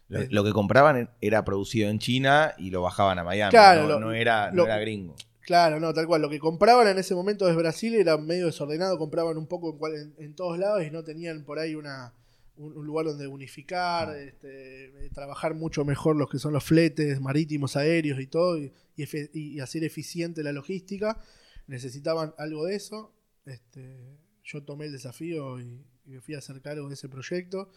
Eh, 0.10 0.28
lo, 0.30 0.44
que 0.44 0.52
compraban 0.52 1.10
era 1.20 1.44
producido 1.44 1.90
en 1.90 2.00
China 2.00 2.54
y 2.58 2.70
lo 2.70 2.82
bajaban 2.82 3.18
a 3.20 3.24
Miami. 3.24 3.52
Claro, 3.52 4.00
no, 4.00 4.12
era, 4.12 4.52
gringo. 4.80 5.16
Claro, 5.42 5.80
no, 5.80 5.94
tal 5.94 6.08
cual. 6.08 6.22
Lo 6.22 6.30
que 6.30 6.40
compraban 6.40 6.88
en 6.88 6.98
ese 6.98 7.16
momento 7.16 7.46
desde 7.46 7.60
Brasil 7.60 7.96
era 7.96 8.18
medio 8.18 8.46
desordenado, 8.46 8.98
compraban 8.98 9.38
un 9.38 9.48
poco 9.48 9.78
en 10.18 10.36
todos 10.36 10.58
lados 10.60 10.84
y 10.84 10.92
no 10.92 11.04
tenían 11.04 11.44
por 11.44 11.60
ahí 11.60 11.76
una, 11.76 12.14
un, 12.58 12.86
lugar 12.86 13.06
donde 13.06 13.28
unificar, 13.28 14.10
ah. 14.10 14.20
este, 14.20 14.86
eh, 14.86 15.10
trabajar 15.14 15.56
mucho 15.56 15.84
mejor 15.86 16.16
los 16.16 16.30
que 16.30 16.40
son 16.40 16.54
los 16.54 16.64
fletes 16.64 17.20
marítimos, 17.22 17.76
aéreos 17.76 18.20
y 18.20 18.28
todo, 18.28 18.58
y, 18.58 19.60
hacer 19.60 19.84
eficiente 19.84 20.44
la 20.44 20.52
logística. 20.52 21.20
Necesitaban 21.68 22.34
algo 22.38 22.66
de 22.66 22.76
eso. 22.76 23.14
Este, 23.46 24.18
yo 24.44 24.64
tomé 24.64 24.86
el 24.86 24.94
desafío 24.94 25.60
y, 25.60 25.86
me 26.06 26.22
fui 26.22 26.36
a 26.36 26.38
hacer 26.38 26.62
cargo 26.62 26.88
de 26.88 26.94
ese 26.94 27.10
proyecto. 27.10 27.72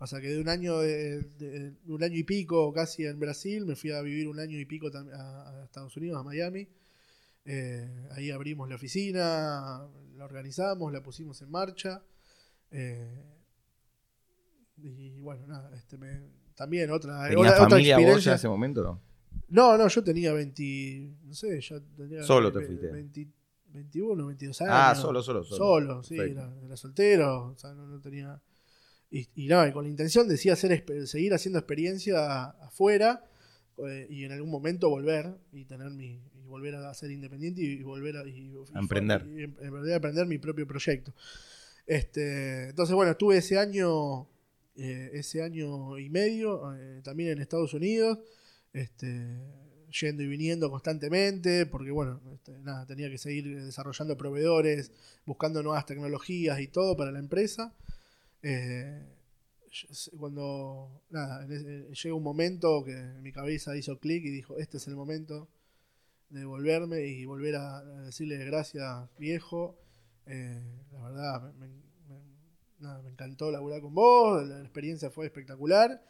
O 0.00 0.06
sea 0.06 0.20
que 0.20 0.28
de 0.28 0.40
un 0.40 0.48
año 0.48 0.78
de, 0.78 1.74
un 1.86 2.02
año 2.02 2.16
y 2.16 2.24
pico 2.24 2.72
casi 2.72 3.04
en 3.04 3.18
Brasil, 3.18 3.66
me 3.66 3.76
fui 3.76 3.90
a 3.90 4.00
vivir 4.02 4.28
un 4.28 4.38
año 4.38 4.58
y 4.58 4.64
pico 4.64 4.88
a, 4.94 5.60
a 5.60 5.64
Estados 5.64 5.96
Unidos, 5.96 6.18
a 6.18 6.22
Miami. 6.22 6.68
Eh, 7.44 8.08
ahí 8.12 8.30
abrimos 8.30 8.68
la 8.68 8.74
oficina, 8.74 9.88
la 10.16 10.24
organizamos, 10.24 10.92
la 10.92 11.02
pusimos 11.02 11.40
en 11.42 11.50
marcha. 11.50 12.02
Eh, 12.70 13.24
y 14.76 15.20
bueno, 15.20 15.46
nada, 15.46 15.74
este 15.74 15.96
me, 15.96 16.20
también 16.54 16.90
otra, 16.90 17.28
¿Tenías 17.28 17.56
familia 17.56 17.94
experiencia. 17.94 18.14
vos 18.14 18.26
en 18.26 18.32
ese 18.34 18.48
momento 18.48 18.82
no? 18.82 19.00
No, 19.48 19.78
no, 19.78 19.88
yo 19.88 20.04
tenía 20.04 20.32
20, 20.32 21.16
no 21.24 21.34
sé, 21.34 21.60
ya 21.60 21.80
tenía 21.96 22.22
Solo 22.22 22.52
te 22.52 22.66
fuiste. 22.66 22.90
21, 23.70 24.26
22 24.26 24.60
años. 24.62 24.74
Ah, 24.74 24.94
solo, 24.94 25.22
solo, 25.22 25.42
solo. 25.42 25.56
Solo, 25.56 26.02
sí, 26.02 26.16
era, 26.18 26.76
soltero, 26.76 27.52
o 27.52 27.58
sea, 27.58 27.72
no, 27.72 28.00
tenía... 28.00 28.40
Y, 29.10 29.28
y 29.34 29.48
no, 29.48 29.72
con 29.72 29.84
la 29.84 29.90
intención 29.90 30.28
decía 30.28 30.52
hacer, 30.52 30.84
seguir 31.06 31.32
haciendo 31.32 31.58
experiencia 31.58 32.44
afuera 32.44 33.24
eh, 33.86 34.06
y 34.10 34.24
en 34.24 34.32
algún 34.32 34.50
momento 34.50 34.90
volver 34.90 35.34
y 35.52 35.64
tener 35.64 35.90
mi 35.90 36.20
y 36.34 36.46
volver 36.46 36.74
a 36.74 36.92
ser 36.94 37.10
independiente 37.10 37.62
y, 37.62 37.82
volver 37.82 38.16
a, 38.16 38.24
emprender 38.78 39.26
y, 39.26 39.44
a 39.44 39.94
emprender 39.94 40.26
mi 40.26 40.38
propio 40.38 40.66
proyecto 40.66 41.14
este 41.86 42.70
entonces 42.70 42.94
bueno 42.94 43.12
estuve 43.12 43.38
ese 43.38 43.58
año 43.58 44.26
eh, 44.80 45.10
ese 45.14 45.42
año 45.42 45.98
y 45.98 46.08
medio, 46.08 46.72
eh, 46.76 47.00
también 47.02 47.30
en 47.30 47.40
Estados 47.40 47.74
Unidos, 47.74 48.20
este, 48.72 49.36
yendo 50.00 50.22
y 50.22 50.28
viniendo 50.28 50.70
constantemente, 50.70 51.66
porque 51.66 51.90
bueno, 51.90 52.20
este, 52.32 52.56
nada, 52.60 52.86
tenía 52.86 53.10
que 53.10 53.18
seguir 53.18 53.60
desarrollando 53.64 54.16
proveedores, 54.16 54.92
buscando 55.26 55.64
nuevas 55.64 55.84
tecnologías 55.84 56.60
y 56.60 56.68
todo 56.68 56.96
para 56.96 57.10
la 57.10 57.18
empresa. 57.18 57.74
Eh, 58.42 59.02
cuando 60.18 61.02
nada, 61.10 61.46
llega 61.46 62.14
un 62.14 62.22
momento 62.22 62.84
que 62.84 62.94
mi 63.20 63.32
cabeza 63.32 63.76
hizo 63.76 63.98
clic 63.98 64.24
y 64.24 64.30
dijo, 64.30 64.56
este 64.56 64.78
es 64.78 64.88
el 64.88 64.96
momento 64.96 65.48
de 66.30 66.44
volverme 66.44 67.06
y 67.06 67.24
volver 67.24 67.56
a, 67.56 67.84
decirle 68.04 68.44
gracias 68.44 69.08
viejo. 69.18 69.78
la 70.26 71.02
verdad, 71.02 71.54
me, 71.54 71.68
nada, 72.80 73.02
me 73.02 73.10
encantó 73.10 73.50
laburar 73.50 73.80
con 73.80 73.94
vos, 73.94 74.46
la 74.46 74.60
experiencia 74.60 75.10
fue 75.10 75.26
espectacular, 75.26 76.02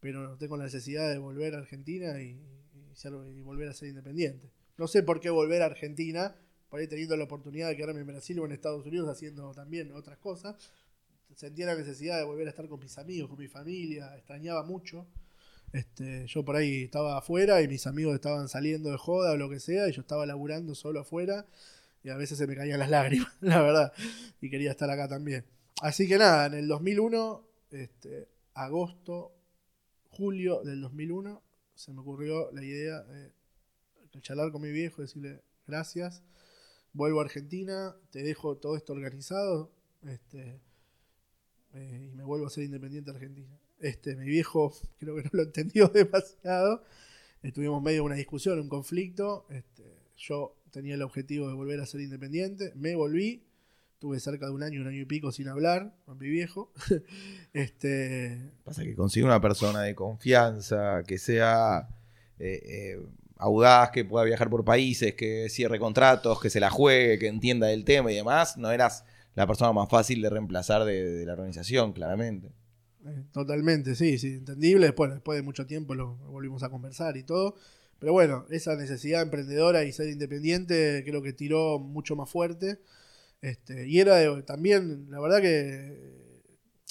pero 0.00 0.36
tengo 0.36 0.56
la 0.56 0.64
necesidad 0.64 1.10
de 1.10 1.18
volver 1.18 1.54
a 1.54 1.58
Argentina 1.58 2.20
y, 2.20 2.40
y 3.34 3.40
volver 3.40 3.68
a 3.68 3.74
ser 3.74 3.88
independiente. 3.88 4.50
No 4.76 4.88
sé 4.88 5.02
por 5.02 5.20
qué 5.20 5.30
volver 5.30 5.62
a 5.62 5.66
Argentina, 5.66 6.34
por 6.68 6.80
ahí 6.80 6.88
teniendo 6.88 7.16
la 7.16 7.24
oportunidad 7.24 7.68
de 7.68 7.76
quedarme 7.76 8.00
en 8.00 8.06
Brasil 8.06 8.38
o 8.40 8.46
en 8.46 8.52
Estados 8.52 8.84
Unidos 8.86 9.08
haciendo 9.08 9.52
también 9.54 9.92
otras 9.92 10.18
cosas. 10.18 10.56
Sentía 11.34 11.66
la 11.66 11.74
necesidad 11.74 12.18
de 12.18 12.24
volver 12.24 12.46
a 12.46 12.50
estar 12.50 12.68
con 12.68 12.80
mis 12.80 12.96
amigos, 12.98 13.28
con 13.28 13.38
mi 13.38 13.48
familia, 13.48 14.16
extrañaba 14.16 14.62
mucho. 14.62 15.06
Este, 15.72 16.26
yo 16.28 16.44
por 16.44 16.54
ahí 16.54 16.84
estaba 16.84 17.18
afuera 17.18 17.60
y 17.60 17.66
mis 17.66 17.86
amigos 17.88 18.14
estaban 18.14 18.48
saliendo 18.48 18.90
de 18.90 18.96
joda 18.96 19.32
o 19.32 19.36
lo 19.36 19.50
que 19.50 19.58
sea, 19.58 19.88
y 19.88 19.92
yo 19.92 20.02
estaba 20.02 20.24
laburando 20.26 20.74
solo 20.74 21.00
afuera, 21.00 21.46
y 22.04 22.10
a 22.10 22.16
veces 22.16 22.38
se 22.38 22.46
me 22.46 22.54
caían 22.54 22.78
las 22.78 22.90
lágrimas, 22.90 23.32
la 23.40 23.60
verdad, 23.60 23.92
y 24.40 24.50
quería 24.50 24.70
estar 24.70 24.88
acá 24.90 25.08
también. 25.08 25.44
Así 25.82 26.06
que 26.06 26.16
nada, 26.16 26.46
en 26.46 26.54
el 26.54 26.68
2001, 26.68 27.44
este, 27.72 28.28
agosto, 28.54 29.32
julio 30.10 30.62
del 30.62 30.80
2001, 30.80 31.42
se 31.74 31.92
me 31.92 32.00
ocurrió 32.00 32.52
la 32.52 32.62
idea 32.62 33.02
de 33.02 33.32
charlar 34.20 34.52
con 34.52 34.62
mi 34.62 34.70
viejo, 34.70 35.02
decirle 35.02 35.42
gracias, 35.66 36.22
vuelvo 36.92 37.20
a 37.20 37.24
Argentina, 37.24 37.96
te 38.10 38.22
dejo 38.22 38.56
todo 38.56 38.76
esto 38.76 38.92
organizado 38.92 39.72
este, 40.06 40.60
eh, 41.74 42.10
y 42.10 42.14
me 42.16 42.24
vuelvo 42.24 42.46
a 42.46 42.50
ser 42.50 42.64
independiente 42.64 43.10
de 43.10 43.16
Argentina. 43.16 43.58
Este, 43.80 44.16
mi 44.16 44.26
viejo 44.26 44.72
creo 44.98 45.16
que 45.16 45.22
no 45.24 45.30
lo 45.32 45.42
entendió 45.42 45.88
demasiado, 45.94 46.82
estuvimos 47.42 47.82
medio 47.82 47.98
de 47.98 48.06
una 48.06 48.14
discusión, 48.16 48.58
un 48.58 48.68
conflicto, 48.68 49.46
este, 49.50 49.84
yo 50.16 50.56
tenía 50.70 50.94
el 50.94 51.02
objetivo 51.02 51.48
de 51.48 51.54
volver 51.54 51.80
a 51.80 51.86
ser 51.86 52.00
independiente, 52.00 52.72
me 52.74 52.94
volví, 52.94 53.44
Estuve 54.04 54.20
cerca 54.20 54.44
de 54.44 54.52
un 54.52 54.62
año, 54.62 54.82
un 54.82 54.88
año 54.88 55.00
y 55.00 55.04
pico 55.06 55.32
sin 55.32 55.48
hablar 55.48 55.94
con 56.04 56.18
mi 56.18 56.28
viejo. 56.28 56.70
este... 57.54 58.52
Pasa 58.62 58.82
que 58.82 58.94
consigue 58.94 59.24
una 59.24 59.40
persona 59.40 59.80
de 59.80 59.94
confianza, 59.94 61.04
que 61.06 61.16
sea 61.16 61.88
eh, 62.38 62.60
eh, 62.66 63.06
audaz, 63.38 63.92
que 63.92 64.04
pueda 64.04 64.26
viajar 64.26 64.50
por 64.50 64.62
países, 64.62 65.14
que 65.14 65.48
cierre 65.48 65.78
contratos, 65.78 66.38
que 66.38 66.50
se 66.50 66.60
la 66.60 66.68
juegue, 66.68 67.18
que 67.18 67.28
entienda 67.28 67.68
del 67.68 67.86
tema 67.86 68.12
y 68.12 68.16
demás. 68.16 68.58
No 68.58 68.70
eras 68.72 69.06
la 69.34 69.46
persona 69.46 69.72
más 69.72 69.88
fácil 69.88 70.22
de 70.22 70.30
reemplazar 70.30 70.84
de, 70.84 71.24
la 71.26 71.32
organización, 71.32 71.92
claramente. 71.92 72.52
Eh, 73.06 73.24
totalmente, 73.32 73.94
sí, 73.94 74.18
sí, 74.18 74.34
entendible. 74.34 74.86
Después, 74.86 75.12
después 75.12 75.36
de 75.36 75.42
mucho 75.42 75.66
tiempo 75.66 75.94
lo 75.94 76.16
volvimos 76.16 76.62
a 76.62 76.70
conversar 76.70 77.16
y 77.16 77.24
todo. 77.24 77.56
Pero 77.98 78.12
bueno, 78.12 78.46
esa 78.50 78.76
necesidad 78.76 79.22
emprendedora 79.22 79.84
y 79.84 79.92
ser 79.92 80.08
independiente 80.08 81.02
creo 81.06 81.22
que 81.22 81.32
tiró 81.32 81.78
mucho 81.78 82.16
más 82.16 82.30
fuerte. 82.30 82.80
Este, 83.40 83.88
y 83.88 84.00
era 84.00 84.44
también, 84.44 85.10
la 85.10 85.20
verdad 85.20 85.40
que 85.40 86.42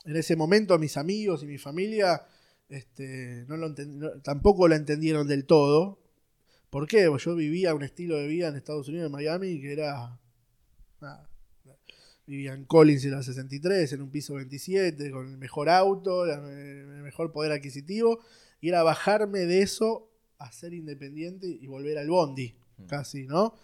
en 0.06 0.16
ese 0.16 0.36
momento 0.36 0.78
mis 0.78 0.98
amigos 0.98 1.44
y 1.44 1.48
mi 1.48 1.58
familia 1.58 2.26
este, 2.70 3.46
no 3.48 3.58
lo 3.58 3.74
tampoco 4.22 4.68
lo 4.68 4.76
entendieron 4.76 5.28
del 5.28 5.46
todo. 5.46 6.00
¿Por 6.70 6.88
qué? 6.88 7.08
Porque 7.08 7.26
yo 7.26 7.36
vivía 7.36 7.76
un 7.76 7.84
estilo 7.84 8.18
de 8.18 8.28
vida 8.28 8.48
en 8.48 8.56
Estados 8.56 8.88
Unidos, 8.88 9.08
en 9.08 9.12
Miami, 9.12 9.62
que 9.62 9.74
era... 9.74 10.20
vivía 12.26 12.54
en 12.54 12.66
Collins 12.66 13.06
en 13.06 13.12
la 13.12 13.24
63, 13.24 13.94
en 13.94 14.02
un 14.02 14.10
piso 14.10 14.36
27, 14.36 15.12
con 15.12 15.30
el 15.30 15.38
mejor 15.38 15.70
auto, 15.70 16.26
el 16.26 17.02
mejor 17.04 17.32
poder 17.32 17.52
adquisitivo. 17.52 18.20
Y 18.62 18.70
era 18.70 18.84
bajarme 18.84 19.40
de 19.40 19.62
eso 19.62 20.10
a 20.38 20.52
ser 20.52 20.74
independiente 20.74 21.48
y 21.48 21.68
volver 21.68 21.98
al 21.98 22.10
bondi, 22.10 22.56
mm. 22.78 22.86
casi, 22.86 23.26
¿no? 23.26 23.56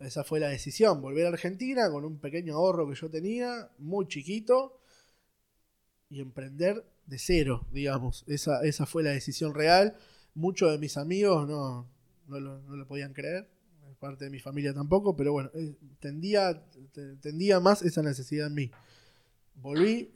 Esa 0.00 0.24
fue 0.24 0.40
la 0.40 0.48
decisión, 0.48 1.02
volver 1.02 1.26
a 1.26 1.28
Argentina 1.28 1.90
con 1.90 2.04
un 2.04 2.18
pequeño 2.18 2.54
ahorro 2.54 2.88
que 2.88 2.94
yo 2.94 3.10
tenía, 3.10 3.70
muy 3.78 4.08
chiquito, 4.08 4.80
y 6.08 6.20
emprender 6.20 6.84
de 7.06 7.18
cero, 7.18 7.66
digamos. 7.70 8.24
Esa, 8.26 8.62
esa 8.62 8.86
fue 8.86 9.02
la 9.02 9.10
decisión 9.10 9.54
real. 9.54 9.96
Muchos 10.34 10.72
de 10.72 10.78
mis 10.78 10.96
amigos 10.96 11.46
no, 11.46 11.86
no, 12.26 12.40
lo, 12.40 12.86
podían 12.86 13.12
creer, 13.12 13.48
parte 14.00 14.24
de 14.24 14.30
mi 14.30 14.40
familia 14.40 14.74
tampoco, 14.74 15.14
pero 15.14 15.32
bueno, 15.32 15.50
eh, 15.54 15.74
tendía, 16.00 16.64
tendía 17.20 17.60
más 17.60 17.82
esa 17.82 18.02
necesidad 18.02 18.48
en 18.48 18.54
mí. 18.54 18.70
Volví, 19.54 20.10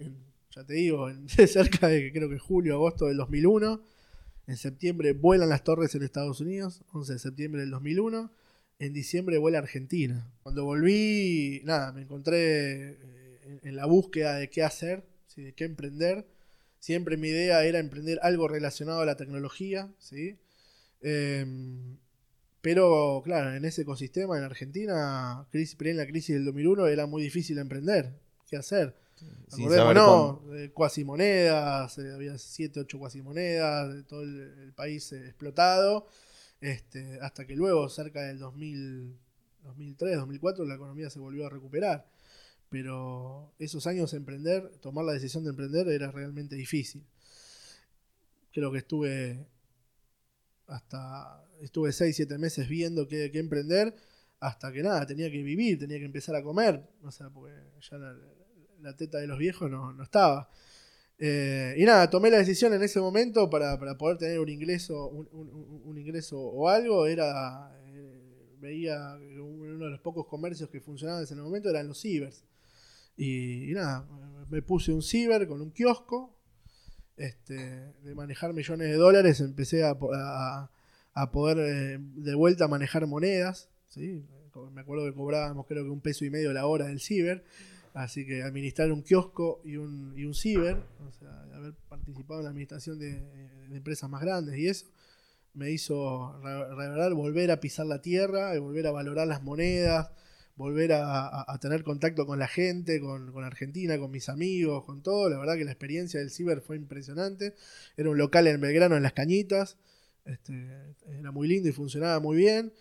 ya 0.51 0.65
te 0.65 0.75
digo, 0.75 1.09
en, 1.09 1.29
cerca 1.49 1.87
de 1.87 2.13
creo 2.13 2.29
que 2.29 2.39
julio, 2.39 2.75
agosto 2.75 3.07
del 3.07 3.19
2001. 3.19 3.81
En 4.47 4.57
septiembre 4.57 5.13
vuelan 5.13 5.49
las 5.49 5.63
torres 5.63 5.95
en 5.95 6.03
Estados 6.03 6.41
Unidos, 6.41 6.83
11 6.93 7.13
de 7.13 7.19
septiembre 7.19 7.61
del 7.61 7.71
2001 7.71 8.31
en 8.79 8.93
diciembre 8.93 9.39
vuelve 9.39 9.59
a 9.59 9.63
Argentina. 9.63 10.31
Cuando 10.43 10.65
volví, 10.65 11.61
nada, 11.65 11.93
me 11.93 12.03
encontré 12.03 12.91
eh, 12.91 13.61
en 13.63 13.77
la 13.77 13.87
búsqueda 13.87 14.37
de 14.37 14.51
qué 14.51 14.63
hacer, 14.63 15.05
de 15.37 15.53
qué 15.53 15.65
emprender. 15.65 16.27
Siempre 16.81 17.17
mi 17.17 17.29
idea 17.29 17.65
era 17.65 17.79
emprender 17.79 18.19
algo 18.23 18.49
relacionado 18.49 19.01
a 19.01 19.07
la 19.07 19.17
tecnología, 19.17 19.93
¿sí? 19.99 20.37
Em, 21.01 21.97
pero 22.65 23.21
claro, 23.23 23.55
en 23.55 23.63
ese 23.67 23.83
ecosistema 23.83 24.39
en 24.39 24.45
Argentina, 24.45 25.47
crisis, 25.51 25.77
en 25.79 25.99
la 25.99 26.07
crisis 26.07 26.35
del 26.35 26.47
2001 26.47 26.87
era 26.87 27.07
muy 27.07 27.23
difícil 27.23 27.59
emprender. 27.59 28.19
¿Qué 28.49 28.57
hacer? 28.57 28.97
no, 29.93 30.43
eh, 30.55 30.71
cuasimonedas, 30.73 31.99
eh, 31.99 32.15
había 32.15 32.39
7, 32.39 32.81
8 32.81 32.99
cuasimonedas, 32.99 34.07
todo 34.07 34.23
el 34.23 34.73
país 34.75 35.13
explotado. 35.13 36.07
Este, 36.59 37.19
hasta 37.21 37.47
que 37.47 37.55
luego, 37.55 37.87
cerca 37.91 38.23
del 38.23 38.39
2003, 38.39 40.17
2004, 40.17 40.65
la 40.65 40.77
economía 40.77 41.11
se 41.11 41.19
volvió 41.19 41.47
a 41.47 41.51
recuperar. 41.51 42.07
Pero 42.71 43.53
esos 43.59 43.87
años 43.87 44.15
emprender, 44.15 44.71
tomar 44.81 45.05
la 45.05 45.13
decisión 45.13 45.45
de 45.45 45.51
emprender 45.51 45.87
era 45.89 46.11
realmente 46.11 46.57
difícil. 46.57 47.05
Creo 48.55 48.73
que 48.73 48.79
estuve 48.79 49.45
hasta 50.67 51.45
estuve 51.61 51.93
6, 51.93 52.15
7 52.15 52.39
meses 52.39 52.69
viendo 52.69 53.07
qué, 53.09 53.31
emprender, 53.35 53.95
hasta 54.41 54.73
que 54.73 54.83
nada, 54.83 55.07
tenía 55.07 55.31
que 55.31 55.43
vivir, 55.43 55.79
tenía 55.79 55.99
que 55.99 56.05
empezar 56.05 56.37
a 56.37 56.43
comer, 56.43 56.83
o 57.03 57.11
sea, 57.11 57.31
porque 57.31 57.55
ya 57.81 57.99
la, 57.99 58.97
teta 58.97 59.19
de 59.19 59.27
los 59.27 59.39
viejos 59.39 59.71
no, 59.71 59.93
no 59.93 60.03
estaba. 60.03 60.51
Eh, 61.19 61.75
y 61.79 61.85
nada, 61.85 62.11
tomé 62.11 62.31
la 62.31 62.39
decisión 62.39 62.75
en 62.75 62.83
ese 62.83 63.01
momento 63.01 63.49
para, 63.49 63.79
poder 63.97 64.19
tener 64.19 64.41
un 64.41 64.49
ingreso, 64.49 65.09
un, 65.09 65.99
ingreso 65.99 66.41
o 66.41 66.69
algo. 66.69 67.07
Era 67.07 67.71
eh, 67.87 68.57
veía 68.59 69.17
uno 69.39 69.85
de 69.85 69.91
los 69.91 70.01
pocos 70.01 70.27
comercios 70.27 70.69
que 70.71 70.81
funcionaban 70.81 71.21
en 71.21 71.25
ese 71.25 71.35
momento 71.37 71.71
eran 71.71 71.89
los 71.89 72.01
cibers. 72.01 72.45
Y, 73.17 73.71
nada, 73.73 74.07
me 74.51 74.63
puse 74.63 74.93
un 74.93 75.03
ciber 75.03 75.47
con 75.47 75.61
un 75.61 75.71
kiosco. 75.71 76.34
Este, 77.17 77.93
de 78.03 78.15
manejar 78.15 78.53
millones 78.53 78.89
de 78.89 78.97
dólares, 78.97 79.41
empecé 79.41 79.85
a, 79.85 79.97
a, 81.15 81.31
poder 81.31 81.59
eh, 81.59 81.99
de 82.01 82.35
vuelta 82.35 82.67
manejar 82.67 83.07
monedas. 83.07 83.69
¿sí? 83.89 84.25
Me 84.73 84.81
acuerdo 84.81 85.05
que 85.05 85.15
cobrábamos 85.15 85.67
creo 85.67 85.85
que 85.85 85.91
un 85.91 86.01
peso 86.01 86.25
y 86.25 86.31
medio 86.31 86.53
la 86.53 86.67
hora 86.67 86.87
del 86.87 87.01
ciber. 87.01 87.45
Así 87.95 88.27
que 88.27 88.43
administrar 88.43 88.91
un 88.91 89.03
kiosco 89.03 89.61
y 89.65 89.77
un, 89.77 90.15
y 90.17 90.25
un 90.25 90.35
ciber, 90.35 90.83
o 91.07 91.13
sea, 91.13 91.31
haber 91.55 91.75
participado 91.89 92.41
en 92.41 92.45
la 92.45 92.51
administración 92.51 92.99
de, 92.99 93.23
empresas 93.71 94.11
más 94.11 94.21
grandes 94.21 94.57
y 94.57 94.67
eso, 94.69 94.87
me 95.53 95.71
hizo 95.71 96.37
revelar, 96.43 97.15
volver 97.15 97.53
a 97.53 97.61
pisar 97.61 97.87
la 97.87 98.03
tierra, 98.03 98.59
volver 98.59 98.89
a 98.89 98.91
valorar 98.91 99.29
las 99.29 99.43
monedas, 99.43 100.11
volver 100.57 100.93
a, 100.93 101.59
tener 101.61 101.83
contacto 101.83 102.27
con 102.27 102.39
la 102.39 102.49
gente, 102.49 103.01
con, 103.01 103.45
Argentina, 103.45 103.99
con 103.99 104.11
mis 104.11 104.29
amigos, 104.29 104.85
con 104.85 105.03
todo. 105.03 105.29
La 105.29 105.39
verdad 105.39 105.57
que 105.57 105.65
la 105.65 105.73
experiencia 105.73 106.21
del 106.21 106.31
ciber 106.31 106.61
fue 106.61 106.77
impresionante. 106.77 107.55
Era 107.97 108.11
un 108.11 108.19
local 108.19 108.47
en 108.47 108.61
Belgrano, 108.61 108.97
en 108.97 109.03
Las 109.03 109.13
Cañitas. 109.13 109.77
Este, 110.25 110.95
era 111.07 111.33
muy 111.33 111.49
lindo 111.49 111.69
y 111.69 111.73
funcionaba 111.73 112.21
muy 112.21 112.37
bien. 112.37 112.73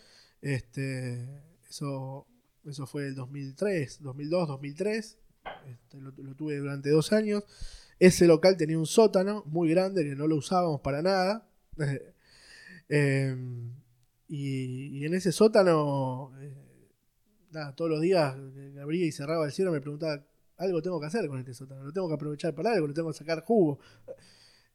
Este, 0.41 1.27
eso 1.69 2.27
eso 2.65 2.87
fue 2.87 3.07
el 3.07 3.15
2003, 3.15 4.01
2002, 4.01 4.47
2003. 4.47 5.17
lo, 5.93 6.35
tuve 6.35 6.57
durante 6.57 6.89
dos 6.89 7.11
años. 7.11 7.43
Ese 7.99 8.25
local 8.25 8.57
tenía 8.57 8.77
un 8.77 8.85
sótano 8.85 9.43
muy 9.47 9.69
grande 9.69 10.03
que 10.03 10.15
no 10.15 10.27
lo 10.27 10.37
usábamos 10.37 10.81
para 10.81 11.01
nada. 11.01 11.47
Em, 12.89 13.71
y, 14.27 15.05
en 15.05 15.13
ese 15.15 15.31
sótano, 15.31 16.31
eh, 16.39 16.53
nada, 17.53 17.75
todos 17.75 17.91
los 17.91 18.01
días 18.01 18.35
abría 18.81 19.05
y 19.05 19.11
cerraba 19.11 19.45
el 19.45 19.51
cielo 19.51 19.71
me 19.71 19.81
preguntaba, 19.81 20.23
algo 20.57 20.81
tengo 20.81 20.99
que 20.99 21.07
hacer 21.07 21.27
con 21.27 21.39
este 21.39 21.53
sótano, 21.53 21.83
lo 21.83 21.91
tengo 21.93 22.07
que 22.07 22.15
aprovechar 22.15 22.53
para 22.53 22.73
algo, 22.73 22.87
lo 22.87 22.93
tengo 22.93 23.11
que 23.11 23.17
sacar 23.17 23.43
jugo. 23.43 23.79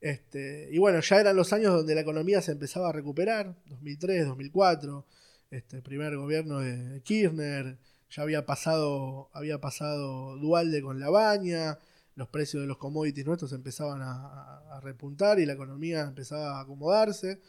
Este, 0.00 0.68
y 0.70 0.78
bueno, 0.78 1.00
ya 1.00 1.20
eran 1.20 1.36
los 1.36 1.52
años 1.52 1.74
donde 1.74 1.94
la 1.94 2.02
economía 2.02 2.40
se 2.40 2.52
empezaba 2.52 2.90
a 2.90 2.92
recuperar, 2.92 3.56
2003, 3.66 4.26
2004 4.26 5.04
este 5.50 5.80
primer 5.82 6.16
gobierno 6.16 6.60
de 6.60 7.02
Kirchner, 7.02 7.78
ya 8.10 8.22
había 8.22 8.46
pasado, 8.46 9.30
había 9.32 9.60
pasado 9.60 10.36
Dualde 10.36 10.82
con 10.82 11.00
la 11.00 11.10
baña, 11.10 11.78
los 12.14 12.28
precios 12.28 12.62
de 12.62 12.66
los 12.66 12.78
commodities 12.78 13.26
nuestros 13.26 13.52
empezaban 13.52 14.00
a, 14.02 14.80
repuntar 14.82 15.40
y 15.40 15.46
la 15.46 15.54
economía 15.54 16.02
empezaba 16.02 16.58
a 16.58 16.60
acomodarse. 16.60 17.40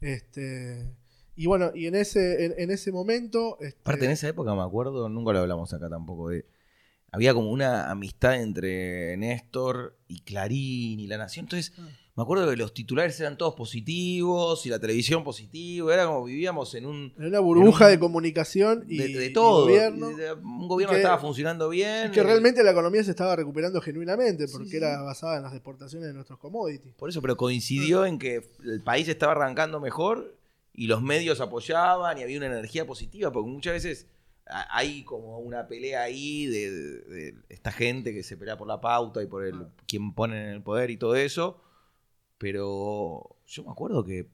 Este, 0.00 0.94
y 1.36 1.46
bueno, 1.46 1.70
y 1.74 1.86
en 1.86 1.94
ese, 1.94 2.62
en, 2.62 2.70
ese 2.70 2.90
momento. 2.92 3.58
Este, 3.60 3.78
Aparte, 3.80 4.06
en 4.06 4.10
esa 4.12 4.28
época 4.28 4.54
me 4.54 4.62
acuerdo, 4.62 5.08
nunca 5.08 5.32
lo 5.32 5.40
hablamos 5.40 5.72
acá 5.72 5.88
tampoco, 5.88 6.30
de. 6.30 6.46
Había 7.12 7.32
como 7.32 7.50
una 7.50 7.90
amistad 7.90 8.42
entre 8.42 9.16
Néstor 9.16 9.96
y 10.08 10.20
Clarín 10.20 10.98
y 11.00 11.06
La 11.06 11.16
Nación. 11.16 11.44
Entonces, 11.46 11.72
ah. 11.78 11.88
me 12.16 12.22
acuerdo 12.22 12.50
que 12.50 12.56
los 12.56 12.74
titulares 12.74 13.18
eran 13.20 13.38
todos 13.38 13.54
positivos 13.54 14.66
y 14.66 14.68
la 14.68 14.78
televisión 14.80 15.24
positiva, 15.24 15.94
era 15.94 16.06
como 16.06 16.24
vivíamos 16.24 16.74
en 16.74 16.84
un... 16.84 17.14
En 17.16 17.26
una 17.26 17.40
burbuja 17.40 17.86
de 17.88 17.98
comunicación 17.98 18.84
y 18.88 18.98
de, 18.98 19.08
de 19.18 19.26
y 19.26 19.32
todo. 19.32 19.62
gobierno. 19.62 20.10
de- 20.10 20.32
un 20.34 20.68
gobierno 20.68 20.92
que- 20.94 21.00
estaba 21.00 21.18
funcionando 21.18 21.68
bien. 21.70 22.06
Es 22.06 22.10
que 22.10 22.20
eh, 22.20 22.24
realmente 22.24 22.62
la 22.62 22.72
economía 22.72 23.02
se 23.04 23.12
estaba 23.12 23.34
recuperando 23.36 23.80
genuinamente 23.80 24.46
porque 24.48 24.66
Sí, 24.66 24.70
sí. 24.72 24.76
era 24.78 25.00
basada 25.00 25.36
en 25.38 25.44
las 25.44 25.52
exportaciones 25.54 26.08
de 26.08 26.14
nuestros 26.14 26.38
commodities. 26.38 26.92
Por 26.96 27.08
eso, 27.08 27.22
pero 27.22 27.36
coincidió 27.36 28.04
en 28.04 28.18
que 28.18 28.42
el 28.64 28.82
país 28.82 29.08
estaba 29.08 29.32
arrancando 29.32 29.80
mejor 29.80 30.34
y 30.76 30.86
los 30.86 31.02
medios 31.02 31.40
apoyaban 31.40 32.18
y 32.18 32.22
había 32.22 32.36
una 32.36 32.46
energía 32.46 32.86
positiva, 32.86 33.32
porque 33.32 33.50
muchas 33.50 33.72
veces 33.72 34.06
hay 34.70 35.02
como 35.02 35.38
una 35.40 35.66
pelea 35.66 36.02
ahí 36.02 36.46
de, 36.46 36.70
de- 36.70 37.00
de 37.32 37.34
esta 37.48 37.72
gente 37.72 38.12
que 38.14 38.22
se 38.22 38.36
pelea 38.36 38.56
por 38.56 38.68
la 38.68 38.80
pauta 38.80 39.20
y 39.22 39.26
por 39.26 39.44
el 39.44 39.54
Ah. 39.54 39.68
quien 39.88 40.12
pone 40.14 40.40
en 40.40 40.48
el 40.50 40.62
poder 40.62 40.90
y 40.90 40.96
todo 40.98 41.16
eso, 41.16 41.60
pero 42.38 43.36
yo 43.46 43.64
me 43.64 43.70
acuerdo 43.70 44.04
que 44.04 44.28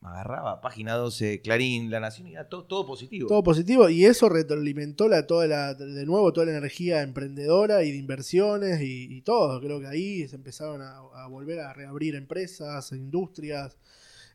me 0.00 0.08
agarraba 0.10 0.60
página 0.60 0.94
12, 0.96 1.40
Clarín, 1.40 1.90
La 1.90 1.98
Nación 2.00 2.28
y 2.28 2.32
era 2.32 2.46
todo, 2.48 2.64
todo 2.64 2.84
positivo. 2.84 3.26
Todo 3.28 3.42
positivo 3.42 3.88
y 3.88 4.04
eso 4.04 4.28
retroalimentó 4.28 5.08
la, 5.08 5.26
toda 5.26 5.46
la, 5.46 5.72
de 5.74 6.04
nuevo 6.04 6.30
toda 6.32 6.46
la 6.46 6.58
energía 6.58 7.00
emprendedora 7.02 7.84
y 7.84 7.90
de 7.92 7.96
inversiones 7.96 8.80
y, 8.82 9.16
y 9.16 9.22
todo. 9.22 9.60
Creo 9.60 9.80
que 9.80 9.86
ahí 9.86 10.28
se 10.28 10.36
empezaron 10.36 10.82
a, 10.82 10.98
a 10.98 11.26
volver 11.28 11.60
a 11.60 11.72
reabrir 11.72 12.16
empresas, 12.16 12.92
industrias. 12.92 13.78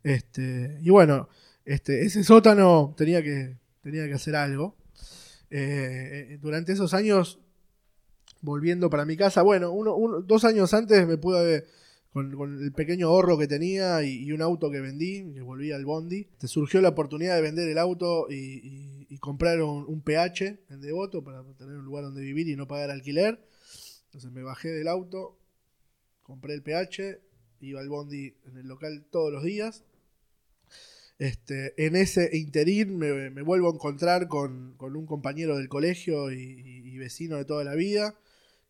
Este, 0.01 0.79
y 0.81 0.89
bueno, 0.89 1.29
este, 1.69 2.03
ese 2.03 2.23
sótano 2.23 2.95
tenía 2.97 3.21
que, 3.21 3.59
tenía 3.83 4.07
que 4.07 4.15
hacer 4.15 4.35
algo. 4.35 4.75
Eh, 5.51 6.31
eh, 6.31 6.39
durante 6.41 6.73
esos 6.73 6.95
años, 6.95 7.39
volviendo 8.41 8.89
para 8.89 9.05
mi 9.05 9.15
casa, 9.15 9.43
bueno, 9.43 9.71
uno, 9.71 10.21
dos 10.21 10.45
años 10.45 10.73
antes 10.73 11.05
me 11.07 11.19
pude 11.19 11.67
con, 12.11 12.35
con 12.35 12.63
el 12.63 12.71
pequeño 12.71 13.09
ahorro 13.09 13.37
que 13.37 13.47
tenía 13.47 14.01
y, 14.01 14.31
un 14.31 14.41
auto 14.41 14.71
que 14.71 14.81
vendí, 14.81 15.31
que 15.31 15.41
volví 15.41 15.71
al 15.71 15.85
Bondi, 15.85 16.25
te 16.39 16.47
surgió 16.47 16.81
la 16.81 16.89
oportunidad 16.89 17.35
de 17.35 17.43
vender 17.43 17.69
el 17.69 17.77
auto 17.77 18.25
y 18.31 19.15
comprar 19.19 19.61
un, 19.61 19.85
un 19.87 20.01
PH 20.01 20.61
en 20.71 20.81
Devoto 20.81 21.23
para 21.23 21.43
tener 21.53 21.75
un 21.75 21.85
lugar 21.85 22.03
donde 22.03 22.21
vivir 22.21 22.47
y 22.47 22.55
no 22.55 22.67
pagar 22.67 22.89
alquiler. 22.89 23.47
Entonces 24.05 24.31
me 24.31 24.41
bajé 24.41 24.69
del 24.69 24.87
auto, 24.87 25.37
compré 26.23 26.55
el 26.55 26.63
PH, 26.63 27.19
iba 27.61 27.79
al 27.79 27.89
Bondi 27.89 28.33
en 28.47 28.57
el 28.57 28.67
local 28.67 29.05
todos 29.11 29.31
los 29.31 29.43
días. 29.43 29.83
Este, 31.19 31.73
en 31.85 31.95
ese 31.97 32.29
interín 32.35 32.97
me, 32.97 33.29
me 33.29 33.41
vuelvo 33.41 33.69
a 33.69 33.73
encontrar 33.73 34.27
con, 34.29 34.73
con 34.77 34.95
un 34.95 35.05
compañero 35.05 35.57
del 35.57 35.67
colegio 35.67 36.31
y, 36.31 36.37
y- 36.41 36.89
y 36.89 36.97
vecino 36.97 37.35
de 37.35 37.43
toda 37.45 37.63
la 37.65 37.75
vida, 37.75 38.15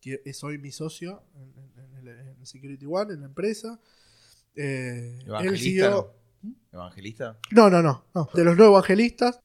que 0.00 0.20
es 0.24 0.42
hoy 0.44 0.58
mi 0.58 0.72
socio 0.72 1.22
en, 1.36 1.42
en- 1.62 1.94
en 1.94 2.08
el- 2.08 2.18
en 2.40 2.46
Security 2.46 2.84
One, 2.86 3.14
en 3.14 3.20
la 3.20 3.26
empresa. 3.26 3.80
Eh, 4.56 5.18
él 5.20 5.28
Evangelista, 5.28 5.58
siguió. 5.62 6.14
¿no? 6.42 6.54
¿Evangelista? 6.72 7.38
No, 7.52 7.70
no, 7.70 7.82
no, 7.82 8.04
no. 8.14 8.28
De 8.34 8.42
los 8.44 8.56
no 8.56 8.64
evangelistas. 8.66 9.40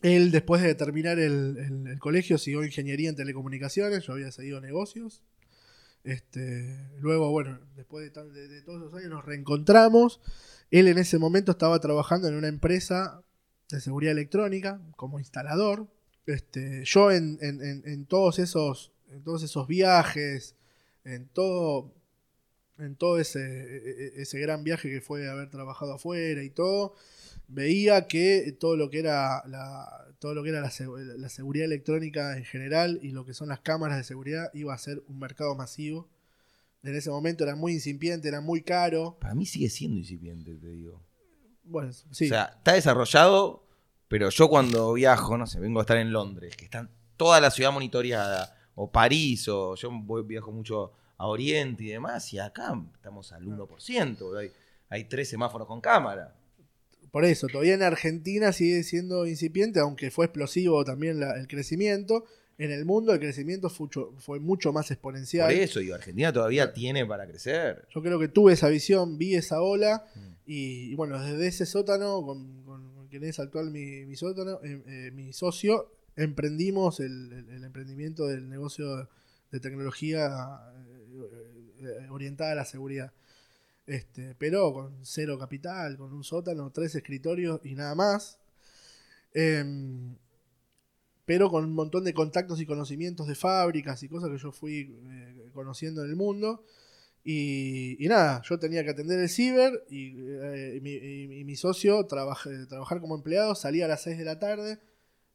Él, 0.00 0.30
después 0.30 0.62
de 0.62 0.74
terminar 0.74 1.18
el, 1.18 1.56
el- 1.58 1.86
el 1.86 1.98
colegio, 1.98 2.38
siguió 2.38 2.64
ingeniería 2.64 3.10
en 3.10 3.16
telecomunicaciones. 3.16 4.04
Yo 4.06 4.14
había 4.14 4.32
seguido 4.32 4.60
negocios. 4.60 5.22
Este, 6.08 6.88
luego, 7.00 7.30
bueno, 7.30 7.58
después 7.76 8.02
de, 8.02 8.10
todos 8.62 8.80
esos 8.80 8.94
años 8.94 9.10
nos 9.10 9.26
reencontramos. 9.26 10.22
Él 10.70 10.88
en 10.88 10.96
ese 10.96 11.18
momento 11.18 11.52
estaba 11.52 11.78
trabajando 11.80 12.28
en 12.28 12.34
una 12.34 12.48
empresa 12.48 13.22
de 13.68 13.78
seguridad 13.82 14.12
electrónica 14.12 14.80
como 14.96 15.18
instalador. 15.18 15.86
Este, 16.24 16.82
yo 16.86 17.10
en, 17.12 18.06
todos 18.06 18.38
esos, 18.38 18.90
todos 19.22 19.42
esos 19.42 19.68
viajes, 19.68 20.56
en 21.04 21.28
todo, 21.28 21.92
en 22.78 22.96
todo 22.96 23.18
ese, 23.18 23.40
e- 23.40 24.04
e- 24.16 24.22
ese 24.22 24.38
gran 24.40 24.64
viaje 24.64 24.88
que 24.88 25.02
fue 25.02 25.28
haber 25.28 25.50
trabajado 25.50 25.92
afuera 25.92 26.42
y 26.42 26.48
todo, 26.48 26.94
veía 27.48 28.06
que 28.06 28.56
todo 28.58 28.78
lo 28.78 28.88
que 28.88 29.00
era 29.00 29.42
la, 29.46 30.07
todo 30.18 30.34
lo 30.34 30.42
que 30.42 30.50
era 30.50 30.60
la, 30.60 30.70
se- 30.70 30.86
la 30.86 31.28
seguridad 31.28 31.66
electrónica 31.66 32.36
en 32.36 32.44
general 32.44 32.98
y 33.02 33.10
lo 33.12 33.24
que 33.24 33.34
son 33.34 33.48
las 33.48 33.60
cámaras 33.60 33.96
de 33.98 34.04
seguridad 34.04 34.50
iba 34.54 34.74
a 34.74 34.78
ser 34.78 35.02
un 35.08 35.18
mercado 35.18 35.54
masivo. 35.54 36.08
En 36.82 36.94
ese 36.94 37.10
momento 37.10 37.44
era 37.44 37.56
muy 37.56 37.72
incipiente, 37.72 38.28
era 38.28 38.40
muy 38.40 38.62
caro. 38.62 39.16
Para 39.20 39.34
mí 39.34 39.46
sigue 39.46 39.68
siendo 39.68 39.98
incipiente, 39.98 40.54
te 40.54 40.68
digo. 40.68 41.02
Bueno, 41.64 41.92
sí. 41.92 42.26
O 42.26 42.28
sea, 42.28 42.52
está 42.56 42.72
desarrollado, 42.74 43.64
pero 44.08 44.30
yo 44.30 44.48
cuando 44.48 44.92
viajo, 44.94 45.36
no 45.36 45.46
sé, 45.46 45.60
vengo 45.60 45.80
a 45.80 45.82
estar 45.82 45.96
en 45.98 46.12
Londres, 46.12 46.56
que 46.56 46.64
está 46.64 46.88
toda 47.16 47.40
la 47.40 47.50
ciudad 47.50 47.72
monitoreada, 47.72 48.54
o 48.74 48.90
París, 48.90 49.48
o 49.48 49.74
yo 49.74 49.90
voy, 49.90 50.22
viajo 50.22 50.52
mucho 50.52 50.92
a 51.16 51.26
Oriente 51.26 51.82
y 51.82 51.88
demás, 51.88 52.32
y 52.32 52.38
acá 52.38 52.80
estamos 52.94 53.32
al 53.32 53.44
1%, 53.44 54.38
hay, 54.38 54.52
hay 54.88 55.04
tres 55.04 55.28
semáforos 55.28 55.66
con 55.66 55.80
cámara. 55.80 56.34
Por 57.10 57.24
eso, 57.24 57.46
todavía 57.46 57.74
en 57.74 57.82
Argentina 57.82 58.52
sigue 58.52 58.82
siendo 58.82 59.26
incipiente, 59.26 59.80
aunque 59.80 60.10
fue 60.10 60.26
explosivo 60.26 60.84
también 60.84 61.20
la- 61.20 61.38
el 61.38 61.46
crecimiento. 61.48 62.24
En 62.58 62.70
el 62.72 62.84
mundo 62.84 63.12
el 63.12 63.20
crecimiento 63.20 63.70
fue, 63.70 63.84
mucho- 63.86 64.14
fue 64.18 64.40
mucho 64.40 64.72
más 64.72 64.90
exponencial. 64.90 65.46
Por 65.46 65.54
eso, 65.62 65.78
digo, 65.80 65.94
Argentina 65.94 66.32
todavía 66.32 66.72
tiene 66.72 67.06
para 67.06 67.26
crecer. 67.26 67.86
Yo 67.94 68.02
creo 68.02 68.18
que 68.18 68.28
tuve 68.28 68.52
esa 68.54 68.68
visión, 68.68 69.16
vi 69.16 69.34
esa 69.36 69.60
ola 69.62 70.04
Mm. 70.14 70.20
y, 70.46 70.90
y 70.90 70.94
bueno, 70.96 71.22
desde 71.22 71.46
ese 71.46 71.66
sótano, 71.66 72.20
con, 72.22 72.64
con- 72.64 72.94
con 72.94 73.06
quien 73.08 73.22
es 73.24 73.38
actual 73.38 73.70
mi, 73.70 74.04
mi 74.06 74.16
sótano, 74.16 74.58
eh, 74.64 74.82
eh, 74.86 75.10
mi 75.12 75.32
socio, 75.32 75.92
emprendimos 76.16 76.98
el, 76.98 77.32
el- 77.32 77.48
el 77.50 77.64
emprendimiento 77.64 78.26
del 78.26 78.48
negocio 78.48 79.08
de 79.52 79.60
tecnología 79.60 80.58
eh, 81.80 82.08
orientada 82.10 82.52
a 82.52 82.54
la 82.56 82.64
seguridad. 82.64 83.12
Este, 83.88 84.34
pero 84.38 84.72
con 84.72 84.98
cero 85.02 85.38
capital, 85.38 85.96
con 85.96 86.12
un 86.12 86.22
sótano, 86.22 86.70
tres 86.70 86.94
escritorios 86.94 87.60
y 87.64 87.74
nada 87.74 87.94
más. 87.96 88.38
Em, 89.34 90.16
pero 91.24 91.50
con 91.50 91.64
un 91.64 91.74
montón 91.74 92.04
de 92.04 92.14
contactos 92.14 92.60
y 92.60 92.66
conocimientos 92.66 93.26
de 93.26 93.34
fábricas 93.34 94.02
y 94.02 94.08
cosas 94.08 94.30
que 94.30 94.38
yo 94.38 94.50
fui 94.50 94.96
eh, 95.10 95.50
conociendo 95.52 96.02
en 96.04 96.10
el 96.10 96.16
mundo. 96.16 96.64
Y, 97.24 97.98
nada, 98.08 98.42
yo 98.48 98.58
tenía 98.58 98.84
que 98.84 98.90
atender 98.90 99.20
el 99.20 99.28
ciber 99.28 99.84
y, 99.90 100.14
eh, 100.18 100.80
mi, 100.82 100.92
y- 100.92 101.40
y 101.40 101.44
mi 101.44 101.56
socio 101.56 102.06
trabaja- 102.06 102.50
trabajar 102.68 103.00
como 103.00 103.16
empleado, 103.16 103.54
salía 103.54 103.84
a 103.86 103.88
las 103.88 104.02
6 104.02 104.18
de 104.18 104.24
la 104.24 104.38
tarde 104.38 104.78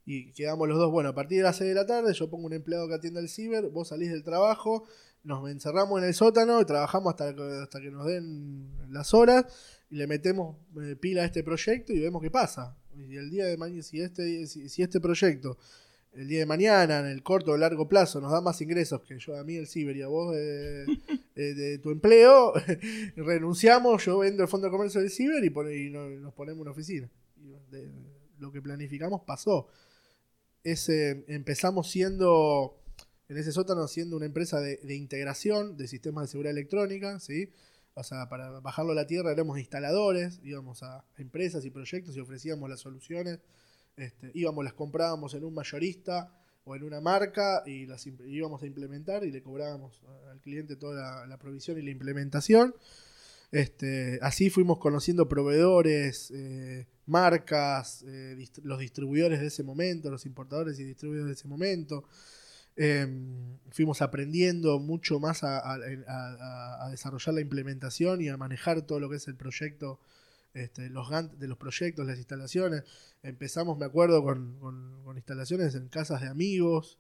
y 0.06 0.32
quedamos 0.34 0.68
los 0.68 0.78
dos, 0.78 0.92
bueno, 0.92 1.10
a 1.10 1.16
partir 1.16 1.38
de 1.38 1.44
las 1.44 1.58
6 1.58 1.70
de 1.70 1.76
la 1.76 1.86
tarde 1.86 2.14
yo 2.14 2.30
pongo 2.30 2.46
un 2.48 2.54
empleado 2.54 2.88
que 2.88 2.94
atienda 2.96 3.20
el 3.22 3.30
ciber, 3.30 3.70
vos 3.70 3.88
salís 3.90 4.12
del 4.12 4.24
trabajo, 4.24 4.84
nos 5.24 5.50
encerramos 5.50 6.02
en 6.02 6.08
el 6.10 6.14
sótano 6.14 6.60
y 6.62 6.66
trabajamos 6.66 7.12
hasta, 7.12 7.30
hasta 7.64 7.80
que 7.80 7.90
nos 7.92 8.06
den 8.06 8.70
las 8.92 9.14
horas 9.14 9.46
y 9.90 9.96
le 9.96 10.08
metemos 10.08 10.58
eh, 10.82 10.96
pila 10.98 11.22
a 11.22 11.26
este 11.26 11.44
proyecto 11.44 11.94
y 11.94 12.00
vemos 12.00 12.22
qué 12.22 12.30
pasa. 12.30 12.78
Y 12.98 13.16
el 13.16 13.30
día 13.30 13.46
de 13.46 13.56
mañana, 13.58 13.82
si 13.82 14.02
este, 14.02 14.46
si, 14.48 14.68
si 14.70 14.82
este 14.82 15.00
proyecto 15.00 15.58
el 16.12 16.28
día 16.28 16.40
de 16.42 16.46
mañana, 16.46 17.00
en 17.00 17.08
el 17.08 17.24
corto 17.24 17.54
o 17.54 17.58
largo 17.58 17.88
plazo, 17.90 18.22
nos 18.22 18.32
da 18.32 18.40
más 18.42 18.62
ingresos 18.62 19.02
que 19.02 19.18
yo 19.18 19.36
a 19.36 19.44
mí 19.44 19.56
el 19.56 19.66
ciber 19.66 19.96
y 19.98 20.04
a 20.04 20.08
vos 20.08 20.36
eh, 20.38 20.86
eh, 21.36 21.42
de 21.56 21.78
tu 21.80 21.90
empleo, 21.90 22.54
renunciamos, 23.16 24.06
yo 24.06 24.20
vendo 24.20 24.44
el 24.44 24.50
fondo 24.50 24.68
de 24.68 24.72
comercio 24.72 25.02
del 25.02 25.10
ciber 25.10 25.44
y, 25.44 25.48
y 25.48 25.90
no- 25.90 26.10
nos 26.10 26.34
ponemos 26.34 26.62
una 26.62 26.72
oficina. 26.72 27.10
De- 27.72 27.90
lo 28.40 28.52
que 28.52 28.62
planificamos 28.62 29.22
pasó. 29.22 29.68
Ese, 30.64 31.26
empezamos 31.28 31.90
siendo, 31.90 32.82
en 33.28 33.38
ese 33.38 33.52
sótano, 33.52 33.88
siendo 33.88 34.16
una 34.16 34.26
empresa 34.26 34.60
de, 34.62 34.96
integración 34.96 35.78
de 35.78 35.88
sistemas 35.88 36.26
de 36.26 36.32
seguridad 36.32 36.52
electrónica, 36.52 37.20
¿sí? 37.20 37.50
O 37.96 38.04
sea, 38.04 38.28
para 38.30 38.60
bajarlo 38.60 38.94
a 38.94 38.96
la 38.96 39.06
tierra 39.06 39.32
éramos 39.32 39.60
instaladores, 39.60 40.40
íbamos 40.44 40.82
a 40.84 41.06
empresas 41.18 41.64
y 41.66 41.70
proyectos 41.70 42.16
y 42.16 42.20
ofrecíamos 42.20 42.70
las 42.70 42.80
soluciones 42.80 43.40
este, 43.96 44.32
íbamos, 44.34 44.64
las 44.64 44.74
comprábamos 44.74 45.34
en 45.36 45.44
un 45.44 45.54
mayorista 45.54 46.32
o 46.66 46.76
en 46.76 46.84
una 46.84 47.02
marca 47.02 47.62
y 47.66 47.86
las 47.86 48.06
íbamos 48.08 48.64
a 48.64 48.66
implementar 48.66 49.24
y 49.24 49.32
le 49.32 49.44
cobrábamos 49.44 50.02
al 50.32 50.40
cliente 50.40 50.76
toda 50.76 51.28
la 51.28 51.38
provisión 51.38 51.78
y 51.78 51.82
la 51.84 51.92
implementación. 51.92 52.74
Este, 53.54 54.18
así 54.24 54.50
fuimos 54.50 54.80
conociendo 54.80 55.30
proveedores, 55.30 56.32
eh, 56.32 56.88
marcas, 57.06 58.04
eh, 58.08 58.36
los 58.64 58.80
distribuidores 58.80 59.40
de 59.42 59.46
ese 59.48 59.62
momento, 59.62 60.10
los 60.10 60.26
importadores 60.26 60.80
y 60.80 60.84
distribuidores 60.84 61.28
de 61.28 61.34
ese 61.40 61.48
momento. 61.48 62.04
Em, 62.76 63.60
fuimos 63.70 64.02
aprendiendo 64.02 64.80
mucho 64.80 65.20
más 65.20 65.44
a, 65.44 65.60
a- 65.60 65.76
a- 65.78 66.90
desarrollar 66.90 67.36
la 67.36 67.42
implementación 67.42 68.22
y 68.22 68.30
a 68.30 68.38
manejar 68.38 68.82
todo 68.88 69.00
lo 69.00 69.08
que 69.08 69.18
es 69.18 69.28
el 69.28 69.36
proyecto, 69.36 70.00
este, 70.56 70.90
los 70.90 71.08
Gantt 71.08 71.34
de 71.34 71.48
los 71.48 71.60
proyectos, 71.60 72.08
las 72.08 72.18
instalaciones. 72.18 72.84
Empezamos, 73.22 73.78
me 73.78 73.86
acuerdo, 73.86 74.24
con, 74.24 74.58
con- 74.60 75.16
instalaciones 75.16 75.76
en 75.76 75.90
casas 75.90 76.22
de 76.22 76.28
amigos. 76.28 76.98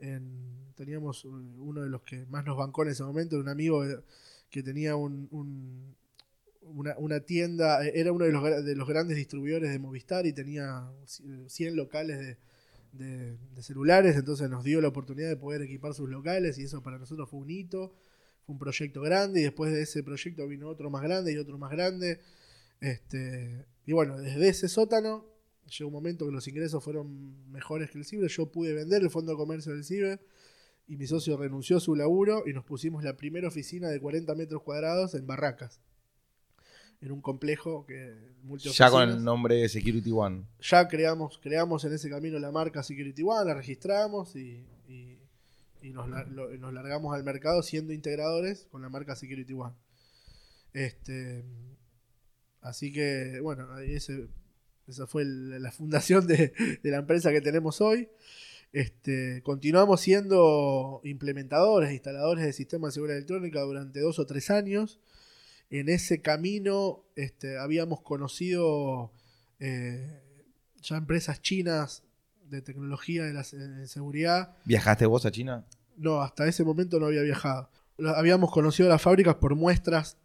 en- 0.00 0.74
teníamos 0.74 1.24
un- 1.24 1.54
uno 1.60 1.80
de 1.82 1.88
los 1.88 2.02
que 2.02 2.26
más 2.26 2.44
nos 2.44 2.56
bancó 2.58 2.82
en 2.82 2.88
ese 2.90 3.04
momento, 3.04 3.38
un 3.38 3.48
amigo 3.48 3.84
eh, 3.86 4.00
que 4.54 4.62
tenía 4.62 4.94
un- 4.94 5.26
un- 5.32 5.96
una, 6.98 7.20
tienda, 7.20 7.84
eh, 7.84 7.92
era 7.96 8.12
uno 8.12 8.24
de 8.24 8.32
los, 8.32 8.64
de 8.64 8.76
los 8.76 8.88
grandes 8.88 9.16
distribuidores 9.16 9.70
de 9.72 9.78
Movistar 9.80 10.26
y 10.26 10.32
tenía 10.32 10.88
100 11.48 11.74
locales 11.76 12.18
de, 12.20 12.38
de- 12.92 13.36
de 13.54 13.62
celulares, 13.62 14.14
entonces 14.16 14.48
nos 14.48 14.62
dio 14.62 14.80
la 14.80 14.88
oportunidad 14.88 15.28
de 15.28 15.36
poder 15.36 15.62
equipar 15.62 15.92
sus 15.92 16.08
locales 16.08 16.56
y 16.58 16.62
eso 16.64 16.82
para 16.82 16.98
nosotros 16.98 17.28
fue 17.28 17.40
un 17.40 17.50
hito. 17.50 17.92
fue 18.46 18.52
un 18.54 18.58
proyecto 18.58 19.00
grande 19.00 19.40
y 19.40 19.44
después 19.44 19.72
de 19.72 19.82
ese 19.82 20.02
proyecto 20.04 20.46
vino 20.46 20.68
otro 20.68 20.88
más 20.90 21.02
grande 21.02 21.32
y 21.32 21.38
otro 21.38 21.58
más 21.58 21.70
grande. 21.72 22.20
Este, 22.80 23.66
y 23.86 23.92
bueno, 23.92 24.18
desde 24.18 24.48
ese 24.48 24.68
sótano 24.68 25.24
llegó 25.78 25.88
un 25.88 25.94
momento 25.94 26.26
que 26.26 26.32
los 26.32 26.46
ingresos 26.46 26.84
fueron 26.84 27.50
mejores 27.50 27.90
que 27.90 27.98
el 27.98 28.04
ciber. 28.04 28.28
Yo 28.30 28.52
pude 28.52 28.72
vender 28.74 29.02
el 29.02 29.10
fondo 29.10 29.32
de 29.32 29.38
comercio 29.38 29.72
del 29.72 29.82
ciber 29.84 30.20
y 30.86 30.96
mi 30.96 31.06
socio 31.06 31.36
renunció 31.36 31.78
a 31.78 31.80
su 31.80 31.94
laburo 31.94 32.44
y 32.46 32.52
nos 32.52 32.64
pusimos 32.64 33.02
la 33.02 33.16
primera 33.16 33.48
oficina 33.48 33.88
de 33.88 34.00
40 34.00 34.34
metros 34.34 34.62
cuadrados 34.62 35.14
en 35.14 35.26
Barracas. 35.26 35.80
En 37.00 37.12
un 37.12 37.20
complejo 37.20 37.84
que 37.86 38.14
Ya 38.72 38.90
con 38.90 39.08
el 39.08 39.22
nombre 39.22 39.56
de 39.56 39.68
Security 39.68 40.10
One. 40.10 40.44
Ya 40.60 40.88
creamos, 40.88 41.38
creamos 41.38 41.84
en 41.84 41.92
ese 41.92 42.08
camino 42.08 42.38
la 42.38 42.50
marca 42.50 42.82
Security 42.82 43.22
One, 43.22 43.46
la 43.46 43.54
registramos 43.54 44.36
y, 44.36 44.66
nos, 45.82 46.08
nos, 46.08 46.72
largamos 46.72 47.14
al 47.14 47.24
mercado 47.24 47.62
siendo 47.62 47.92
integradores 47.92 48.66
con 48.70 48.80
la 48.80 48.88
marca 48.88 49.16
Security 49.16 49.52
One. 49.52 49.74
Este, 50.72 51.44
así 52.62 52.90
que, 52.90 53.38
bueno, 53.40 53.78
ese, 53.78 54.28
esa 54.86 55.06
fue 55.06 55.24
la 55.26 55.70
fundación 55.72 56.26
de, 56.26 56.52
de 56.82 56.90
la 56.90 56.98
empresa 56.98 57.32
que 57.32 57.42
tenemos 57.42 57.82
hoy. 57.82 58.08
Este, 58.74 59.40
continuamos 59.44 60.00
siendo 60.00 61.00
implementadores, 61.04 61.92
instaladores 61.92 62.44
de 62.44 62.52
sistemas 62.52 62.88
de 62.88 62.94
seguridad 62.94 63.18
electrónica 63.18 63.60
durante 63.60 64.00
dos 64.00 64.18
o 64.18 64.26
tres 64.26 64.50
años. 64.50 64.98
En 65.70 65.88
ese 65.88 66.20
camino 66.20 67.04
este, 67.14 67.56
habíamos 67.56 68.00
conocido 68.00 69.12
eh, 69.60 70.20
ya 70.82 70.96
empresas 70.96 71.40
chinas 71.40 72.02
de 72.50 72.62
tecnología 72.62 73.22
de 73.22 73.32
la 73.32 73.44
seguridad. 73.44 74.56
¿Viajaste 74.64 75.06
vos 75.06 75.24
a 75.24 75.30
China? 75.30 75.64
No, 75.96 76.20
hasta 76.20 76.48
ese 76.48 76.64
momento 76.64 76.98
no 76.98 77.06
había 77.06 77.22
viajado. 77.22 77.70
Habíamos 78.16 78.50
conocido 78.50 78.88
las 78.88 79.00
fábricas 79.00 79.36
por 79.36 79.54
muestras 79.54 80.18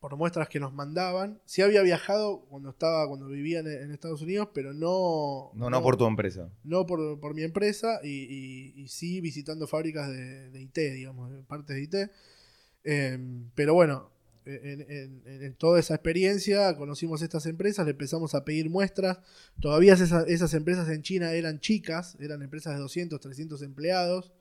por 0.00 0.16
muestras 0.16 0.48
que 0.48 0.60
nos 0.60 0.72
mandaban. 0.72 1.40
Sí 1.44 1.62
había 1.62 1.82
viajado 1.82 2.40
cuando 2.48 2.70
estaba, 2.70 3.06
cuando 3.08 3.26
vivía 3.26 3.60
en, 3.60 3.90
Estados 3.90 4.22
Unidos, 4.22 4.48
pero 4.54 4.72
no, 4.72 5.50
no. 5.54 5.70
No, 5.70 5.82
por 5.82 5.96
tu 5.96 6.06
empresa. 6.06 6.50
No 6.64 6.86
por, 6.86 7.34
mi 7.34 7.42
empresa 7.42 8.00
y, 8.04 8.86
sí 8.88 9.20
visitando 9.20 9.66
fábricas 9.66 10.08
de, 10.08 10.60
IT, 10.60 10.78
digamos, 10.94 11.32
partes 11.46 11.76
de 11.76 11.82
IT. 11.82 12.10
Em, 12.84 13.50
pero 13.54 13.74
bueno, 13.74 14.10
en, 14.46 15.54
toda 15.54 15.80
esa 15.80 15.94
experiencia 15.94 16.76
conocimos 16.76 17.22
estas 17.22 17.46
empresas, 17.46 17.84
le 17.84 17.92
empezamos 17.92 18.34
a 18.34 18.44
pedir 18.44 18.70
muestras. 18.70 19.18
Todavía 19.60 19.94
esas, 19.94 20.28
esas 20.28 20.54
empresas 20.54 20.88
en 20.88 21.02
China 21.02 21.32
eran 21.32 21.60
chicas, 21.60 22.16
eran 22.20 22.42
empresas 22.42 22.74
de 22.74 22.80
200, 22.80 23.20
300 23.20 23.62
empleados 23.62 24.32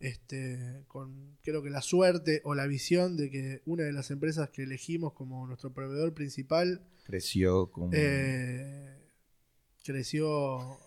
este, 0.00 0.84
con 0.86 1.36
creo 1.42 1.62
que 1.62 1.70
la 1.70 1.82
suerte 1.82 2.40
o 2.44 2.54
la 2.54 2.66
visión 2.66 3.16
de 3.16 3.30
que 3.30 3.62
una 3.66 3.84
de 3.84 3.92
las 3.92 4.10
empresas 4.10 4.50
que 4.50 4.62
elegimos 4.62 5.12
como 5.12 5.46
nuestro 5.46 5.72
proveedor 5.72 6.14
principal 6.14 6.82
creció 7.04 7.70
eh, 7.92 8.96
creció 9.84 10.78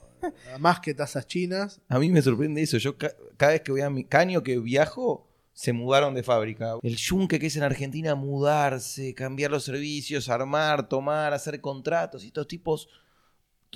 más 0.60 0.80
que 0.80 0.94
tasas 0.94 1.28
chinas. 1.28 1.82
A 1.90 2.00
mí 2.00 2.10
me 2.10 2.22
sorprende 2.22 2.62
eso. 2.62 2.78
Yo 2.78 2.96
cada 2.98 3.54
vez 3.54 3.62
que 3.62 3.72
voy 3.72 3.82
a 3.82 3.90
mi 3.90 4.04
caño 4.04 4.44
que 4.44 4.60
viajo 4.60 5.28
se 5.54 5.74
mudaron 5.74 6.14
de 6.14 6.24
fábrica. 6.24 6.76
El 6.82 6.96
yunque 6.96 7.40
que 7.40 7.48
es 7.48 7.56
en 7.58 7.64
Argentina 7.64 8.16
mudarse, 8.16 9.14
cambiar 9.14 9.52
los 9.52 9.64
servicios, 9.64 10.30
armar, 10.30 10.88
tomar, 10.88 11.34
hacer 11.34 11.60
contratos 11.60 12.24
y 12.24 12.28
estos 12.28 12.48
tipos 12.48 12.88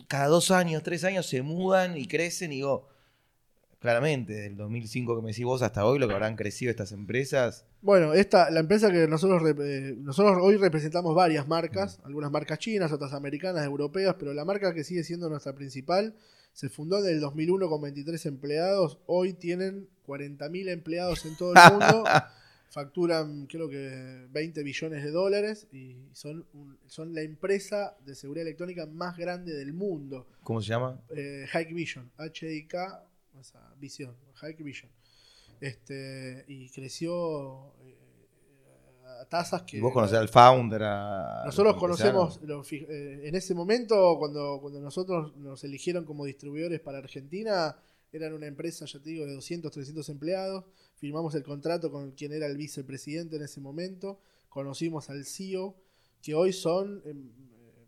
cada 0.07 0.27
dos 0.27 0.51
años, 0.51 0.83
tres 0.83 1.03
años 1.03 1.25
se 1.25 1.41
mudan 1.41 1.97
y 1.97 2.05
crecen 2.05 2.51
y 2.51 2.57
digo, 2.57 2.87
claramente, 3.85 4.33
del 4.33 4.57
2005 4.57 5.15
que 5.15 5.21
me 5.21 5.27
decís 5.29 5.45
vos 5.45 5.61
hasta 5.61 5.85
hoy, 5.85 5.99
lo 5.99 6.07
que 6.07 6.15
habrán 6.15 6.35
crecido 6.35 6.71
estas 6.71 6.91
empresas. 6.91 7.67
Bueno, 7.83 8.15
esta, 8.15 8.49
la 8.49 8.61
empresa 8.61 8.91
que 8.91 9.07
nosotros, 9.07 9.43
eh, 9.59 9.95
nosotros 9.99 10.39
hoy 10.41 10.57
representamos 10.57 11.13
varias 11.13 11.47
marcas, 11.47 11.99
algunas 12.03 12.31
marcas 12.31 12.57
chinas, 12.57 12.91
otras 12.91 13.13
americanas, 13.13 13.63
europeas, 13.63 14.15
pero 14.17 14.33
la 14.33 14.43
marca 14.43 14.73
que 14.73 14.83
sigue 14.83 15.03
siendo 15.03 15.29
nuestra 15.29 15.53
principal 15.53 16.15
se 16.51 16.67
fundó 16.69 16.97
en 16.97 17.13
el 17.13 17.19
2001 17.19 17.69
con 17.69 17.79
23 17.79 18.25
empleados, 18.25 18.97
hoy 19.05 19.33
tienen 19.33 19.87
40.000 20.07 20.69
empleados 20.69 21.23
en 21.27 21.37
todo 21.37 21.53
el 21.53 21.59
mundo, 21.71 22.05
facturan 22.71 23.45
creo 23.45 23.69
que 23.69 24.25
20 24.31 24.63
billones 24.63 25.03
de 25.03 25.11
dólares 25.11 25.67
y 25.71 25.95
son, 26.13 26.43
son 26.87 27.13
la 27.13 27.21
empresa 27.21 27.95
de 28.03 28.15
seguridad 28.15 28.47
electrónica 28.47 28.87
más 28.87 29.15
grande 29.15 29.53
del 29.53 29.73
mundo. 29.73 30.25
¿Cómo 30.41 30.59
se 30.59 30.69
llama? 30.69 30.99
Eh, 31.15 31.45
Vision, 31.71 32.09
H-I-K 32.17 33.03
esa 33.39 33.73
visión, 33.77 34.15
Hike 34.41 34.63
Vision. 34.63 34.91
Este, 35.59 36.43
y 36.47 36.69
creció 36.69 37.73
eh, 37.81 37.97
a 39.21 39.25
tasas 39.25 39.61
que... 39.63 39.79
vos 39.79 39.93
conocés 39.93 40.17
al 40.17 40.27
founder? 40.27 40.81
nosotros 41.45 41.77
conocemos, 41.77 42.39
eh, 42.71 43.21
en 43.23 43.35
ese 43.35 43.53
momento, 43.53 44.17
cuando, 44.19 44.59
cuando 44.61 44.79
nosotros 44.79 45.35
nos 45.37 45.63
eligieron 45.63 46.05
como 46.05 46.25
distribuidores 46.25 46.81
para 46.81 46.97
Argentina, 46.97 47.77
eran 48.11 48.33
una 48.33 48.47
empresa, 48.47 48.85
ya 48.85 48.99
te 48.99 49.09
digo, 49.09 49.25
de 49.25 49.33
200, 49.33 49.71
300 49.71 50.09
empleados. 50.09 50.65
Firmamos 50.95 51.35
el 51.35 51.43
contrato 51.43 51.91
con 51.91 52.11
quien 52.11 52.31
era 52.31 52.47
el 52.47 52.57
vicepresidente 52.57 53.35
en 53.35 53.43
ese 53.43 53.59
momento. 53.59 54.19
Conocimos 54.49 55.09
al 55.09 55.25
CEO, 55.25 55.75
que 56.21 56.33
hoy 56.33 56.53
son 56.53 57.01
em, 57.05 57.27
eh, 57.27 57.87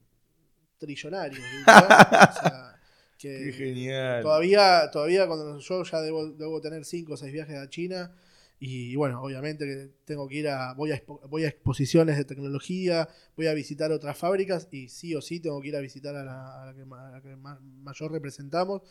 trillonarios. 0.78 1.40
o 1.62 2.42
sea, 2.42 2.77
Qué 3.18 3.52
genial. 3.52 4.22
Todavía, 4.22 4.90
todavía 4.92 5.28
cuando 5.28 5.60
yo 5.60 5.84
ya 5.84 6.02
debo, 6.02 6.32
debo 6.32 6.62
tener 6.62 6.86
5 6.86 7.14
o 7.14 7.18
6 7.18 7.34
viajes 7.34 7.58
a 7.58 7.70
China. 7.70 8.16
Y 8.60 8.96
bueno, 8.96 9.22
obviamente 9.22 9.66
que 9.66 9.92
tengo 10.06 10.28
que 10.28 10.36
ir 10.36 10.48
a 10.48 10.74
voy, 10.74 10.92
a. 10.92 11.04
voy 11.30 11.44
a 11.44 11.48
exposiciones 11.48 12.18
de 12.18 12.26
tecnología, 12.26 13.08
voy 13.36 13.48
a 13.48 13.54
visitar 13.54 13.92
otras 13.92 14.18
fábricas 14.18 14.68
y 14.72 14.90
sí 14.90 15.14
o 15.14 15.22
sí 15.22 15.40
tengo 15.40 15.62
que 15.62 15.68
ir 15.68 15.76
a 15.76 15.80
visitar 15.80 16.16
a 16.16 16.24
la, 16.24 16.74
que, 16.76 17.36
mayor 17.36 18.12
representamos. 18.12 18.82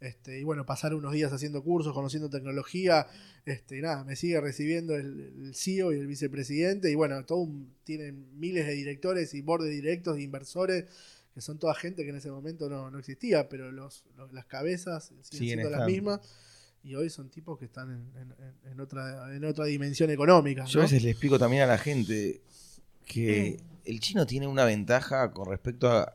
Este, 0.00 0.40
y 0.40 0.42
bueno, 0.42 0.66
pasar 0.66 0.94
unos 0.94 1.12
días 1.12 1.32
haciendo 1.32 1.62
cursos, 1.62 1.94
conociendo 1.94 2.28
tecnología. 2.28 3.06
Este, 3.44 3.80
nada, 3.80 4.02
me 4.02 4.16
sigue 4.16 4.40
recibiendo 4.40 4.96
el, 4.96 5.52
CEO 5.54 5.92
y 5.92 6.00
el 6.00 6.08
vicepresidente. 6.08 6.90
Y 6.90 6.96
bueno, 6.96 7.24
todo 7.24 7.48
tienen 7.84 8.38
miles 8.40 8.66
de 8.66 8.72
directores 8.72 9.34
y 9.34 9.42
board 9.42 9.62
de 9.62 9.70
directos, 9.70 10.16
de 10.16 10.22
inversores 10.22 10.86
que 11.34 11.40
son 11.40 11.58
toda 11.58 11.74
gente 11.74 12.04
que 12.04 12.10
en 12.10 12.16
ese 12.16 12.30
momento 12.30 12.68
no, 12.68 12.98
existía, 12.98 13.48
pero 13.48 13.72
los, 13.72 14.04
las 14.32 14.44
cabezas 14.46 15.12
siguen, 15.22 15.48
siendo 15.48 15.70
las 15.70 15.86
mismas. 15.86 16.20
Y 16.84 16.96
hoy 16.96 17.10
son 17.10 17.30
tipos 17.30 17.58
que 17.58 17.64
están 17.66 18.12
en, 18.64 18.80
otra, 18.80 19.34
en 19.34 19.44
otra 19.44 19.66
dimensión 19.66 20.10
económica. 20.10 20.64
Yo 20.64 20.80
a 20.80 20.82
veces 20.82 21.02
le 21.04 21.10
explico 21.10 21.38
también 21.38 21.62
a 21.62 21.66
la 21.66 21.78
gente 21.78 22.42
que 23.06 23.60
el 23.84 24.00
chino 24.00 24.26
tiene 24.26 24.46
una 24.46 24.64
ventaja 24.64 25.32
con 25.32 25.48
respecto 25.48 25.88
a, 25.90 26.14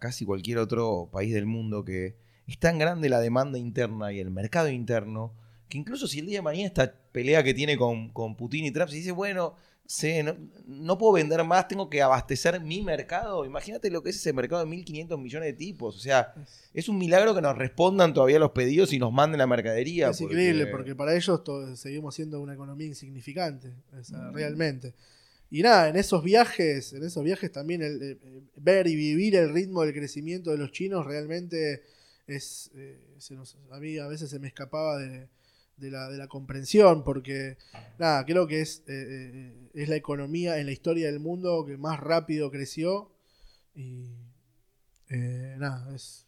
casi 0.00 0.26
cualquier 0.26 0.58
otro 0.58 1.08
país 1.10 1.32
del 1.32 1.46
mundo, 1.46 1.84
que 1.84 2.16
es 2.46 2.58
tan 2.58 2.78
grande 2.78 3.08
la 3.08 3.20
demanda 3.20 3.58
interna 3.58 4.12
y 4.12 4.20
el 4.20 4.30
mercado 4.30 4.68
interno, 4.68 5.32
que 5.68 5.78
incluso 5.78 6.06
si 6.06 6.18
el 6.18 6.26
día 6.26 6.38
de 6.38 6.42
mañana 6.42 6.66
esta 6.66 6.92
pelea 7.12 7.42
que 7.42 7.54
tiene 7.54 7.78
con, 7.78 8.10
con 8.10 8.36
Putin 8.36 8.66
y 8.66 8.70
Trump, 8.70 8.90
se 8.90 8.96
dice, 8.96 9.12
bueno, 9.12 9.54
Sí, 9.90 10.20
no, 10.66 10.98
puedo 10.98 11.14
vender 11.14 11.42
más, 11.44 11.66
tengo 11.66 11.88
que 11.88 12.02
abastecer 12.02 12.60
mi 12.60 12.82
mercado. 12.82 13.46
Imagínate 13.46 13.90
lo 13.90 14.02
que 14.02 14.10
es 14.10 14.16
ese 14.16 14.34
mercado 14.34 14.62
de 14.62 14.70
1.500 14.70 15.18
millones 15.18 15.46
de 15.46 15.52
tipos. 15.54 15.96
O 15.96 15.98
sea, 15.98 16.34
es 16.74 16.90
un 16.90 16.98
milagro 16.98 17.34
que 17.34 17.40
nos 17.40 17.56
respondan 17.56 18.12
todavía 18.12 18.38
los 18.38 18.50
pedidos 18.50 18.92
y 18.92 18.98
nos 18.98 19.14
manden 19.14 19.38
la 19.38 19.46
mercadería. 19.46 20.10
Es 20.10 20.20
increíble, 20.20 20.66
porque 20.66 20.94
para 20.94 21.16
ellos 21.16 21.40
seguimos 21.76 22.14
siendo 22.14 22.38
una 22.38 22.52
economía 22.52 22.86
insignificante, 22.86 23.72
realmente. 24.34 24.92
Y 25.50 25.62
nada, 25.62 25.88
en 25.88 25.96
esos 25.96 26.22
viajes, 26.22 26.92
en 26.92 27.02
esos 27.02 27.24
viajes 27.24 27.50
también 27.50 27.80
el, 27.80 28.18
ver 28.56 28.88
y 28.88 28.94
vivir 28.94 29.36
el 29.36 29.54
ritmo 29.54 29.84
del 29.84 29.94
crecimiento 29.94 30.50
de 30.50 30.58
los 30.58 30.70
chinos 30.70 31.06
realmente 31.06 31.82
es... 32.26 32.70
Eh, 32.74 33.00
a 33.70 33.80
mí 33.80 33.96
a 33.96 34.06
veces 34.06 34.28
se 34.28 34.38
me 34.38 34.48
escapaba 34.48 34.98
de 34.98 35.28
de 35.78 35.90
la, 35.90 36.08
de 36.08 36.18
la 36.18 36.28
comprensión, 36.28 37.04
porque 37.04 37.56
nada, 37.98 38.24
creo 38.24 38.46
que 38.46 38.60
es, 38.60 38.82
eh, 38.86 38.92
eh, 38.96 39.70
es 39.74 39.88
la 39.88 39.96
economía 39.96 40.58
en 40.58 40.66
la 40.66 40.72
historia 40.72 41.06
del 41.06 41.20
mundo 41.20 41.64
que 41.66 41.76
más 41.76 42.00
rápido 42.00 42.50
creció 42.50 43.12
y 43.74 44.08
eh, 45.08 45.54
nada, 45.58 45.94
es, 45.94 46.26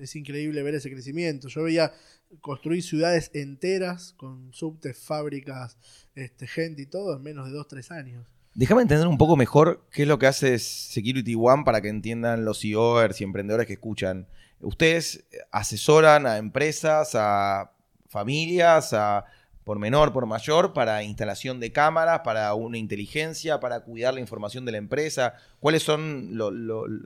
es 0.00 0.16
increíble 0.16 0.62
ver 0.62 0.74
ese 0.74 0.90
crecimiento. 0.90 1.48
Yo 1.48 1.62
veía 1.62 1.92
construir 2.40 2.82
ciudades 2.82 3.30
enteras 3.34 4.14
con 4.16 4.52
subtes, 4.52 4.98
fábricas, 4.98 5.76
este, 6.14 6.46
gente 6.46 6.82
y 6.82 6.86
todo 6.86 7.16
en 7.16 7.22
menos 7.22 7.50
de 7.50 7.56
2-3 7.56 7.90
años. 7.92 8.26
Déjame 8.54 8.82
entender 8.82 9.06
un 9.06 9.16
poco 9.16 9.36
mejor 9.36 9.86
qué 9.90 10.02
es 10.02 10.08
lo 10.08 10.18
que 10.18 10.26
hace 10.26 10.58
Security 10.58 11.34
One 11.34 11.62
para 11.64 11.80
que 11.80 11.88
entiendan 11.88 12.44
los 12.44 12.60
CEOers 12.60 13.20
y 13.20 13.24
emprendedores 13.24 13.66
que 13.66 13.74
escuchan. 13.74 14.28
Ustedes 14.60 15.24
asesoran 15.50 16.26
a 16.26 16.36
empresas, 16.36 17.14
a 17.14 17.72
familias, 18.12 18.92
a, 18.92 19.24
por 19.64 19.78
menor, 19.78 20.12
por 20.12 20.26
mayor, 20.26 20.72
para 20.72 21.02
instalación 21.02 21.60
de 21.60 21.72
cámaras, 21.72 22.20
para 22.24 22.52
una 22.54 22.78
inteligencia, 22.78 23.60
para 23.60 23.80
cuidar 23.80 24.14
la 24.14 24.20
información 24.20 24.64
de 24.64 24.72
la 24.72 24.78
empresa? 24.78 25.34
¿Cuáles 25.60 25.82
son, 25.82 26.38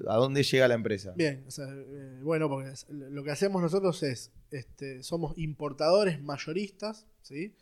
a 0.09 0.15
dónde 0.17 0.43
llega 0.43 0.69
la 0.69 0.75
empresa? 0.75 1.13
Bien, 1.17 1.45
eh, 1.59 2.21
bueno, 2.23 2.49
porque 2.49 2.73
lo 2.89 3.23
que 3.23 3.31
hacemos 3.31 3.63
nosotros 3.63 4.03
es, 4.03 4.33
este, 4.51 5.03
somos 5.03 5.37
importadores 5.37 6.23
mayoristas, 6.23 7.07
¿sí? 7.23 7.55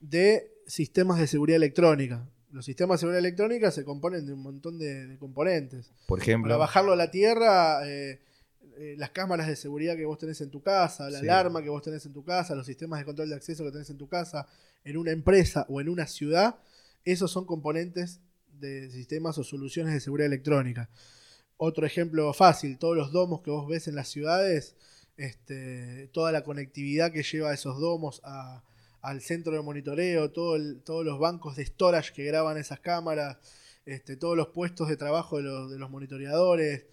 De 0.00 0.50
sistemas 0.66 1.18
de 1.18 1.26
seguridad 1.26 1.56
electrónica. 1.56 2.26
Los 2.50 2.64
sistemas 2.64 2.96
de 2.96 3.00
seguridad 3.00 3.18
electrónica 3.18 3.70
se 3.70 3.84
componen 3.84 4.24
de 4.24 4.32
un 4.32 4.42
montón 4.42 4.78
de, 4.78 5.16
componentes. 5.18 5.92
Por 6.06 6.20
ejemplo. 6.20 6.48
Para 6.48 6.58
bajarlo 6.58 6.92
a 6.92 6.96
la 6.96 7.10
tierra, 7.10 7.86
eh, 7.86 8.20
eh, 8.80 8.94
las 8.96 9.10
cámaras 9.10 9.48
de 9.48 9.56
seguridad 9.56 9.96
que 9.96 10.04
vos 10.04 10.18
tenés 10.18 10.40
en 10.40 10.50
tu 10.50 10.62
casa, 10.62 11.10
la 11.10 11.18
alarma 11.18 11.62
que 11.62 11.68
vos 11.68 11.82
tenés 11.82 12.06
en 12.06 12.12
tu 12.12 12.24
casa, 12.24 12.54
los 12.54 12.66
sistemas 12.66 13.00
de 13.00 13.04
control 13.04 13.28
de 13.28 13.34
acceso 13.34 13.64
que 13.64 13.72
tenés 13.72 13.90
en 13.90 13.98
tu 13.98 14.06
casa, 14.06 14.46
en 14.84 14.96
una 14.96 15.10
empresa 15.10 15.66
o 15.68 15.80
en 15.80 15.88
una 15.88 16.06
ciudad, 16.06 16.60
esos 17.04 17.32
son 17.32 17.44
componentes 17.44 18.20
de 18.52 18.88
sistemas 18.90 19.36
o 19.36 19.42
soluciones 19.42 19.94
de 19.94 20.00
seguridad 20.00 20.26
electrónica. 20.26 20.88
Otro 21.56 21.86
ejemplo 21.86 22.32
fácil, 22.32 22.78
todos 22.78 22.96
los 22.96 23.10
domos 23.10 23.40
que 23.42 23.50
vos 23.50 23.66
ves 23.66 23.88
en 23.88 23.96
las 23.96 24.08
ciudades, 24.08 24.76
este, 25.16 26.08
toda 26.12 26.30
la 26.30 26.44
conectividad 26.44 27.10
que 27.10 27.24
lleva 27.24 27.52
esos 27.52 27.80
domos 27.80 28.22
al 29.02 29.20
centro 29.22 29.54
de 29.54 29.62
monitoreo, 29.62 30.30
todo 30.30 30.56
todos 30.84 31.04
los 31.04 31.18
bancos 31.18 31.56
de 31.56 31.66
storage 31.66 32.12
que 32.12 32.24
graban 32.24 32.56
esas 32.58 32.78
cámaras, 32.78 33.38
este, 33.86 34.16
todos 34.16 34.36
los 34.36 34.48
puestos 34.48 34.88
de 34.88 34.96
trabajo 34.96 35.38
de, 35.38 35.72
de 35.72 35.78
los 35.80 35.90
monitoreadores, 35.90 36.86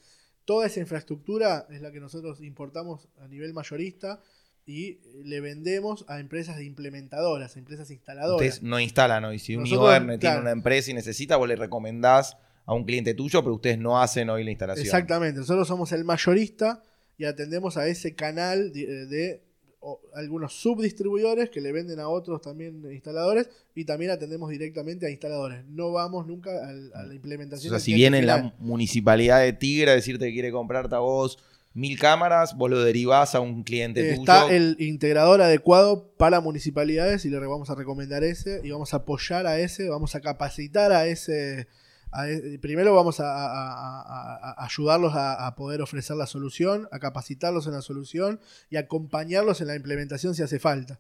toda 0.46 0.68
esa 0.68 0.80
infraestructura 0.80 1.68
es 1.70 1.82
la 1.82 1.92
que 1.92 2.00
nosotros 2.00 2.42
importamos 2.42 3.10
a 3.20 3.28
nivel 3.28 3.54
mayorista 3.54 4.22
y 4.66 5.00
le 5.24 5.42
vendemos 5.42 6.06
a 6.08 6.20
empresas 6.20 6.58
de 6.58 6.66
implementadoras, 6.66 7.56
a 7.56 7.60
empresas 7.60 7.92
instaladoras. 7.92 8.36
Ustedes 8.36 8.64
no 8.64 8.80
instalan 8.80 9.26
hoy. 9.26 9.38
Si 9.38 9.56
un 9.56 9.66
tiene 9.66 10.40
una 10.40 10.52
empresa 10.52 10.92
y 10.92 10.94
necesita, 10.94 11.36
vos 11.36 11.48
le 11.48 11.56
recomendás 11.56 12.38
a 12.66 12.74
un 12.74 12.84
cliente 12.84 13.14
tuyo, 13.14 13.44
pero 13.44 13.56
ustedes 13.56 13.78
no 13.78 14.02
hacen 14.02 14.30
hoy 14.30 14.44
la 14.44 14.52
instalación. 14.52 14.86
Exactamente. 14.86 15.40
Nosotros 15.40 15.68
somos 15.68 15.92
el 15.92 16.04
mayorista 16.04 16.82
y 17.18 17.26
atendemos 17.26 17.78
a 17.78 17.88
ese 17.88 18.16
canal 18.16 18.74
de, 18.74 19.44
algunos 20.14 20.54
subdistribuidores 20.54 21.50
que 21.50 21.62
le 21.62 21.72
venden 21.72 22.00
a 22.00 22.08
otros 22.08 22.42
también 22.42 22.84
instaladores 22.92 23.50
y 23.76 23.86
también 23.86 24.12
atendemos 24.12 24.50
directamente 24.50 25.06
a 25.06 25.10
instaladores. 25.10 25.66
No 25.68 25.92
vamos 25.92 26.26
nunca 26.28 26.52
a, 26.52 27.04
la 27.04 27.14
implementación. 27.14 27.74
O 27.74 27.78
sea, 27.78 27.84
si 27.84 27.94
viene 27.94 28.22
la 28.22 28.54
municipalidad 28.60 29.42
de 29.42 29.54
Tigre 29.54 29.92
a 29.92 29.96
decirte 29.96 30.26
que 30.26 30.34
quiere 30.34 30.52
comprarte 30.52 30.96
a 30.96 31.00
vos 31.00 31.38
mil 31.74 32.00
cámaras, 32.00 32.56
vos 32.58 32.70
lo 32.70 32.82
derivás 32.84 33.36
a 33.36 33.42
un 33.42 33.64
cliente 33.64 34.02
tuyo. 34.02 34.22
Está 34.22 34.50
el 34.50 34.78
integrador 34.80 35.42
adecuado 35.42 36.10
para 36.18 36.40
municipalidades 36.40 37.26
y 37.26 37.30
le 37.30 37.38
vamos 37.40 37.70
a 37.70 37.76
recomendar 37.76 38.24
ese 38.24 38.62
y 38.64 38.72
vamos 38.72 38.94
a 38.94 38.98
apoyar 38.98 39.46
a 39.46 39.60
ese, 39.60 39.90
vamos 39.90 40.16
a 40.16 40.22
capacitar 40.22 40.94
a 40.94 41.06
ese 41.06 41.68
e, 42.24 42.60
primero 42.60 42.96
vamos 42.96 43.20
a, 43.20 44.64
ayudarlos 44.64 45.14
a, 45.16 45.54
poder 45.56 45.82
ofrecer 45.82 46.16
la 46.16 46.28
solución, 46.28 46.88
a 46.92 47.00
capacitarlos 47.00 47.68
en 47.68 47.74
la 47.74 47.82
solución 47.82 48.40
y 48.70 48.78
acompañarlos 48.78 49.62
en 49.62 49.68
la 49.68 49.76
implementación 49.76 50.36
si 50.36 50.44
hace 50.44 50.60
falta. 50.60 51.00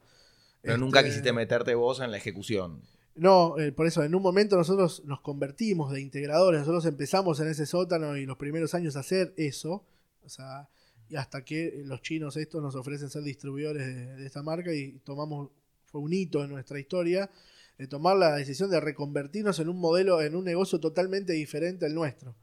Pero 0.62 0.78
nunca 0.78 1.00
este, 1.00 1.12
quisiste 1.12 1.34
meterte 1.34 1.76
vos 1.76 2.00
en 2.00 2.12
la 2.12 2.18
ejecución. 2.18 2.82
No, 3.16 3.58
eh, 3.58 3.72
por 3.72 3.88
eso 3.88 4.04
en 4.04 4.14
un 4.14 4.22
momento 4.22 4.58
nosotros 4.58 5.04
nos 5.06 5.22
convertimos 5.22 5.92
de 5.92 6.02
integradores, 6.02 6.60
nosotros 6.60 6.86
empezamos 6.86 7.40
en 7.40 7.48
ese 7.48 7.66
sótano 7.66 8.18
y 8.18 8.26
los 8.26 8.38
primeros 8.38 8.74
años 8.74 8.98
a 8.98 9.00
hacer 9.00 9.34
eso, 9.38 9.86
o 10.26 10.30
sea, 10.30 10.68
y 11.08 11.16
hasta 11.16 11.46
que 11.46 11.82
los 11.86 12.02
chinos 12.02 12.36
estos 12.36 12.62
nos 12.62 12.76
ofrecen 12.76 13.10
ser 13.10 13.24
distribuidores 13.24 13.86
de, 13.86 14.18
de 14.18 14.26
esta 14.26 14.44
marca 14.44 14.74
y 14.74 15.00
tomamos, 15.06 15.50
fue 15.86 16.02
un 16.02 16.12
hito 16.12 16.44
en 16.44 16.50
nuestra 16.50 16.78
historia, 16.78 17.30
de 17.78 17.88
tomar 17.88 18.18
la 18.18 18.36
decisión 18.36 18.70
de 18.70 18.80
reconvertirnos 18.80 19.60
en 19.60 19.70
un 19.70 19.80
modelo, 19.80 20.22
en 20.22 20.36
un 20.36 20.46
negocio 20.46 20.80
totalmente 20.80 21.34
diferente 21.34 21.86
al 21.86 21.94
nuestro. 21.94 22.36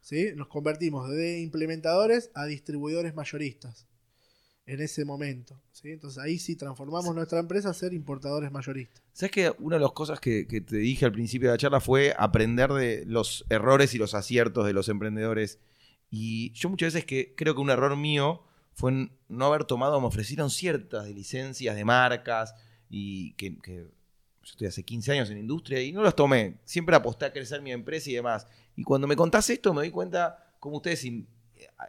¿sí? 0.00 0.30
Nos 0.36 0.48
convertimos 0.48 1.10
de 1.10 1.40
implementadores 1.40 2.30
a 2.34 2.46
distribuidores 2.46 3.14
mayoristas 3.14 3.86
en 4.66 4.80
ese 4.80 5.04
momento. 5.04 5.60
¿sí? 5.72 5.90
Entonces 5.90 6.22
ahí 6.22 6.38
sí 6.38 6.56
transformamos 6.56 7.14
nuestra 7.14 7.40
empresa 7.40 7.70
a 7.70 7.74
ser 7.74 7.92
importadores 7.92 8.52
mayoristas. 8.52 9.02
¿Sabes 9.12 9.32
que 9.32 9.52
una 9.58 9.76
de 9.76 9.82
las 9.82 9.92
cosas 9.92 10.20
que, 10.20 10.44
te 10.44 10.76
dije 10.76 11.04
al 11.04 11.12
principio 11.12 11.48
de 11.48 11.54
la 11.54 11.58
charla 11.58 11.80
fue 11.80 12.14
aprender 12.16 12.72
de 12.72 13.04
los 13.06 13.44
errores 13.48 13.94
y 13.94 13.98
los 13.98 14.14
aciertos 14.14 14.66
de 14.66 14.72
los 14.72 14.88
emprendedores? 14.88 15.58
Y 16.10 16.52
yo 16.52 16.68
muchas 16.68 16.94
veces 16.94 17.04
que 17.04 17.34
creo 17.34 17.54
que 17.54 17.60
un 17.60 17.70
error 17.70 17.96
mío 17.96 18.44
fue 18.74 19.10
no 19.28 19.46
haber 19.46 19.64
tomado, 19.64 20.00
me 20.00 20.06
ofrecieron 20.06 20.50
ciertas 20.50 21.08
licencias 21.08 21.74
de 21.74 21.84
marcas 21.84 22.54
y 22.88 23.32
que 23.34 23.88
yo 24.46 24.52
estoy 24.52 24.68
hace 24.68 24.84
15 24.84 25.12
años 25.12 25.30
en 25.30 25.38
industria 25.38 25.82
y 25.82 25.90
no 25.90 26.02
los 26.02 26.14
tomé. 26.14 26.58
Siempre 26.64 26.94
aposté 26.94 27.24
a 27.24 27.32
crecer 27.32 27.60
mi 27.60 27.72
empresa 27.72 28.08
y 28.10 28.14
demás. 28.14 28.46
Y 28.76 28.84
cuando 28.84 29.08
me 29.08 29.16
contás 29.16 29.50
esto, 29.50 29.74
me 29.74 29.80
doy 29.80 29.90
cuenta 29.90 30.52
cómo 30.60 30.76
ustedes 30.76 31.04
eh, 31.04 31.26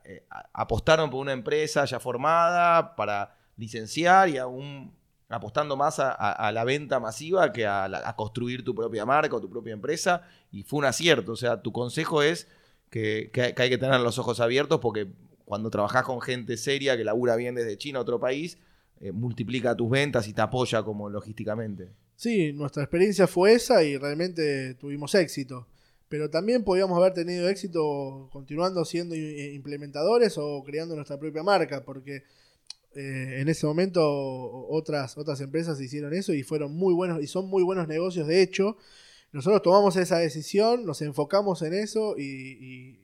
eh, 0.06 0.26
apostaron 0.54 1.12
por 1.12 1.20
una 1.20 1.34
empresa 1.34 1.86
ya 1.86 2.00
formada 2.00 2.96
para 2.96 3.38
licenciar 3.58 4.30
y 4.30 4.40
aún 4.40 4.92
apostando 5.30 5.76
más 5.76 6.00
a, 6.00 6.52
la 6.52 6.64
venta 6.64 7.00
masiva 7.00 7.52
que 7.52 7.68
a, 7.68 8.16
construir 8.18 8.64
tu 8.64 8.74
propia 8.74 9.06
marca 9.06 9.36
o 9.36 9.42
tu 9.42 9.50
propia 9.50 9.74
empresa. 9.74 10.24
Y 10.52 10.64
fue 10.64 10.80
un 10.80 10.86
acierto. 10.86 11.34
O 11.34 11.36
sea, 11.36 11.62
tu 11.62 11.72
consejo 11.72 12.24
es 12.24 12.48
que, 12.90 13.30
hay 13.56 13.70
que 13.70 13.78
tener 13.78 14.00
los 14.00 14.18
ojos 14.18 14.40
abiertos 14.40 14.80
porque 14.80 15.08
cuando 15.46 15.70
trabajás 15.70 16.06
con 16.06 16.22
gente 16.22 16.58
seria 16.58 16.98
que 16.98 17.04
labura 17.04 17.36
bien 17.36 17.54
desde 17.54 17.78
China 17.78 18.00
a 18.00 18.02
otro 18.02 18.20
país, 18.20 18.58
eh, 19.00 19.12
multiplica 19.12 19.76
tus 19.76 19.92
ventas 19.92 20.28
y 20.28 20.34
te 20.34 20.42
apoya 20.42 20.82
como 20.82 21.08
logísticamente. 21.08 22.07
Sí, 22.18 22.52
nuestra 22.52 22.82
experiencia 22.82 23.28
fue 23.28 23.54
esa 23.54 23.84
y 23.84 23.96
realmente 23.96 24.74
tuvimos 24.74 25.14
éxito. 25.14 25.68
Pero 26.10 26.32
también 26.32 26.64
podíamos 26.64 26.98
haber 26.98 27.14
tenido 27.14 27.48
éxito 27.48 28.28
continuando 28.32 28.84
siendo 28.86 29.16
implementadores 29.16 30.36
o 30.40 30.64
creando 30.64 30.96
nuestra 30.96 31.20
propia 31.20 31.44
marca, 31.44 31.86
porque 31.86 32.24
eh, 32.96 33.38
en 33.40 33.50
ese 33.50 33.68
momento 33.68 34.02
otras, 34.70 35.16
otras 35.16 35.42
empresas 35.42 35.80
hicieron 35.80 36.12
eso 36.16 36.34
y 36.34 36.42
fueron 36.42 36.76
muy 36.76 36.96
buenos 36.96 37.22
y 37.22 37.28
son 37.28 37.50
muy 37.50 37.62
buenos 37.62 37.88
negocios. 37.88 38.28
De 38.28 38.42
hecho, 38.42 38.78
nosotros 39.32 39.62
tomamos 39.62 39.96
esa 39.96 40.18
decisión, 40.18 40.86
nos 40.86 41.04
enfocamos 41.04 41.62
en 41.62 41.76
eso 41.76 42.16
y, 42.18 43.00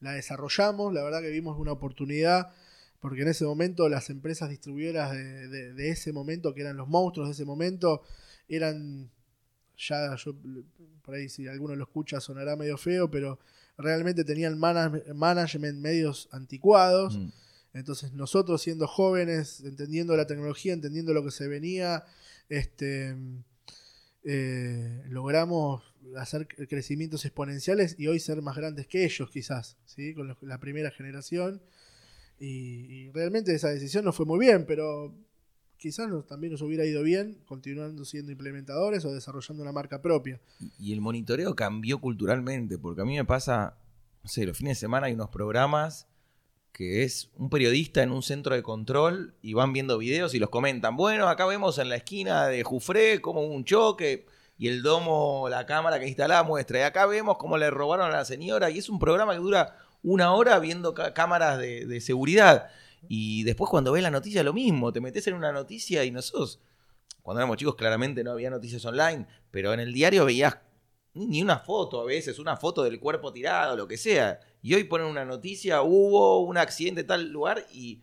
la 0.00 0.12
desarrollamos. 0.12 0.92
La 0.92 1.04
verdad 1.04 1.20
que 1.22 1.30
vimos 1.30 1.56
una 1.56 1.70
oportunidad 1.70 2.48
porque 3.00 3.22
en 3.22 3.28
ese 3.28 3.44
momento 3.44 3.88
las 3.88 4.10
empresas 4.10 4.50
distribuidoras 4.50 5.12
de 5.12 5.88
ese 5.88 6.12
momento, 6.12 6.52
que 6.52 6.62
eran 6.62 6.76
los 6.76 6.88
monstruos 6.88 7.28
de 7.28 7.32
ese 7.34 7.44
momento, 7.44 8.02
eran 8.48 9.10
ya 9.76 10.16
yo 10.16 10.34
por 11.02 11.14
ahí 11.14 11.28
si 11.28 11.46
alguno 11.46 11.74
lo 11.74 11.84
escucha 11.84 12.20
sonará 12.20 12.56
medio 12.56 12.78
feo, 12.78 13.10
pero 13.10 13.38
realmente 13.76 14.24
tenían 14.24 14.58
management 14.58 15.78
medios 15.78 16.28
anticuados. 16.32 17.18
Mm. 17.18 17.28
Entonces 17.74 18.12
nosotros 18.12 18.62
siendo 18.62 18.86
jóvenes, 18.86 19.60
entendiendo 19.60 20.16
la 20.16 20.26
tecnología, 20.26 20.72
entendiendo 20.72 21.12
lo 21.12 21.22
que 21.22 21.30
se 21.30 21.46
venía, 21.46 22.04
este, 22.48 23.14
eh, 24.24 25.02
logramos 25.08 25.82
hacer 26.16 26.46
crecimientos 26.46 27.24
exponenciales 27.24 27.96
y 27.98 28.06
hoy 28.06 28.18
ser 28.18 28.40
más 28.40 28.56
grandes 28.56 28.86
que 28.86 29.04
ellos 29.04 29.30
quizás, 29.30 29.76
¿sí? 29.84 30.14
con 30.14 30.36
la 30.40 30.58
primera 30.58 30.90
generación. 30.90 31.60
y, 32.38 33.10
realmente 33.10 33.54
esa 33.54 33.68
decisión 33.68 34.04
no 34.04 34.12
fue 34.12 34.26
muy 34.26 34.38
bien, 34.38 34.66
pero 34.66 35.14
quizás 35.78 36.08
también 36.26 36.52
nos 36.52 36.62
hubiera 36.62 36.84
ido 36.84 37.02
bien 37.02 37.38
continuando 37.46 38.04
siendo 38.04 38.32
implementadores 38.32 39.04
o 39.04 39.12
desarrollando 39.12 39.62
una 39.62 39.72
marca 39.72 40.02
propia. 40.02 40.40
Y, 40.78 40.92
el 40.92 41.00
monitoreo 41.00 41.54
cambió 41.54 42.00
culturalmente, 42.00 42.78
porque 42.78 43.02
a 43.02 43.04
mí 43.04 43.16
me 43.16 43.24
pasa, 43.24 43.76
no 44.22 44.28
sé, 44.28 44.46
los 44.46 44.56
fines 44.56 44.76
de 44.76 44.80
semana 44.80 45.06
hay 45.06 45.12
unos 45.12 45.28
programas 45.30 46.06
que 46.72 47.04
es 47.04 47.30
un 47.36 47.48
periodista 47.48 48.02
en 48.02 48.10
un 48.10 48.22
centro 48.22 48.54
de 48.54 48.62
control 48.62 49.34
y 49.40 49.54
van 49.54 49.72
viendo 49.72 49.96
videos 49.96 50.34
y 50.34 50.38
los 50.38 50.50
comentan. 50.50 50.94
Bueno, 50.96 51.26
acá 51.28 51.46
vemos 51.46 51.78
en 51.78 51.88
la 51.88 51.96
esquina 51.96 52.46
de 52.48 52.62
Jufré 52.64 53.22
como 53.22 53.42
un 53.42 53.64
choque 53.64 54.26
y 54.58 54.68
el 54.68 54.82
domo, 54.82 55.48
la 55.48 55.64
cámara 55.64 55.98
que 55.98 56.06
instalaba 56.06 56.42
muestra. 56.46 56.80
Y 56.80 56.82
acá 56.82 57.06
vemos 57.06 57.38
cómo 57.38 57.56
le 57.56 57.70
robaron 57.70 58.10
a 58.10 58.16
la 58.16 58.24
señora 58.26 58.68
y 58.68 58.78
es 58.78 58.90
un 58.90 58.98
programa 58.98 59.32
que 59.32 59.38
dura 59.38 59.78
una 60.02 60.34
hora 60.34 60.58
viendo 60.58 60.92
cámaras 60.92 61.58
de 61.58 62.00
seguridad. 62.02 62.68
Y 63.08 63.42
después 63.44 63.70
cuando 63.70 63.92
ves 63.92 64.02
la 64.02 64.10
noticia 64.10 64.42
lo 64.42 64.52
mismo, 64.52 64.92
te 64.92 65.00
metes 65.00 65.26
en 65.26 65.34
una 65.34 65.52
noticia 65.52 66.04
y 66.04 66.10
nosotros, 66.10 66.60
cuando 67.22 67.40
éramos 67.40 67.56
chicos 67.56 67.74
claramente 67.74 68.22
no 68.24 68.32
había 68.32 68.50
noticias 68.50 68.84
online, 68.84 69.26
pero 69.50 69.72
en 69.72 69.80
el 69.80 69.92
diario 69.92 70.24
veías 70.24 70.58
ni 71.14 71.42
una 71.42 71.58
foto 71.58 72.00
a 72.00 72.04
veces, 72.04 72.38
una 72.38 72.56
foto 72.56 72.82
del 72.82 73.00
cuerpo 73.00 73.32
tirado, 73.32 73.74
lo 73.74 73.88
que 73.88 73.96
sea. 73.96 74.38
Y 74.60 74.74
hoy 74.74 74.84
ponen 74.84 75.06
una 75.06 75.24
noticia, 75.24 75.82
hubo 75.82 76.40
un 76.40 76.58
accidente 76.58 77.00
en 77.00 77.06
tal 77.06 77.30
lugar 77.30 77.66
y 77.72 78.02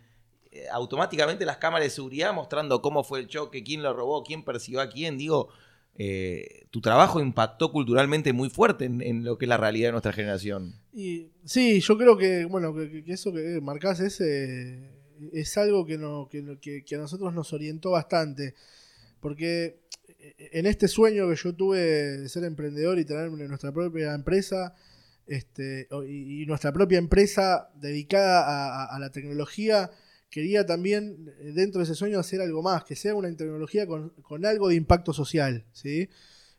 eh, 0.51 0.67
automáticamente 0.71 1.45
las 1.45 1.57
cámaras 1.57 1.85
de 1.85 1.89
seguridad 1.91 2.33
mostrando 2.33 2.81
cómo 2.81 3.03
fue 3.03 3.19
el 3.19 3.27
choque, 3.27 3.63
quién 3.63 3.83
lo 3.83 3.93
robó, 3.93 4.23
quién 4.23 4.43
persiguió 4.43 4.81
a 4.81 4.89
quién. 4.89 5.17
Digo, 5.17 5.49
eh, 5.95 6.65
tu 6.71 6.81
trabajo 6.81 7.19
impactó 7.19 7.71
culturalmente 7.71 8.33
muy 8.33 8.49
fuerte 8.49 8.85
en, 8.85 9.23
lo 9.23 9.37
que 9.37 9.45
es 9.45 9.49
la 9.49 9.57
realidad 9.57 9.89
de 9.89 9.91
nuestra 9.93 10.13
generación. 10.13 10.73
Y 10.93 11.27
sí, 11.45 11.79
yo 11.79 11.97
creo 11.97 12.17
que, 12.17 12.45
bueno, 12.45 12.73
que, 12.73 13.03
eso 13.07 13.31
que 13.31 13.59
marcás 13.61 13.99
es, 13.99 14.19
es 14.21 15.57
algo 15.57 15.85
que, 15.85 15.97
no, 15.97 16.29
que, 16.29 16.83
a 16.95 16.97
nosotros 16.97 17.33
nos 17.33 17.53
orientó 17.53 17.91
bastante. 17.91 18.55
Porque 19.19 19.79
en 20.37 20.65
este 20.65 20.87
sueño 20.87 21.29
que 21.29 21.35
yo 21.35 21.53
tuve 21.53 21.79
de 21.79 22.29
ser 22.29 22.43
emprendedor 22.43 22.99
y 22.99 23.05
tener 23.05 23.29
nuestra 23.31 23.71
propia 23.71 24.13
empresa, 24.13 24.73
este, 25.27 25.87
y, 26.07 26.45
nuestra 26.45 26.73
propia 26.73 26.97
empresa 26.97 27.69
dedicada 27.75 28.85
a, 28.85 28.99
la 28.99 29.11
tecnología, 29.11 29.91
quería 30.33 30.65
también, 30.65 31.31
eh, 31.39 31.51
dentro 31.53 31.77
de 31.77 31.83
ese 31.83 31.93
sueño, 31.93 32.19
hacer 32.19 32.41
algo 32.41 32.63
más, 32.63 32.83
que 32.83 32.95
sea 32.95 33.13
una 33.13 33.29
tecnología 33.35 33.85
con, 33.85 34.11
algo 34.45 34.69
de 34.69 34.75
impacto 34.75 35.13
social. 35.13 35.63
¿sí? 35.73 36.09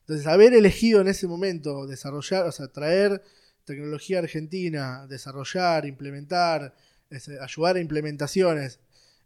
Entonces, 0.03 0.29
haber 0.29 0.55
elegido 0.55 1.01
en 1.01 1.09
ese 1.09 1.27
momento 1.27 1.85
desarrollar, 1.89 2.47
o 2.47 2.53
sea, 2.53 2.69
traer 2.69 3.21
tecnología 3.65 4.21
argentina, 4.21 5.09
desarrollar, 5.09 5.87
implementar, 5.87 6.77
ayudar 7.41 7.77
a 7.77 7.81
implementaciones 7.81 8.79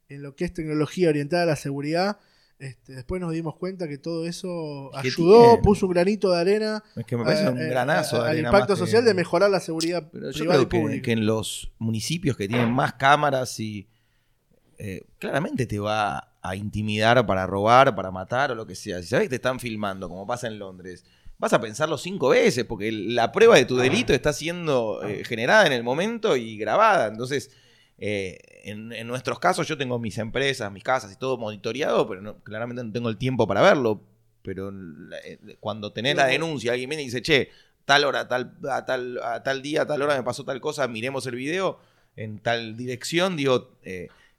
en 0.08 0.22
lo 0.22 0.34
que 0.34 0.46
es 0.46 0.54
tecnología 0.54 1.10
orientada 1.10 1.42
a 1.42 1.46
la 1.46 1.56
seguridad, 1.56 2.18
este, 2.58 2.94
después 2.94 3.20
nos 3.20 3.32
dimos 3.32 3.54
cuenta 3.54 3.86
que 3.86 3.98
todo 3.98 4.26
eso 4.26 4.90
ayudó, 4.96 5.60
puso 5.60 5.86
un 5.86 5.92
granito 5.92 6.32
de 6.32 6.40
arena. 6.40 6.82
Es 6.96 7.04
que 7.04 7.18
me 7.18 7.24
parece 7.24 7.50
un 7.50 7.58
granazo 7.58 8.22
Al 8.22 8.38
impacto 8.38 8.76
social 8.76 9.04
de 9.04 9.12
mejorar 9.12 9.50
la 9.50 9.60
seguridad 9.60 10.10
privada 10.10 10.62
y 10.62 10.66
pública. 10.66 11.02
que 11.02 11.12
en 11.12 11.26
los 11.26 11.70
municipios 11.78 12.36
que 12.36 12.48
tienen 12.48 12.72
más 12.72 12.94
cámaras 12.94 13.60
y 13.60 13.86
eh, 14.78 15.02
claramente 15.18 15.66
te 15.66 15.80
va 15.80 16.34
a 16.40 16.54
intimidar 16.54 17.26
para 17.26 17.46
robar, 17.46 17.96
para 17.96 18.12
matar 18.12 18.52
o 18.52 18.54
lo 18.54 18.66
que 18.66 18.76
sea. 18.76 19.02
Si 19.02 19.08
sabes 19.08 19.24
que 19.24 19.30
te 19.30 19.34
están 19.36 19.58
filmando, 19.58 20.08
como 20.08 20.24
pasa 20.24 20.46
en 20.46 20.58
Londres, 20.58 21.04
vas 21.36 21.52
a 21.52 21.60
pensarlo 21.60 21.98
cinco 21.98 22.28
veces 22.28 22.64
porque 22.64 22.92
la 22.92 23.32
prueba 23.32 23.56
de 23.56 23.64
tu 23.64 23.76
delito 23.76 24.12
está 24.12 24.32
siendo 24.32 25.02
eh, 25.02 25.24
generada 25.24 25.66
en 25.66 25.72
el 25.72 25.82
momento 25.82 26.36
y 26.36 26.56
grabada. 26.56 27.08
Entonces, 27.08 27.50
eh, 27.98 28.38
en, 28.64 29.06
nuestros 29.08 29.40
casos 29.40 29.66
yo 29.66 29.76
tengo 29.76 29.98
mis 29.98 30.16
empresas, 30.18 30.70
mis 30.70 30.84
casas 30.84 31.12
y 31.12 31.16
todo 31.16 31.36
monitoreado, 31.38 32.08
pero 32.08 32.40
claramente 32.44 32.84
no 32.84 32.92
tengo 32.92 33.08
el 33.08 33.16
tiempo 33.16 33.48
para 33.48 33.62
verlo. 33.62 34.00
Pero 34.42 34.72
cuando 35.58 35.92
tenés 35.92 36.14
la 36.16 36.26
denuncia, 36.26 36.72
alguien 36.72 36.88
viene 36.88 37.02
y 37.02 37.06
dice, 37.06 37.20
che, 37.20 37.50
tal 37.84 38.04
hora, 38.04 38.28
tal, 38.28 38.56
a, 38.70 38.86
tal, 38.86 39.18
a 39.22 39.42
tal 39.42 39.60
día, 39.60 39.82
a 39.82 39.86
tal 39.86 40.00
hora 40.00 40.16
me 40.16 40.22
pasó 40.22 40.44
tal 40.44 40.60
cosa, 40.60 40.86
miremos 40.86 41.26
el 41.26 41.34
video 41.34 41.80
en 42.16 42.38
tal 42.38 42.76
dirección, 42.76 43.36
digo, 43.36 43.72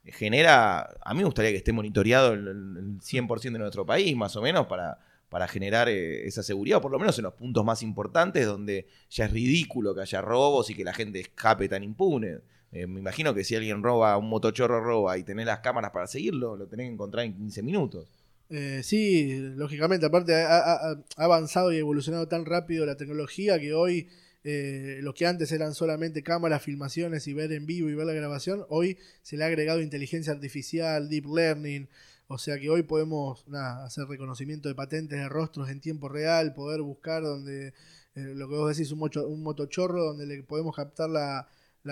genera, 0.04 0.96
a 1.02 1.14
mí 1.14 1.18
me 1.18 1.24
gustaría 1.24 1.50
que 1.50 1.58
esté 1.58 1.72
monitoreado 1.72 2.32
el, 2.32 2.98
100% 3.00 3.40
de 3.52 3.58
nuestro 3.58 3.86
país, 3.86 4.16
más 4.16 4.34
o 4.36 4.42
menos, 4.42 4.66
para, 4.66 4.98
para 5.28 5.46
generar 5.48 5.88
eh, 5.88 6.26
esa 6.26 6.42
seguridad, 6.42 6.78
o 6.78 6.80
por 6.80 6.90
lo 6.90 6.98
menos 6.98 7.18
en 7.18 7.24
los 7.24 7.34
puntos 7.34 7.64
más 7.64 7.82
importantes 7.82 8.46
donde 8.46 8.86
ya 9.10 9.26
es 9.26 9.32
ridículo 9.32 9.94
que 9.94 10.02
haya 10.02 10.20
robos 10.20 10.70
y 10.70 10.74
que 10.74 10.84
la 10.84 10.92
gente 10.92 11.20
escape 11.20 11.68
tan 11.68 11.82
impune. 11.82 12.38
Eh, 12.72 12.86
me 12.86 13.00
imagino 13.00 13.34
que 13.34 13.44
si 13.44 13.56
alguien 13.56 13.82
roba, 13.82 14.16
un 14.16 14.28
motochorro 14.28 14.80
roba 14.80 15.18
y 15.18 15.24
tenés 15.24 15.46
las 15.46 15.60
cámaras 15.60 15.90
para 15.90 16.06
seguirlo, 16.06 16.56
lo 16.56 16.66
tenés 16.66 16.86
que 16.86 16.92
encontrar 16.92 17.24
en 17.24 17.34
15 17.34 17.62
minutos. 17.62 18.08
Eh, 18.48 18.80
sí, 18.82 19.38
lógicamente, 19.54 20.06
aparte 20.06 20.34
ha, 20.34 20.96
avanzado 21.16 21.72
y 21.72 21.78
evolucionado 21.78 22.26
tan 22.26 22.44
rápido 22.44 22.84
la 22.84 22.96
tecnología 22.96 23.60
que 23.60 23.74
hoy 23.74 24.08
eh, 24.42 25.00
lo 25.02 25.12
que 25.12 25.26
antes 25.26 25.52
eran 25.52 25.74
solamente 25.74 26.22
cámaras, 26.22 26.62
filmaciones 26.62 27.26
y 27.26 27.34
ver 27.34 27.52
en 27.52 27.66
vivo 27.66 27.90
y 27.90 27.94
ver 27.94 28.06
la 28.06 28.14
grabación, 28.14 28.64
hoy 28.70 28.96
se 29.22 29.36
le 29.36 29.44
ha 29.44 29.48
agregado 29.48 29.82
inteligencia 29.82 30.32
artificial, 30.32 31.10
deep 31.10 31.26
learning, 31.26 31.88
o 32.26 32.38
sea 32.38 32.58
que 32.58 32.70
hoy 32.70 32.84
podemos 32.84 33.44
hacer 33.84 34.06
reconocimiento 34.06 34.68
de 34.68 34.74
patentes 34.74 35.18
de 35.18 35.28
rostros 35.28 35.68
en 35.68 35.80
tiempo 35.80 36.08
real, 36.08 36.54
poder 36.54 36.80
buscar 36.80 37.22
donde, 37.22 37.74
eh, 38.14 38.32
lo 38.34 38.48
que 38.48 38.54
vos 38.54 38.74
decís, 38.74 38.92
un, 38.92 39.02
un 39.02 39.42
motochorro, 39.42 40.04
donde 40.04 40.26
le 40.26 40.42
podemos 40.42 40.74
captar 40.74 41.10
la, 41.10 41.48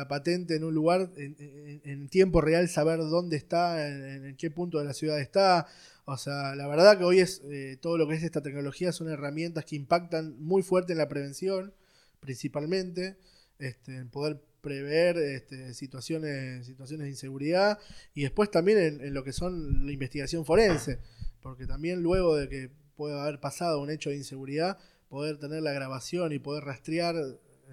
patente 0.09 0.55
en 0.57 0.65
un 0.65 0.73
lugar 0.75 1.11
en, 1.17 2.09
tiempo 2.09 2.41
real, 2.41 2.69
saber 2.69 2.99
dónde 2.99 3.37
está, 3.37 3.89
en, 3.89 4.37
qué 4.37 4.51
punto 4.51 4.79
de 4.79 4.85
la 4.85 4.95
ciudad 4.95 5.21
está. 5.21 5.67
O 6.05 6.17
sea, 6.17 6.55
la 6.55 6.67
verdad 6.69 6.97
que 6.97 7.05
hoy 7.05 7.19
es 7.19 7.43
eh, 7.51 7.77
todo 7.81 7.99
lo 7.99 8.07
que 8.09 8.15
es 8.15 8.23
esta 8.23 8.43
tecnología 8.43 8.93
son 8.93 9.09
herramientas 9.11 9.65
que 9.65 9.77
impactan 9.77 10.41
muy 10.41 10.63
fuerte 10.63 10.93
en 10.93 10.99
la 10.99 11.09
prevención 11.09 11.75
principalmente, 12.21 13.17
este, 13.59 13.97
en 13.97 14.09
poder 14.09 14.41
prever 14.61 15.17
este, 15.19 15.75
situaciones, 15.75 16.67
situaciones 16.67 17.05
de 17.05 17.11
inseguridad 17.11 17.79
y 18.15 18.23
después 18.23 18.51
también 18.51 18.79
en, 18.79 19.15
lo 19.15 19.25
que 19.25 19.33
son 19.33 19.87
la 19.87 19.93
investigación 19.93 20.45
forense, 20.45 20.99
porque 21.41 21.67
también 21.67 22.03
luego 22.03 22.37
de 22.37 22.49
que 22.49 22.71
pueda 22.97 23.23
haber 23.23 23.41
pasado 23.41 23.81
un 23.81 23.91
hecho 23.91 24.11
de 24.11 24.17
inseguridad, 24.17 24.79
poder 25.09 25.39
tener 25.39 25.63
la 25.63 25.73
grabación 25.73 26.33
y 26.33 26.39
poder 26.39 26.65
rastrear 26.65 27.15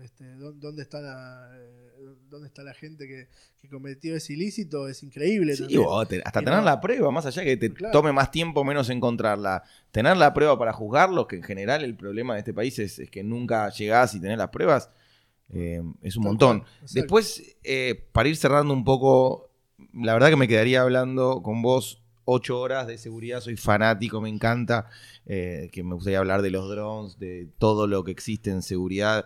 este, 0.04 0.26
dónde 0.36 0.82
está 0.82 1.02
la, 1.02 1.52
dónde 2.30 2.48
está 2.48 2.64
la 2.64 2.74
gente 2.74 3.08
que, 3.08 3.28
cometió 3.70 4.16
ese 4.16 4.34
ilícito 4.34 4.88
es 4.88 5.02
increíble. 5.02 5.54
hasta 6.24 6.42
tener 6.42 6.62
la 6.62 6.80
prueba, 6.80 7.10
más 7.10 7.26
allá 7.26 7.44
que 7.44 7.58
te 7.58 7.72
tome 7.92 8.12
más 8.12 8.30
tiempo 8.30 8.64
menos 8.64 8.92
encontrarla. 8.92 9.64
Tener 9.92 10.18
la 10.18 10.36
prueba 10.36 10.58
para 10.60 10.72
juzgarlo, 10.72 11.28
que 11.28 11.38
en 11.38 11.44
general 11.44 11.84
el 11.84 11.96
problema 11.96 12.36
de 12.36 12.42
este 12.42 12.54
país 12.54 12.78
es, 12.78 13.02
que 13.10 13.24
nunca 13.24 13.70
llegás 13.70 14.14
y 14.14 14.22
tenés 14.22 14.38
las 14.38 14.50
pruebas, 14.50 14.92
eh, 15.50 15.82
es 16.04 16.16
un 16.16 16.24
montón. 16.26 16.64
Después, 16.92 17.58
eh, 17.64 18.08
para 18.12 18.30
ir 18.30 18.36
cerrando 18.36 18.72
un 18.72 18.84
poco, 18.84 19.50
la 19.94 20.14
verdad 20.14 20.30
que 20.30 20.36
me 20.36 20.48
quedaría 20.48 20.82
hablando 20.82 21.42
con 21.42 21.64
vos 21.64 22.04
ocho 22.26 22.60
horas 22.60 22.86
de 22.86 22.98
seguridad, 22.98 23.42
soy 23.42 23.56
fanático, 23.56 24.22
me 24.22 24.30
encanta, 24.30 24.90
eh, 25.26 25.70
que 25.72 25.84
me 25.84 25.96
gustaría 25.96 26.20
hablar 26.20 26.44
de 26.44 26.52
los 26.52 26.70
drones, 26.70 27.18
de 27.18 27.50
todo 27.58 27.88
lo 27.88 28.04
que 28.04 28.12
existe 28.12 28.52
en 28.52 28.62
seguridad 28.62 29.26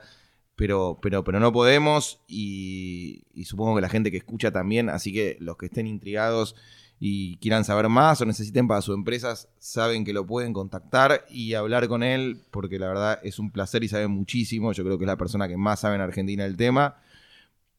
pero, 0.60 0.99
pero, 1.01 1.24
pero 1.24 1.39
no 1.39 1.53
podemos 1.53 2.20
y, 2.28 3.24
supongo 3.45 3.76
que 3.76 3.82
la 3.82 3.88
gente 3.88 4.12
que 4.12 4.18
escucha 4.18 4.51
también, 4.51 4.89
así 4.89 5.14
que 5.14 5.38
los 5.39 5.55
que 5.55 5.68
estén 5.68 5.88
intrigados 5.88 6.53
y 6.99 7.38
quieran 7.38 7.64
saber 7.64 7.88
más 7.88 8.20
o 8.20 8.26
necesiten 8.26 8.68
para 8.68 8.82
sus 8.82 8.93
empresas, 8.93 9.47
saben 9.57 10.03
que 10.03 10.12
lo 10.12 10.28
pueden 10.28 10.51
contactar 10.51 11.26
y 11.30 11.53
hablar 11.53 11.88
con 11.88 12.03
él, 12.03 12.41
porque 12.51 12.78
la 12.78 12.89
verdad 12.89 13.20
es 13.24 13.39
un 13.39 13.51
placer 13.51 13.86
y 13.86 13.88
sabe 13.88 14.10
muchísimo, 14.10 14.74
yo 14.74 14.84
creo 14.84 14.97
que 14.97 15.05
es 15.05 15.07
la 15.07 15.16
persona 15.16 15.47
que 15.47 15.55
más 15.55 15.80
sabe 15.80 15.95
en 15.95 16.01
Argentina 16.01 16.43
el 16.43 16.57
tema. 16.57 16.97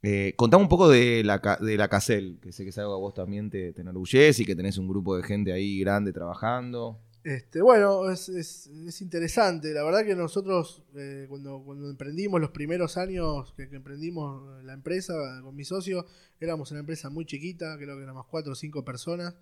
Eh, 0.03 0.33
contame 0.37 0.63
un 0.63 0.71
poco 0.71 0.89
de 0.89 1.23
la, 1.23 1.59
de 1.61 1.77
la 1.77 1.89
CACEL, 1.89 2.39
que 2.41 2.51
sé 2.51 2.65
que 2.65 2.71
es 2.71 2.79
algo 2.79 2.97
que 2.97 3.01
vos 3.03 3.13
también 3.13 3.51
te, 3.51 3.75
te 3.75 3.83
y 3.83 4.45
que 4.47 4.57
tenés 4.57 4.79
un 4.79 4.89
grupo 4.89 5.19
de 5.19 5.23
gente 5.23 5.53
ahí 5.53 5.81
grande 5.81 6.15
trabajando. 6.15 6.99
Este, 7.23 7.61
bueno, 7.61 8.11
es, 8.11 8.69
interesante. 9.01 9.73
La 9.75 9.83
verdad 9.83 10.05
que 10.05 10.15
nosotros, 10.15 10.83
eh, 10.95 11.27
cuando, 11.29 11.63
emprendimos 11.91 12.41
los 12.41 12.51
primeros 12.51 12.97
años 12.97 13.53
que, 13.57 13.65
emprendimos 13.65 14.65
la 14.65 14.73
empresa 14.73 15.13
con 15.43 15.55
mi 15.55 15.65
socio, 15.65 16.07
éramos 16.41 16.71
una 16.71 16.81
empresa 16.81 17.11
muy 17.11 17.27
chiquita, 17.27 17.77
creo 17.77 17.97
que 17.97 18.05
éramos 18.05 18.27
cuatro 18.27 18.53
o 18.53 18.57
cinco 18.57 18.85
personas. 18.85 19.35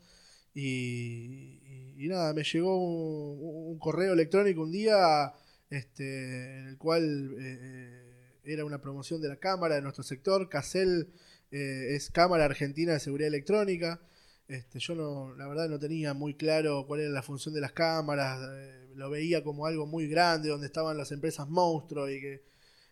Y, 0.55 1.61
nada, 2.09 2.35
me 2.35 2.43
llegó 2.43 2.77
un, 2.77 3.79
correo 3.79 4.13
electrónico 4.13 4.63
un 4.63 4.73
día 4.73 5.33
este, 5.71 6.59
en 6.59 6.69
el 6.69 6.79
cual 6.79 7.37
eh, 7.39 8.09
era 8.43 8.65
una 8.65 8.81
promoción 8.81 9.21
de 9.21 9.29
la 9.29 9.37
cámara 9.37 9.77
de 9.77 9.83
nuestro 9.83 10.03
sector. 10.03 10.49
CACEL 10.49 11.13
eh, 11.53 11.95
es 11.95 12.11
Cámara 12.11 12.47
Argentina 12.47 12.93
de 12.93 13.01
Seguridad 13.01 13.29
Electrónica. 13.29 14.01
Este, 14.49 14.79
yo 14.79 14.95
no, 14.95 15.35
la 15.37 15.47
verdad 15.47 15.69
no 15.69 15.79
tenía 15.79 16.15
muy 16.15 16.35
claro 16.35 16.87
cuál 16.87 17.01
era 17.01 17.11
la 17.11 17.23
función 17.23 17.55
de 17.55 17.61
las 17.61 17.73
cámaras, 17.73 18.41
eh, 18.51 18.89
lo 18.95 19.11
veía 19.11 19.45
como 19.45 19.67
algo 19.67 19.87
muy 19.87 20.09
grande, 20.09 20.49
donde 20.49 20.67
estaban 20.67 20.97
las 20.97 21.13
empresas 21.13 21.47
monstruos 21.49 22.11
y 22.11 22.19
que, 22.19 22.43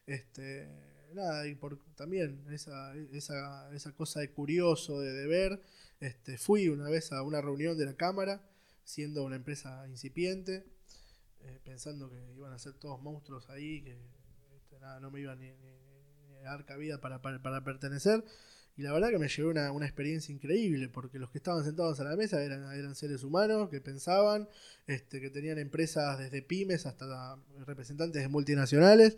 este, 0.06 0.68
nada, 1.14 1.46
y 1.48 1.54
por 1.54 1.78
también 1.94 2.44
esa, 2.50 2.94
esa, 3.12 3.74
esa 3.74 3.92
cosa 3.92 4.20
de 4.20 4.30
curioso, 4.32 5.00
de, 5.00 5.26
ver, 5.26 5.62
este, 5.98 6.36
fui 6.36 6.68
una 6.68 6.90
vez 6.90 7.10
a 7.12 7.22
una 7.22 7.40
reunión 7.40 7.78
de 7.78 7.86
la 7.86 7.94
cámara, 7.94 8.42
siendo 8.84 9.24
una 9.24 9.36
empresa 9.36 9.88
incipiente, 9.88 10.66
eh, 11.40 11.60
pensando 11.64 12.10
que 12.10 12.18
iban 12.36 12.52
a 12.52 12.58
ser 12.58 12.74
todos 12.74 13.00
monstruos 13.00 13.48
ahí, 13.48 13.82
que 13.82 13.96
este, 14.56 14.78
nada, 14.78 15.00
no 15.00 15.10
me 15.10 15.20
iban 15.20 15.40
ni, 15.40 15.48
a 15.48 16.50
dar 16.50 16.66
cabida 16.66 17.00
para, 17.00 17.22
para 17.22 17.64
pertenecer. 17.64 18.22
Y 18.76 18.82
la 18.82 18.92
verdad 18.92 19.08
que 19.08 19.18
me 19.18 19.28
llevó 19.28 19.50
una, 19.50 19.72
una, 19.72 19.86
experiencia 19.86 20.34
increíble, 20.34 20.90
porque 20.90 21.18
los 21.18 21.30
que 21.30 21.38
estaban 21.38 21.64
sentados 21.64 21.98
a 22.00 22.04
la 22.04 22.14
mesa 22.14 22.42
eran, 22.42 22.70
eran 22.74 22.94
seres 22.94 23.24
humanos 23.24 23.70
que 23.70 23.80
pensaban, 23.80 24.48
este, 24.86 25.18
que 25.20 25.30
tenían 25.30 25.58
empresas 25.58 26.18
desde 26.18 26.42
pymes 26.42 26.84
hasta 26.84 27.38
representantes 27.66 28.20
de 28.20 28.28
multinacionales. 28.28 29.16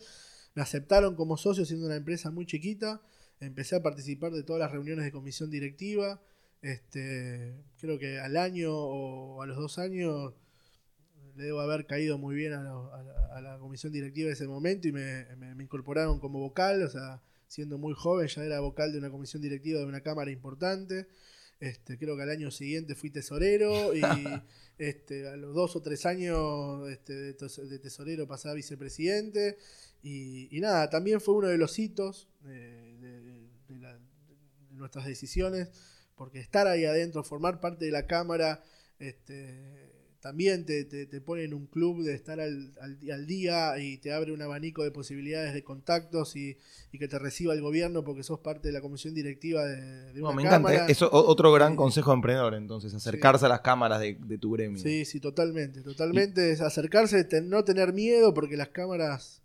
Me 0.55 0.63
aceptaron 0.63 1.17
como 1.17 1.37
socio 1.37 1.65
siendo 1.65 1.87
una 1.87 1.97
empresa 1.97 2.31
muy 2.31 2.47
chiquita. 2.47 3.01
Empecé 3.41 3.77
a 3.77 3.83
participar 3.83 4.31
de 4.33 4.45
todas 4.45 4.61
las 4.61 4.71
reuniones 4.71 5.05
de 5.05 5.11
comisión 5.11 5.51
directiva. 5.51 6.21
Este, 6.63 7.57
creo 7.81 7.99
que 7.99 8.21
al 8.21 8.37
año 8.37 8.73
o 8.73 9.43
a 9.43 9.47
los 9.47 9.57
dos 9.57 9.79
años 9.79 10.35
le 11.37 11.45
debo 11.45 11.61
haber 11.61 11.87
caído 11.87 12.17
muy 12.19 12.35
bien 12.37 12.53
a, 12.53 12.63
la, 13.41 13.59
comisión 13.59 13.93
directiva 13.93 14.29
de 14.29 14.35
ese 14.35 14.47
momento 14.49 14.89
y 14.89 14.93
me, 14.93 15.25
me, 15.37 15.55
me 15.55 15.65
incorporaron 15.65 16.21
como 16.21 16.39
vocal. 16.39 16.83
O 16.83 16.91
sea, 16.91 17.23
siendo 17.49 17.79
muy 17.79 17.95
joven, 17.95 18.29
ya 18.29 18.45
era 18.45 18.61
vocal 18.61 18.93
de 18.93 18.99
una 18.99 19.11
comisión 19.11 19.43
directiva 19.43 19.81
de 19.81 19.87
una 19.87 20.03
cámara 20.03 20.31
importante. 20.31 21.09
Este, 21.61 21.99
creo 21.99 22.17
que 22.17 22.23
al 22.23 22.31
año 22.31 22.53
siguiente 22.53 22.95
fui 22.95 23.11
tesorero 23.11 23.93
y 23.93 24.01
este, 24.79 25.27
a 25.27 25.37
los 25.37 25.55
dos 25.55 25.75
o 25.75 25.83
tres 25.83 26.07
años 26.07 26.89
este, 26.89 27.13
de, 27.15 27.79
tesorero 27.81 28.29
pasaba 28.29 28.55
vicepresidente. 28.55 29.59
Y, 30.03 30.57
nada, 30.61 30.89
también 30.89 31.21
fue 31.21 31.35
uno 31.35 31.49
de 31.49 31.59
los 31.59 31.77
hitos 31.79 32.29
de, 32.43 33.49
nuestras 34.71 35.07
decisiones, 35.07 35.71
porque 36.15 36.39
estar 36.39 36.69
ahí 36.69 36.85
adentro, 36.85 37.25
formar 37.25 37.59
parte 37.59 37.87
de 37.87 37.91
la 37.91 38.07
Cámara, 38.07 38.63
este, 39.01 39.88
también 40.21 40.64
te, 40.66 40.85
te, 40.85 41.07
te 41.07 41.21
pone 41.21 41.45
en 41.45 41.55
un 41.55 41.66
club 41.66 42.03
de 42.03 42.12
estar 42.14 42.41
al, 42.41 42.73
al, 42.81 42.99
al 43.12 43.27
día 43.27 43.79
y 43.79 43.99
te 43.99 44.12
abre 44.12 44.33
un 44.33 44.43
abanico 44.43 44.83
de 44.83 44.91
posibilidades 44.91 45.55
de 45.55 45.62
contactos 45.62 46.35
y, 46.35 46.57
y 46.91 46.99
que 46.99 47.07
te 47.07 47.19
reciba 47.21 47.55
el 47.55 47.61
gobierno 47.61 48.03
porque 48.03 48.25
sos 48.25 48.41
parte 48.41 48.69
de 48.69 48.73
la 48.73 48.81
comisión 48.81 49.14
directiva 49.14 49.64
de, 49.64 50.12
de 50.12 50.21
No, 50.21 50.29
una 50.31 50.35
me 50.37 50.43
cámara. 50.43 50.75
encanta. 50.75 50.91
Eso 50.93 51.09
otro 51.12 51.53
gran 51.53 51.77
consejo 51.77 52.11
de 52.11 52.16
emprendedor, 52.16 52.55
entonces, 52.55 52.93
acercarse 52.95 53.47
a 53.47 53.49
las 53.49 53.61
cámaras 53.61 54.01
de, 54.01 54.16
de 54.21 54.39
tu 54.39 54.51
gremio. 54.53 54.79
Sí, 54.83 55.05
sí, 55.05 55.21
totalmente, 55.21 55.83
totalmente. 55.83 56.51
Es 56.51 56.61
acercarse, 56.62 57.23
te- 57.25 57.41
no 57.41 57.62
tener 57.62 57.93
miedo, 57.93 58.35
porque 58.35 58.57
las 58.57 58.69
cámaras, 58.71 59.41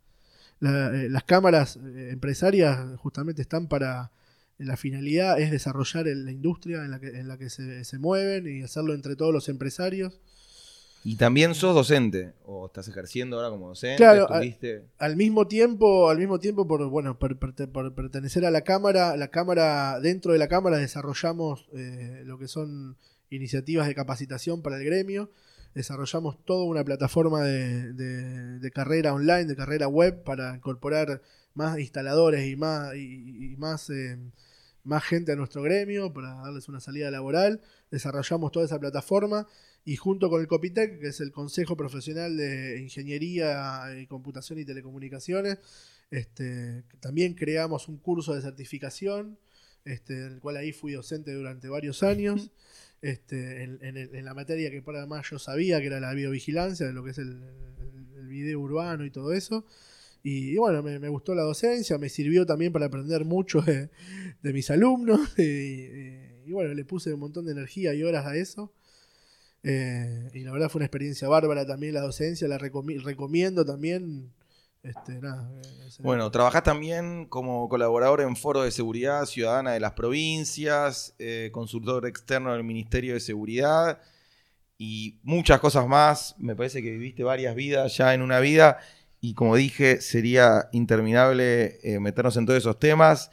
la- 0.60 0.88
eh, 1.04 1.10
las 1.10 1.24
cámaras 1.24 1.78
eh, 1.78 2.10
empresarias 2.14 2.98
justamente 2.98 3.44
están 3.44 3.68
para 3.68 4.12
la 4.58 4.78
finalidad 4.78 5.40
es 5.40 5.52
desarrollar 5.52 6.06
la 6.06 6.32
industria 6.32 6.86
en 6.86 6.92
la 6.92 7.00
que, 7.00 7.08
en 7.08 7.28
la 7.28 7.38
que 7.38 7.50
se, 7.50 7.84
se 7.84 7.98
mueven 8.00 8.48
y 8.48 8.64
hacerlo 8.64 8.94
entre 8.94 9.16
todos 9.16 9.34
los 9.34 9.50
empresarios. 9.50 10.20
Y 11.06 11.18
también 11.18 11.54
sos 11.54 11.76
docente, 11.76 12.34
o 12.46 12.68
estás 12.68 12.88
ejerciendo 12.88 13.36
ahora 13.38 13.50
como 13.50 13.68
docente, 13.68 13.98
Claro. 13.98 14.28
Al 15.00 15.16
mismo 15.18 15.48
tiempo, 15.48 16.10
al 16.10 16.18
mismo 16.18 16.40
tiempo, 16.40 16.66
por 16.68 16.88
bueno, 16.90 17.20
por, 17.20 17.38
por- 17.38 17.54
por 17.72 17.94
pertenecer 17.94 18.46
a 18.46 18.52
la 18.52 18.62
cámara, 18.62 19.18
la 19.18 19.28
cámara, 19.28 20.00
dentro 20.00 20.32
de 20.32 20.40
la 20.40 20.48
cámara 20.48 20.78
desarrollamos 20.78 21.68
eh, 21.74 22.22
lo 22.26 22.38
que 22.38 22.48
son 22.48 22.96
iniciativas 23.30 23.88
de 23.88 23.96
capacitación 23.96 24.62
para 24.62 24.78
el 24.78 24.86
gremio. 24.86 25.30
Desarrollamos 25.76 26.38
toda 26.46 26.64
una 26.66 26.84
plataforma 26.86 27.42
de, 27.44 27.92
de- 27.94 28.60
de 28.60 28.72
carrera 28.72 29.14
online, 29.14 29.46
de 29.46 29.56
carrera 29.56 29.88
web, 29.90 30.24
para 30.24 30.56
incorporar 30.56 31.22
más 31.54 31.78
instaladores 31.80 32.48
y 32.48 32.56
más, 32.56 32.96
y, 32.96 33.52
y 33.54 33.58
más, 33.58 33.90
eh, 33.90 34.18
más 34.84 35.04
gente 35.04 35.32
a 35.32 35.36
nuestro 35.36 35.64
gremio, 35.64 36.14
para 36.14 36.36
darles 36.36 36.70
una 36.70 36.80
salida 36.80 37.12
laboral. 37.12 37.60
Desarrollamos 37.92 38.52
toda 38.52 38.66
esa 38.66 38.80
plataforma 38.80 39.48
y 39.86 39.96
junto 39.98 40.30
con 40.30 40.42
el 40.42 40.48
COPITEC, 40.48 41.00
que 41.00 41.08
es 41.08 41.20
el 41.20 41.32
Consejo 41.32 41.76
Profesional 41.76 42.38
de 42.38 42.80
Ingeniería, 42.82 43.84
eh, 43.92 44.08
Computación 44.08 44.60
y 44.60 44.66
Telecomunicaciones, 44.66 45.58
este, 46.12 46.84
también 47.00 47.34
creamos 47.34 47.88
un 47.88 47.98
curso 47.98 48.34
de 48.36 48.42
certificación, 48.42 49.38
este, 49.86 50.28
el 50.28 50.40
cual 50.40 50.58
ahí 50.58 50.72
fui 50.72 50.94
docente 50.94 51.34
durante 51.34 51.68
varios 51.70 52.04
años, 52.04 52.52
este, 53.02 53.64
en, 53.64 53.80
en 53.84 53.98
en 54.16 54.26
la 54.26 54.34
materia 54.34 54.72
que 54.72 54.82
para 54.82 55.06
más 55.06 55.30
yo 55.30 55.40
sabía, 55.40 55.80
que 55.82 55.88
era 55.88 56.00
la 56.00 56.14
biovigilancia, 56.14 56.86
de 56.88 56.94
lo 56.94 57.04
que 57.04 57.12
es 57.12 57.18
el, 57.18 57.30
el- 57.32 58.08
el 58.20 58.28
video 58.30 58.60
urbano 58.62 59.06
y 59.06 59.12
todo 59.12 59.34
eso. 59.34 59.66
Y, 60.24 60.52
y 60.52 60.58
bueno, 60.58 60.82
me, 60.82 60.98
me 61.00 61.10
gustó 61.10 61.36
la 61.36 61.44
docencia, 61.44 61.98
me 61.98 62.08
sirvió 62.10 62.46
también 62.46 62.72
para 62.72 62.86
aprender 62.86 63.26
mucho 63.26 63.62
de, 63.62 63.90
de 64.42 64.54
mis 64.54 64.70
alumnos. 64.72 65.20
Y, 65.38 65.44
y- 65.44 66.30
y 66.46 66.52
bueno, 66.52 66.74
le 66.74 66.84
puse 66.86 67.14
un 67.14 67.20
montón 67.22 67.46
de 67.46 67.54
energía 67.54 67.94
y 67.94 68.04
horas 68.04 68.26
a 68.26 68.36
eso. 68.38 68.74
Eh, 69.64 70.30
y 70.34 70.40
la 70.42 70.52
verdad 70.52 70.70
fue 70.70 70.80
una 70.80 70.86
experiencia 70.86 71.28
bárbara 71.30 71.66
también 71.66 71.94
la 71.94 72.02
docencia, 72.02 72.48
la 72.48 72.60
recomi- 72.60 73.02
recomiendo 73.02 73.66
también. 73.66 74.32
Este, 74.84 75.14
nada, 75.22 75.50
eh, 75.64 75.90
Bueno, 76.00 76.30
trabajás 76.30 76.64
también 76.64 77.26
como 77.28 77.70
colaborador 77.70 78.20
en 78.20 78.36
Foro 78.36 78.64
de 78.64 78.72
Seguridad 78.72 79.26
Ciudadana 79.26 79.72
de 79.72 79.80
las 79.80 79.94
Provincias, 79.94 81.16
eh, 81.20 81.52
consultor 81.54 82.06
externo 82.06 82.52
del 82.52 82.66
Ministerio 82.66 83.14
de 83.14 83.22
Seguridad 83.22 84.00
y 84.78 85.20
muchas 85.24 85.62
cosas 85.62 85.88
más. 85.88 86.36
Me 86.38 86.54
parece 86.54 86.82
que 86.82 86.92
viviste 86.92 87.24
varias 87.24 87.56
vidas 87.56 87.96
ya 87.96 88.14
en 88.14 88.22
una 88.22 88.42
vida 88.42 88.80
y 89.22 89.36
como 89.36 89.56
dije, 89.56 90.02
sería 90.02 90.68
interminable 90.74 91.80
eh, 91.84 92.02
meternos 92.02 92.36
en 92.36 92.46
todos 92.46 92.60
esos 92.60 92.78
temas. 92.78 93.32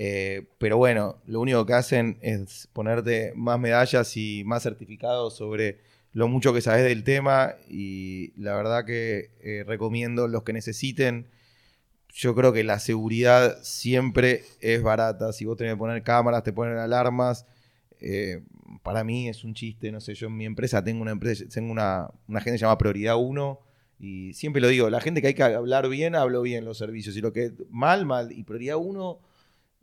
Eh, 0.00 0.46
pero 0.58 0.76
bueno, 0.76 1.20
lo 1.26 1.40
único 1.40 1.66
que 1.66 1.72
hacen 1.72 2.18
es 2.22 2.68
ponerte 2.72 3.32
más 3.34 3.58
medallas 3.58 4.16
y 4.16 4.44
más 4.44 4.62
certificados 4.62 5.36
sobre 5.36 5.80
lo 6.12 6.28
mucho 6.28 6.54
que 6.54 6.60
sabes 6.60 6.84
del 6.84 7.02
tema 7.02 7.54
y 7.68 8.32
la 8.40 8.54
verdad 8.54 8.84
que 8.84 9.32
eh, 9.40 9.64
recomiendo 9.66 10.28
los 10.28 10.44
que 10.44 10.52
necesiten. 10.52 11.26
Yo 12.10 12.36
creo 12.36 12.52
que 12.52 12.62
la 12.62 12.78
seguridad 12.78 13.58
siempre 13.64 14.44
es 14.60 14.84
barata. 14.84 15.32
Si 15.32 15.44
vos 15.44 15.56
tenés 15.56 15.74
que 15.74 15.78
poner 15.78 16.04
cámaras, 16.04 16.44
te 16.44 16.52
ponen 16.52 16.78
alarmas. 16.78 17.44
eh, 18.00 18.42
para 18.84 19.02
mí 19.02 19.28
es 19.28 19.42
un 19.42 19.54
chiste, 19.54 19.90
no 19.90 20.00
sé, 20.00 20.14
yo 20.14 20.28
en 20.28 20.36
mi 20.36 20.44
empresa 20.44 20.84
tengo 20.84 21.02
una 21.02 21.10
empresa, 21.10 21.44
tengo 21.52 21.72
una, 21.72 22.08
una 22.28 22.40
gente 22.40 22.52
que 22.52 22.58
se 22.58 22.64
llama 22.64 22.78
Prioridad 22.78 23.16
1 23.16 23.60
y 23.98 24.32
siempre 24.34 24.62
lo 24.62 24.68
digo, 24.68 24.90
la 24.90 25.00
gente 25.00 25.20
que 25.20 25.28
hay 25.28 25.34
que 25.34 25.42
hablar 25.42 25.88
bien, 25.88 26.14
hablo 26.14 26.42
bien 26.42 26.64
los 26.64 26.78
servicios 26.78 27.16
y 27.16 27.20
lo 27.20 27.32
que 27.32 27.52
mal, 27.70 28.06
mal. 28.06 28.30
Y 28.30 28.44
Prioridad 28.44 28.76
1 28.76 29.27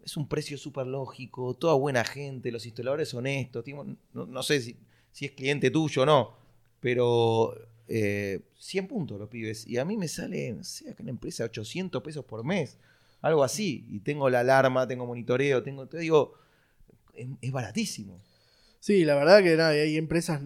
es 0.06 0.16
un 0.16 0.28
precio 0.28 0.58
súper 0.58 0.86
lógico, 0.86 1.56
toda 1.56 1.74
buena 1.74 2.06
gente, 2.06 2.52
los 2.52 2.66
instaladores 2.66 3.14
honestos. 3.14 3.66
no, 4.14 4.26
no 4.26 4.44
sé 4.44 4.62
si, 4.62 4.78
si 5.12 5.26
es 5.26 5.32
cliente 5.32 5.72
tuyo 5.72 6.04
o 6.04 6.06
no, 6.06 6.38
pero 6.80 7.58
eh, 7.88 8.42
100 8.60 8.88
puntos 8.88 9.20
los 9.20 9.30
pibes. 9.30 9.66
Y 9.66 9.78
a 9.78 9.86
mí 9.86 9.98
me 9.98 10.08
sale, 10.08 10.54
no 10.54 10.64
sé, 10.64 10.92
acá 10.92 10.98
en 11.00 11.08
la 11.08 11.12
empresa 11.12 11.44
800 11.46 12.04
pesos 12.04 12.24
por 12.24 12.44
mes, 12.44 12.78
algo 13.22 13.44
así. 13.44 13.86
Y 13.90 14.00
tengo 14.02 14.30
la 14.30 14.42
alarma, 14.42 14.88
tengo 14.88 15.08
monitoreo, 15.08 15.64
tengo, 15.64 15.88
te 15.88 15.98
digo, 15.98 16.36
es, 17.14 17.28
es 17.42 17.52
baratísimo. 17.52 18.22
Sí, 18.80 19.04
la 19.04 19.16
verdad 19.16 19.42
que 19.42 19.56
nada, 19.56 19.70
hay 19.70 19.98
empresas, 19.98 20.42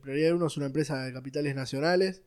Prioridad 0.00 0.34
1 0.34 0.46
es 0.46 0.56
una 0.56 0.66
empresa 0.66 1.02
de 1.02 1.12
capitales 1.12 1.56
nacionales. 1.56 2.22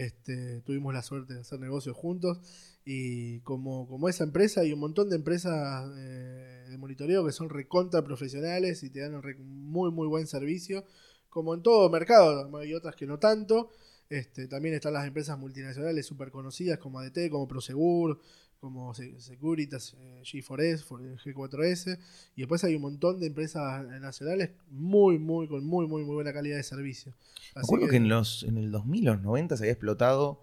Este, 0.00 0.62
tuvimos 0.62 0.94
la 0.94 1.02
suerte 1.02 1.34
de 1.34 1.40
hacer 1.40 1.60
negocios 1.60 1.94
juntos 1.94 2.38
y 2.86 3.40
como, 3.40 3.86
como 3.86 4.08
esa 4.08 4.24
empresa 4.24 4.62
hay 4.62 4.72
un 4.72 4.80
montón 4.80 5.10
de 5.10 5.16
empresas 5.16 5.90
eh, 5.94 6.64
de 6.70 6.78
monitoreo 6.78 7.26
que 7.26 7.32
son 7.32 7.50
recontra 7.50 8.02
profesionales 8.02 8.82
y 8.82 8.88
te 8.88 9.00
dan 9.00 9.14
un 9.14 9.22
muy 9.70 9.90
muy 9.90 10.08
buen 10.08 10.26
servicio 10.26 10.86
como 11.28 11.52
en 11.52 11.62
todo 11.62 11.90
mercado 11.90 12.50
hay 12.56 12.72
otras 12.72 12.96
que 12.96 13.06
no 13.06 13.18
tanto 13.18 13.68
este, 14.08 14.48
también 14.48 14.74
están 14.74 14.94
las 14.94 15.06
empresas 15.06 15.38
multinacionales 15.38 16.04
súper 16.04 16.32
conocidas 16.32 16.78
como 16.78 16.98
ADT, 16.98 17.30
como 17.30 17.46
Prosegur, 17.46 18.18
como 18.60 18.94
Se- 18.94 19.18
Securitas, 19.20 19.96
eh, 19.98 20.22
G4S, 20.22 20.84
for- 20.84 21.00
G4S, 21.00 21.98
y 22.36 22.42
después 22.42 22.62
hay 22.62 22.76
un 22.76 22.82
montón 22.82 23.18
de 23.18 23.26
empresas 23.26 23.84
nacionales 24.00 24.50
muy, 24.70 25.18
muy, 25.18 25.48
con 25.48 25.64
muy, 25.64 25.86
muy, 25.86 26.04
muy 26.04 26.14
buena 26.14 26.32
calidad 26.32 26.56
de 26.56 26.62
servicio. 26.62 27.12
Así 27.54 27.66
acuerdo 27.66 27.88
que, 27.88 27.96
en, 27.96 28.08
los, 28.08 28.42
en 28.42 28.58
el 28.58 28.70
2000, 28.70 29.04
los 29.06 29.22
90 29.22 29.56
se 29.56 29.64
había 29.64 29.72
explotado 29.72 30.42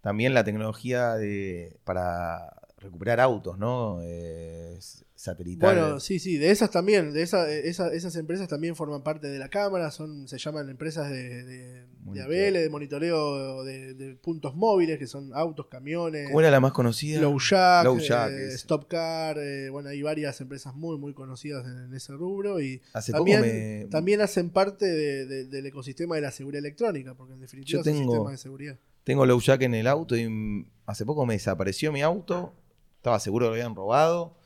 también 0.00 0.32
la 0.34 0.44
tecnología 0.44 1.14
de, 1.14 1.76
para 1.84 2.54
recuperar 2.78 3.20
autos, 3.20 3.58
¿no? 3.58 3.98
Eh, 4.02 4.78
satelitales. 5.18 5.82
Bueno, 5.82 5.98
sí, 6.00 6.20
sí, 6.20 6.36
de 6.36 6.52
esas 6.52 6.70
también, 6.70 7.12
de 7.12 7.22
esa, 7.22 7.50
esa- 7.50 7.92
esas 7.92 8.14
empresas 8.14 8.46
también 8.46 8.76
forman 8.76 9.02
parte 9.02 9.26
de 9.26 9.38
la 9.40 9.48
cámara, 9.48 9.90
son, 9.90 10.28
se 10.28 10.38
llaman 10.38 10.68
empresas 10.70 11.10
de, 11.10 11.44
de, 11.44 11.86
de. 12.12 12.22
ABL, 12.22 12.54
de 12.54 12.68
monitoreo 12.70 13.64
de, 13.64 13.94
de 13.94 14.14
puntos 14.14 14.54
móviles, 14.54 14.96
que 14.98 15.06
son 15.08 15.30
autos, 15.34 15.66
camiones, 15.66 16.28
¿Cómo 16.28 16.40
era 16.40 16.50
la 16.52 16.60
más 16.60 16.70
conocida? 16.72 17.20
Low 17.20 17.38
Jack, 17.40 17.84
Low 17.84 17.98
Jack, 17.98 18.30
eh, 18.30 18.46
ese. 18.46 18.54
Stop 18.56 18.86
Car, 18.88 19.36
eh, 19.38 19.68
bueno, 19.70 19.88
hay 19.88 20.00
varias 20.02 20.40
empresas 20.40 20.74
muy, 20.76 20.96
muy 20.98 21.12
conocidas 21.14 21.66
en, 21.66 21.76
en 21.86 21.94
ese 21.94 22.12
rubro 22.12 22.60
y 22.60 22.80
Hace 22.92 23.10
también, 23.12 23.40
poco 23.40 23.52
me... 23.52 23.86
también 23.90 24.20
hacen 24.20 24.50
parte 24.50 24.86
de- 24.86 25.26
de- 25.26 25.44
del 25.46 25.66
ecosistema 25.66 26.14
de 26.14 26.20
la 26.22 26.30
seguridad 26.30 26.60
electrónica, 26.60 27.14
porque 27.14 27.34
en 27.34 27.40
definitiva 27.40 27.78
Yo 27.80 27.82
tengo- 27.82 28.12
sistemas 28.12 28.32
de 28.32 28.38
seguridad. 28.38 28.78
Tengo 29.02 29.26
Low 29.26 29.40
Jack 29.40 29.62
en 29.62 29.74
el 29.74 29.86
auto 29.88 30.16
y 30.16 30.64
hace 30.86 31.04
poco 31.04 31.26
me 31.26 31.34
desapareció 31.34 31.90
mi 31.92 32.02
auto. 32.02 32.54
Estaba 32.98 33.18
seguro 33.20 33.46
que 33.46 33.48
lo 33.48 33.54
habían 33.54 33.74
robado. 33.74 34.36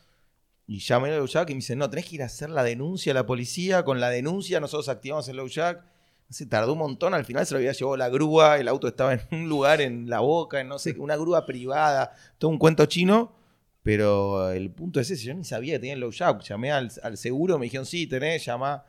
Y 0.73 0.79
llamé 0.79 1.11
a 1.11 1.19
Low 1.19 1.27
Jack 1.27 1.51
y 1.51 1.53
me 1.53 1.59
dicen, 1.59 1.79
no, 1.79 1.91
tenés 1.91 2.07
que 2.07 2.15
ir 2.15 2.23
a 2.23 2.27
hacer 2.27 2.49
la 2.49 2.65
denuncia 2.65 3.13
a 3.13 3.15
la 3.15 3.27
policía. 3.27 3.85
Con 3.85 4.01
la 4.01 4.09
denuncia 4.09 4.59
nosotros 4.59 4.89
activamos 4.89 5.29
el 5.29 5.37
Low 5.37 5.47
Jack. 5.47 5.85
Se 6.31 6.47
tardó 6.47 6.73
un 6.73 6.79
montón, 6.79 7.13
al 7.13 7.27
final 7.27 7.45
se 7.45 7.53
lo 7.53 7.59
había 7.59 7.73
llevado 7.73 7.99
la 7.99 8.09
grúa, 8.09 8.57
el 8.59 8.69
auto 8.69 8.89
estaba 8.89 9.13
en 9.13 9.21
un 9.33 9.51
lugar 9.51 9.83
en 9.83 10.09
la 10.09 10.21
boca, 10.21 10.63
en 10.63 10.69
no 10.69 10.79
sé, 10.79 10.95
una 10.99 11.15
grúa 11.17 11.45
privada, 11.45 12.13
todo 12.39 12.51
un 12.51 12.57
cuento 12.57 12.87
chino. 12.87 13.37
Pero 13.83 14.51
el 14.51 14.71
punto 14.71 14.99
es 14.99 15.11
ese, 15.11 15.23
yo 15.27 15.35
ni 15.35 15.45
sabía 15.45 15.75
que 15.75 15.81
tenía 15.81 15.93
el 15.93 16.01
Low 16.01 16.11
Jack. 16.11 16.41
Llamé 16.41 16.73
al, 16.73 16.91
al 17.03 17.19
seguro, 17.19 17.59
me 17.59 17.67
dijeron, 17.67 17.85
sí, 17.85 18.07
tenés, 18.07 18.43
llama. 18.43 18.83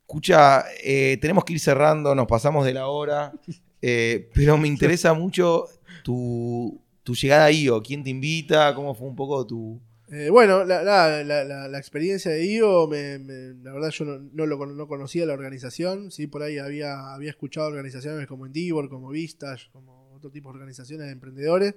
Escucha, 0.00 0.64
eh, 0.82 1.18
tenemos 1.20 1.44
que 1.44 1.52
ir 1.52 1.60
cerrando, 1.60 2.16
nos 2.16 2.26
pasamos 2.26 2.66
de 2.66 2.74
la 2.74 2.88
hora, 2.88 3.32
eh, 3.80 4.28
pero 4.34 4.58
me 4.58 4.66
interesa 4.66 5.14
mucho 5.14 5.66
tu, 6.02 6.82
tu 7.04 7.14
llegada 7.14 7.44
ahí, 7.44 7.68
o 7.68 7.80
quién 7.80 8.02
te 8.02 8.10
invita, 8.10 8.74
cómo 8.74 8.92
fue 8.92 9.06
un 9.06 9.14
poco 9.14 9.46
tu... 9.46 9.80
Eh, 10.08 10.30
bueno, 10.30 10.64
la, 10.64 10.82
la- 10.84 11.24
la- 11.24 11.44
la- 11.68 11.78
experiencia 11.78 12.30
de 12.30 12.44
IO, 12.46 12.86
me- 12.86 13.18
me- 13.18 13.54
la 13.64 13.72
verdad 13.72 13.90
yo 13.90 14.04
no, 14.04 14.18
no 14.32 14.46
lo 14.46 14.64
no 14.66 14.86
conocía 14.86 15.26
la 15.26 15.32
organización, 15.34 16.12
sí, 16.12 16.26
por 16.28 16.42
ahí 16.44 16.58
había, 16.58 17.12
había 17.12 17.30
escuchado 17.30 17.66
organizaciones 17.66 18.26
como 18.28 18.46
Endeavor, 18.46 18.88
como 18.88 19.10
Vistage, 19.10 19.68
como 19.72 20.12
otro 20.14 20.30
tipo 20.30 20.48
de 20.50 20.54
organizaciones 20.54 21.06
de 21.06 21.12
emprendedores. 21.12 21.74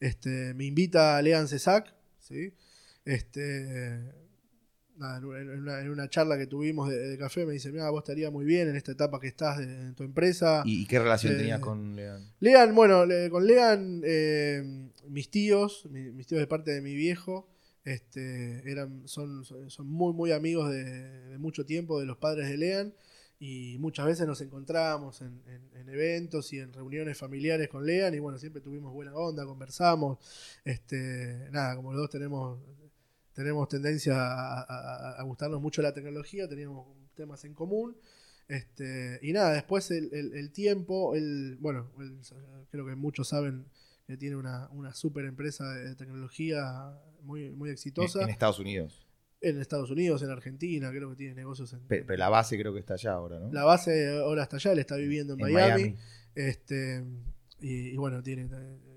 Este, 0.00 0.52
me 0.54 0.66
invita 0.66 1.20
Lean 1.22 1.48
Cesac, 1.48 1.94
¿sí? 2.18 2.52
Este, 3.06 4.00
nada, 4.96 5.18
en, 5.18 5.24
una, 5.60 5.80
en 5.80 5.90
una 5.90 6.08
charla 6.10 6.36
que 6.36 6.46
tuvimos 6.46 6.90
de, 6.90 6.98
de 6.98 7.18
café 7.18 7.46
me 7.46 7.54
dice, 7.54 7.72
mira, 7.72 7.88
vos 7.90 8.02
estaría 8.02 8.30
muy 8.30 8.44
bien 8.44 8.68
en 8.68 8.76
esta 8.76 8.92
etapa 8.92 9.18
que 9.18 9.28
estás 9.28 9.58
de, 9.58 9.64
en 9.64 9.94
tu 9.94 10.02
empresa. 10.04 10.62
¿Y, 10.66 10.86
qué 10.86 10.98
relación 10.98 11.32
Eh, 11.34 11.36
tenías 11.38 11.60
con 11.60 11.96
Lean? 11.96 12.22
Lean, 12.40 12.74
bueno, 12.74 13.06
le- 13.06 13.30
con 13.30 13.46
Lean, 13.46 14.02
eh, 14.04 14.90
mis 15.08 15.30
tíos, 15.30 15.86
mi- 15.90 16.10
mis 16.12 16.26
tíos 16.26 16.40
de 16.40 16.46
parte 16.46 16.70
de 16.72 16.80
mi 16.82 16.94
viejo, 16.94 17.48
este, 17.84 18.70
eran, 18.70 19.08
son, 19.08 19.44
son 19.44 19.86
muy, 19.86 20.12
muy 20.12 20.32
amigos 20.32 20.70
de, 20.70 21.36
mucho 21.38 21.66
tiempo 21.66 21.98
de 21.98 22.06
los 22.06 22.16
padres 22.18 22.48
de 22.48 22.56
Lean. 22.56 22.94
y 23.38 23.76
muchas 23.80 24.06
veces 24.06 24.26
nos 24.26 24.40
encontramos 24.40 25.20
en, 25.20 25.42
eventos 25.88 26.52
y 26.52 26.58
en 26.60 26.72
reuniones 26.72 27.18
familiares 27.18 27.68
con 27.68 27.84
Lean 27.84 28.14
y 28.14 28.18
bueno, 28.18 28.38
siempre 28.38 28.62
tuvimos 28.62 28.92
buena 28.92 29.14
onda, 29.14 29.44
conversamos, 29.44 30.18
este, 30.64 31.48
nada, 31.50 31.76
como 31.76 31.92
los 31.92 32.02
dos 32.02 32.10
tenemos, 32.10 32.60
tenemos 33.34 33.68
tendencia 33.68 34.14
a, 34.16 35.22
gustarnos 35.24 35.60
mucho 35.60 35.82
la 35.82 35.92
tecnología, 35.92 36.48
teníamos 36.48 36.86
temas 37.14 37.44
en 37.44 37.54
común. 37.54 37.96
Este, 38.48 39.18
y 39.22 39.32
nada, 39.32 39.52
después 39.52 39.90
el, 39.90 40.52
tiempo, 40.52 41.14
el, 41.14 41.56
bueno, 41.60 41.90
creo 42.70 42.86
que 42.86 42.94
muchos 42.94 43.28
saben 43.28 43.66
que 44.06 44.16
tiene 44.16 44.36
una, 44.36 44.68
una 44.70 44.94
super 44.94 45.24
empresa 45.24 45.72
de 45.74 45.94
tecnología 45.94 46.98
muy, 47.22 47.50
muy 47.50 47.70
exitosa. 47.70 48.22
En 48.22 48.30
Estados 48.30 48.58
Unidos 48.58 49.06
en 49.42 49.60
Estados 49.60 49.90
Unidos, 49.90 50.22
en 50.22 50.30
Argentina, 50.30 50.90
creo 50.90 51.10
que 51.10 51.16
tiene 51.16 51.34
negocios 51.34 51.72
en. 51.72 51.80
Pero, 51.88 52.16
la 52.16 52.28
base 52.28 52.58
creo 52.58 52.72
que 52.72 52.78
está 52.78 52.94
allá 52.94 53.12
ahora, 53.12 53.40
¿no? 53.40 53.52
La 53.52 53.64
base 53.64 54.18
ahora 54.18 54.44
está 54.44 54.56
allá, 54.56 54.72
él 54.72 54.78
está 54.78 54.96
viviendo 54.96 55.34
en, 55.34 55.40
Miami. 55.40 55.96
Este, 56.34 57.04
y, 57.60 57.96
bueno, 57.96 58.22
tiene, 58.22 58.48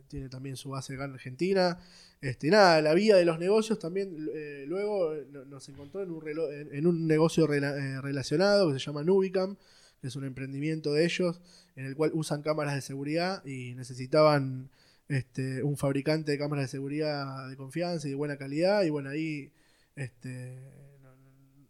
tiene 0.08 0.30
también 0.30 0.56
su 0.56 0.70
base 0.70 0.94
acá 0.94 1.06
en 1.06 1.14
Argentina. 1.14 1.80
Este, 2.22 2.50
nada, 2.50 2.82
la 2.82 2.94
vida 2.94 3.18
de 3.18 3.26
los 3.26 3.40
negocios 3.40 3.80
también. 3.80 4.30
Eh, 4.34 4.66
luego 4.68 5.14
nos 5.48 5.68
encontró 5.68 6.04
en 6.04 6.12
un, 6.12 6.24
en, 6.72 6.88
un 6.88 7.08
negocio 7.08 7.52
eh, 7.52 8.02
relacionado 8.02 8.72
que 8.72 8.80
se 8.80 8.86
llama 8.86 9.04
Nubicam, 9.04 9.58
que 10.00 10.08
es 10.08 10.16
un 10.16 10.26
emprendimiento 10.26 10.94
de 10.94 11.06
ellos, 11.06 11.42
en 11.76 11.86
el 11.86 11.96
cual 11.96 12.12
usan 12.14 12.44
cámaras 12.44 12.76
de 12.76 12.82
seguridad 12.82 13.44
y 13.46 13.74
necesitaban 13.74 14.70
este, 15.08 15.64
un 15.64 15.78
fabricante 15.78 16.32
de 16.32 16.38
cámaras 16.38 16.66
de 16.66 16.70
seguridad 16.70 17.48
de 17.50 17.56
confianza 17.56 18.08
y 18.08 18.12
de 18.12 18.16
buena 18.16 18.38
calidad. 18.38 18.84
Y 18.84 18.90
bueno, 18.90 19.10
ahí 19.10 19.52
este, 19.96 20.58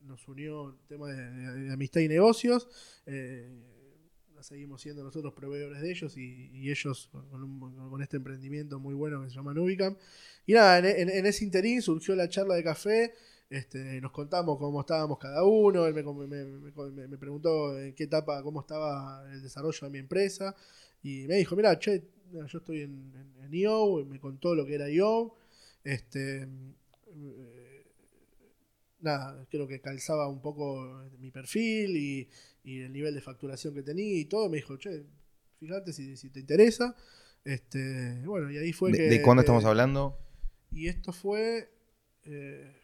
nos 0.01 0.27
unió 0.27 0.69
el 0.69 0.87
tema 0.87 1.11
de, 1.11 1.73
amistad 1.73 2.01
y 2.01 2.07
negocios. 2.07 2.67
Eh, 3.05 3.49
seguimos 4.45 4.81
siendo 4.81 5.03
nosotros 5.03 5.33
proveedores 5.33 5.81
de 5.81 5.89
ellos 5.89 6.15
y, 6.17 6.69
ellos 6.69 7.09
con, 7.11 8.01
este 8.01 8.17
emprendimiento 8.17 8.79
muy 8.79 8.93
bueno 8.93 9.23
que 9.23 9.29
se 9.29 9.35
llama 9.35 9.53
Nubicam. 9.53 9.97
Y 10.45 10.53
nada, 10.53 10.77
en, 10.77 11.25
ese 11.25 11.43
interín 11.43 11.81
surgió 11.81 12.15
la 12.15 12.29
charla 12.29 12.55
de 12.55 12.63
café. 12.63 13.13
Este, 13.49 13.99
nos 14.01 14.11
contamos 14.11 14.57
cómo 14.57 14.81
estábamos 14.81 15.17
cada 15.17 15.43
uno. 15.43 15.85
Él 15.87 15.93
me, 15.95 17.17
preguntó 17.17 17.77
en 17.79 17.95
qué 17.95 18.03
etapa, 18.03 18.43
cómo 18.43 18.61
estaba 18.61 19.25
el 19.31 19.41
desarrollo 19.41 19.79
de 19.81 19.89
mi 19.89 19.99
empresa. 19.99 20.55
Y 21.01 21.25
me 21.27 21.35
dijo: 21.35 21.55
Mira, 21.55 21.77
che, 21.79 22.03
yo 22.47 22.59
estoy 22.59 22.81
en, 22.81 23.13
en, 23.41 23.53
IO. 23.53 24.05
me 24.05 24.19
contó 24.19 24.55
lo 24.55 24.65
que 24.65 24.75
era 24.75 24.89
IO. 24.89 25.35
Este 25.83 26.47
nada, 29.05 29.47
creo 29.49 29.65
que 29.67 29.79
calzaba 29.79 30.27
un 30.27 30.41
poco 30.41 31.01
mi 31.19 31.31
perfil 31.31 31.95
y, 31.95 32.27
el 32.63 32.91
nivel 32.91 33.13
de 33.13 33.21
facturación 33.21 33.75
que 33.75 33.83
tenía 33.83 34.19
y 34.19 34.25
todo. 34.25 34.49
Me 34.49 34.57
dijo, 34.57 34.75
che, 34.77 35.05
fíjate 35.59 35.93
si, 35.93 36.29
te 36.29 36.39
interesa. 36.39 36.95
Este, 37.43 38.23
bueno, 38.25 38.49
y 38.51 38.57
ahí 38.57 38.73
fue 38.73 38.91
¿De, 38.91 38.97
que. 38.97 39.03
¿De 39.03 39.21
cuándo 39.21 39.41
estamos 39.41 39.63
hablando? 39.65 40.17
Y 40.71 40.87
esto 40.87 41.13
fue. 41.13 41.71
Eh, 42.23 42.81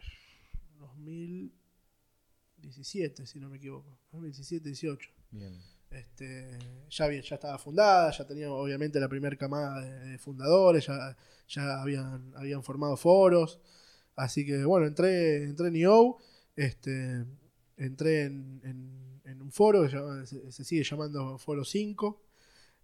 2017, 0.80 3.26
si 3.26 3.40
no 3.40 3.50
me 3.50 3.58
equivoco. 3.58 3.98
2017, 4.12 4.70
18. 4.70 5.10
Bien. 5.32 5.60
Este, 5.92 6.58
ya, 6.90 7.12
ya 7.12 7.36
estaba 7.36 7.58
fundada, 7.58 8.12
ya 8.12 8.26
tenía 8.26 8.50
obviamente 8.52 9.00
la 9.00 9.10
primera 9.10 9.36
camada 9.36 9.82
de, 9.82 10.18
fundadores, 10.18 10.88
ya, 10.88 11.18
ya 11.48 11.82
habían, 11.82 12.34
habían 12.36 12.64
formado 12.64 12.96
foros. 12.98 13.60
Así 14.16 14.46
que 14.46 14.64
bueno, 14.64 14.88
entré, 14.88 15.44
entré 15.44 15.68
en 15.68 15.76
EO, 15.76 16.18
este, 16.56 17.26
entré 17.78 18.24
en, 18.26 19.02
un 19.42 19.52
foro 19.52 19.84
que 19.84 20.52
se, 20.52 20.64
sigue 20.64 20.84
llamando 20.84 21.38
Foro 21.38 21.66
5. 21.66 22.22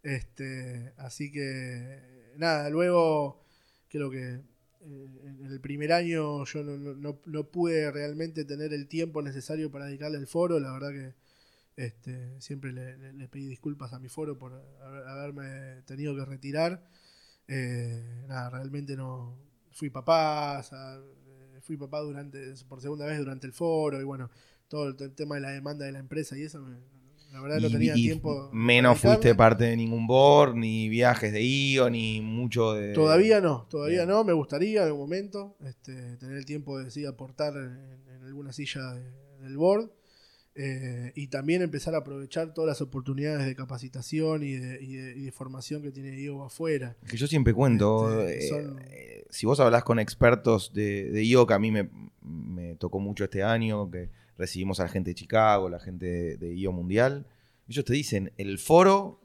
Este, 0.03 0.93
así 0.97 1.31
que 1.31 2.33
nada, 2.37 2.69
luego 2.69 3.43
creo 3.89 4.09
que 4.09 4.41
eh, 4.81 5.07
en 5.41 5.51
el 5.51 5.59
primer 5.59 5.93
año 5.93 6.45
yo 6.45 6.63
no, 6.63 7.47
pude 7.51 7.91
realmente 7.91 8.45
tener 8.45 8.73
el 8.73 8.87
tiempo 8.87 9.21
necesario 9.21 9.71
para 9.71 9.85
dedicarle 9.85 10.17
al 10.17 10.27
foro, 10.27 10.59
la 10.59 10.71
verdad 10.71 10.91
que 10.91 11.13
este, 11.77 12.41
siempre 12.41 12.73
le, 12.73 13.27
pedí 13.29 13.47
disculpas 13.47 13.93
a 13.93 13.99
mi 13.99 14.09
foro 14.09 14.37
por 14.37 14.53
haberme 15.07 15.83
tenido 15.85 16.15
que 16.15 16.25
retirar. 16.25 16.83
Eh, 17.47 18.25
nada, 18.27 18.49
realmente 18.49 18.97
no 18.97 19.37
fui 19.71 19.89
papá, 19.89 20.65
fui 21.61 21.77
papá 21.77 22.01
durante, 22.01 22.53
por 22.67 22.81
segunda 22.81 23.05
vez 23.05 23.19
durante 23.19 23.47
el 23.47 23.53
foro 23.53 24.01
y 24.01 24.03
bueno, 24.03 24.29
todo 24.67 24.89
el, 24.89 25.13
tema 25.13 25.35
de 25.35 25.41
la 25.41 25.51
demanda 25.51 25.85
de 25.85 25.91
la 25.91 25.99
empresa 25.99 26.37
y 26.37 26.43
eso, 26.43 26.59
la 27.31 27.41
verdad 27.41 27.59
no 27.59 27.69
tenía 27.69 27.93
tiempo. 27.93 28.49
Menos 28.51 28.99
fuiste 28.99 29.35
parte 29.35 29.65
de 29.65 29.77
ningún 29.77 30.07
board, 30.07 30.55
ni 30.55 30.89
viajes 30.89 31.31
de 31.31 31.43
IO, 31.43 31.89
ni 31.89 32.21
mucho 32.21 32.73
de... 32.73 32.93
Todavía 32.93 33.39
no, 33.39 33.67
todavía 33.69 34.05
no, 34.05 34.23
me 34.23 34.33
gustaría 34.33 34.81
en 34.81 34.87
algún 34.87 35.01
momento 35.01 35.55
este, 35.63 36.17
tener 36.17 36.37
el 36.37 36.45
tiempo 36.45 36.79
de 36.79 36.89
sí, 36.89 37.05
aportar 37.05 37.55
en, 37.55 38.23
alguna 38.25 38.51
silla 38.51 38.93
del 39.41 39.57
board. 39.57 39.91
Eh, 40.59 41.11
y 41.13 41.27
también 41.27 41.61
empezar 41.61 41.93
a 41.93 41.99
aprovechar 41.99 42.51
todas 42.51 42.67
las 42.67 42.81
oportunidades 42.81 43.45
de 43.45 43.55
capacitación 43.55 44.41
y 44.41 44.53
de, 44.53 45.31
formación 45.31 45.83
que 45.83 45.91
tiene 45.91 46.19
IO 46.19 46.43
afuera. 46.43 46.97
Que 47.07 47.15
yo 47.15 47.27
siempre 47.27 47.53
cuento, 47.53 48.23
este, 48.27 48.57
eh, 48.57 48.75
eh, 48.89 49.25
si 49.29 49.45
vos 49.45 49.59
hablás 49.59 49.83
con 49.83 49.99
expertos 49.99 50.73
de, 50.73 51.11
de 51.11 51.23
IO, 51.25 51.45
que 51.45 51.53
a 51.53 51.59
mí 51.59 51.69
me, 51.71 52.75
tocó 52.79 52.99
mucho 52.99 53.23
este 53.23 53.43
año, 53.43 53.91
que 53.91 54.09
recibimos 54.35 54.79
a 54.79 54.83
la 54.83 54.89
gente 54.89 55.11
de 55.11 55.15
Chicago, 55.15 55.69
la 55.69 55.79
gente 55.79 56.37
de, 56.37 56.55
IO 56.55 56.71
Mundial, 56.71 57.27
ellos 57.67 57.85
te 57.85 57.93
dicen, 57.93 58.33
el 58.37 58.57
foro 58.57 59.21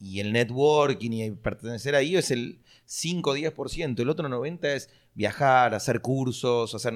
y 0.00 0.18
el 0.18 0.32
networking 0.32 1.12
y 1.12 1.30
pertenecer 1.30 1.94
a 1.94 2.02
IO 2.02 2.18
es 2.18 2.32
el 2.32 2.60
5-10%, 2.88 4.00
el 4.00 4.08
otro 4.08 4.28
90% 4.28 4.64
es 4.64 4.90
viajar, 5.14 5.74
hacer 5.74 6.00
cursos, 6.00 6.74
hacer, 6.74 6.92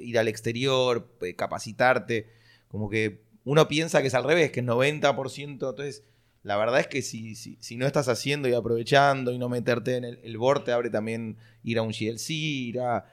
ir 0.00 0.18
al 0.18 0.28
exterior, 0.28 1.18
capacitarte. 1.36 2.45
Como 2.68 2.88
que 2.88 3.24
uno 3.44 3.68
piensa 3.68 4.02
que 4.02 4.08
es 4.08 4.14
al 4.14 4.24
revés, 4.24 4.50
que 4.50 4.60
es 4.60 4.66
90%. 4.66 5.38
Entonces, 5.40 6.04
la 6.42 6.56
verdad 6.56 6.80
es 6.80 6.86
que 6.86 7.02
si, 7.02 7.34
si, 7.34 7.76
no 7.76 7.86
estás 7.86 8.08
haciendo 8.08 8.48
y 8.48 8.54
aprovechando 8.54 9.32
y 9.32 9.38
no 9.38 9.48
meterte 9.48 9.96
en 9.96 10.04
el, 10.04 10.20
el 10.22 10.38
te 10.64 10.72
abre 10.72 10.90
también 10.90 11.38
ir 11.64 11.78
a 11.78 11.82
un 11.82 11.90
GLC, 11.90 12.30
ir 12.30 12.80
a, 12.80 13.04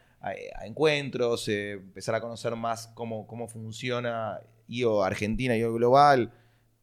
encuentros, 0.63 1.47
eh, 1.47 1.71
empezar 1.73 2.15
a 2.15 2.21
conocer 2.21 2.55
más 2.55 2.87
cómo, 2.87 3.25
cómo 3.27 3.47
funciona 3.47 4.39
IO 4.67 5.03
Argentina, 5.03 5.57
IO 5.57 5.73
Global. 5.73 6.31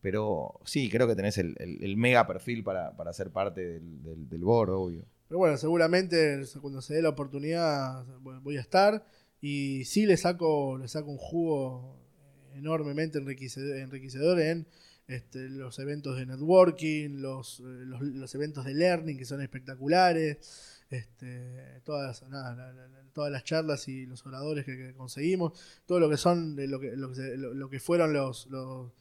Pero 0.01 0.61
sí, 0.65 0.91
creo 0.91 1.07
que 1.07 1.15
tenés 1.15 1.39
el, 1.39 1.97
mega 1.97 2.27
perfil 2.27 2.65
para, 2.65 3.13
ser 3.13 3.31
parte 3.31 3.81
del, 3.81 4.29
del, 4.29 4.45
board, 4.45 4.71
obvio. 4.71 5.05
Pero 5.29 5.39
bueno, 5.39 5.57
seguramente 5.57 6.41
cuando 6.61 6.83
se 6.83 6.95
dé 6.95 7.03
la 7.03 7.11
oportunidad 7.11 8.05
voy 8.21 8.57
a 8.57 8.61
estar. 8.61 9.05
Y 9.41 9.85
sí 9.85 10.05
le 10.05 10.17
saco, 10.17 10.79
le 10.79 10.89
saco 10.89 11.11
un 11.11 11.19
jugo 11.19 12.00
enormemente 12.61 13.19
enriquecedor, 13.19 14.41
en 14.41 14.67
este, 15.09 15.49
los 15.49 15.79
eventos 15.79 16.17
de 16.17 16.27
networking, 16.27 17.21
los, 17.21 17.61
eh, 17.61 17.63
los, 17.63 18.35
eventos 18.35 18.65
de 18.65 18.75
learning 18.75 19.19
que 19.19 19.25
son 19.25 19.41
espectaculares, 19.41 20.39
este, 20.89 21.81
todas, 21.85 22.23
todas 23.13 23.33
las 23.33 23.45
charlas 23.45 23.89
y 23.89 24.07
los 24.07 24.25
oradores 24.27 24.65
que, 24.65 24.95
conseguimos, 24.95 25.59
todo 25.87 25.99
lo 25.99 26.09
que 26.09 26.17
son 26.17 26.55
lo 26.57 26.79
que, 26.79 26.97
lo, 26.97 27.69
que 27.69 27.81
fueron 27.81 28.13
los, 28.13 28.47
los, 28.47 28.93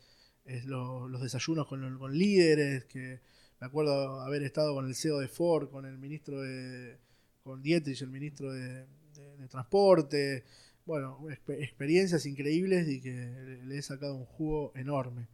los 0.45 1.21
desayunos 1.21 1.67
con, 1.67 1.97
con, 1.99 2.17
líderes, 2.17 2.85
que 2.85 3.19
me 3.59 3.67
acuerdo 3.67 4.21
haber 4.21 4.43
estado 4.43 4.73
con 4.73 4.87
el 4.87 4.95
CEO 4.95 5.19
de 5.19 5.27
Ford, 5.27 5.69
con 5.69 5.85
el 5.85 5.97
ministro 5.97 6.41
de, 6.41 6.97
con 7.43 7.61
Dietrich, 7.61 8.01
el 8.01 8.09
ministro 8.09 8.51
de 8.53 8.87
Transporte, 9.49 10.43
bueno, 10.89 11.19
experiencias 11.49 12.25
increíbles 12.25 12.89
y 12.89 12.99
que 12.99 13.11
le 13.63 13.77
he 13.77 13.81
sacado 13.83 14.15
un 14.15 14.25
jugo 14.25 14.71
enorme. 14.73 15.27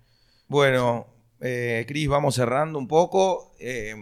Bueno, 0.50 1.08
eh, 1.40 1.86
Cris, 1.88 2.10
vamos 2.10 2.36
cerrando 2.36 2.78
un 2.78 2.90
poco. 2.90 3.54
Eh, 3.58 3.96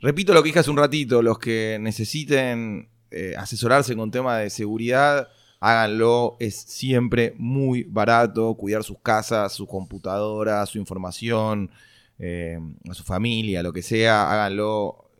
repito 0.00 0.32
lo 0.32 0.42
que 0.42 0.46
dije 0.46 0.60
hace 0.60 0.70
un 0.70 0.78
ratito, 0.78 1.20
los 1.20 1.38
que 1.38 1.76
necesiten 1.78 2.88
eh, 3.10 3.34
asesorarse 3.36 3.94
con 3.94 4.10
tema 4.10 4.38
de 4.38 4.48
seguridad, 4.48 5.28
háganlo, 5.60 6.38
es 6.40 6.56
siempre 6.56 7.34
muy 7.36 7.82
barato 7.82 8.54
cuidar 8.54 8.82
sus 8.82 8.98
casas, 9.00 9.52
su 9.52 9.66
computadora, 9.66 10.64
su 10.64 10.78
información, 10.78 11.70
a 12.18 12.94
su 12.94 13.04
familia, 13.04 13.62
lo 13.62 13.74
que 13.74 13.82
sea, 13.82 14.32
háganlo. 14.32 15.10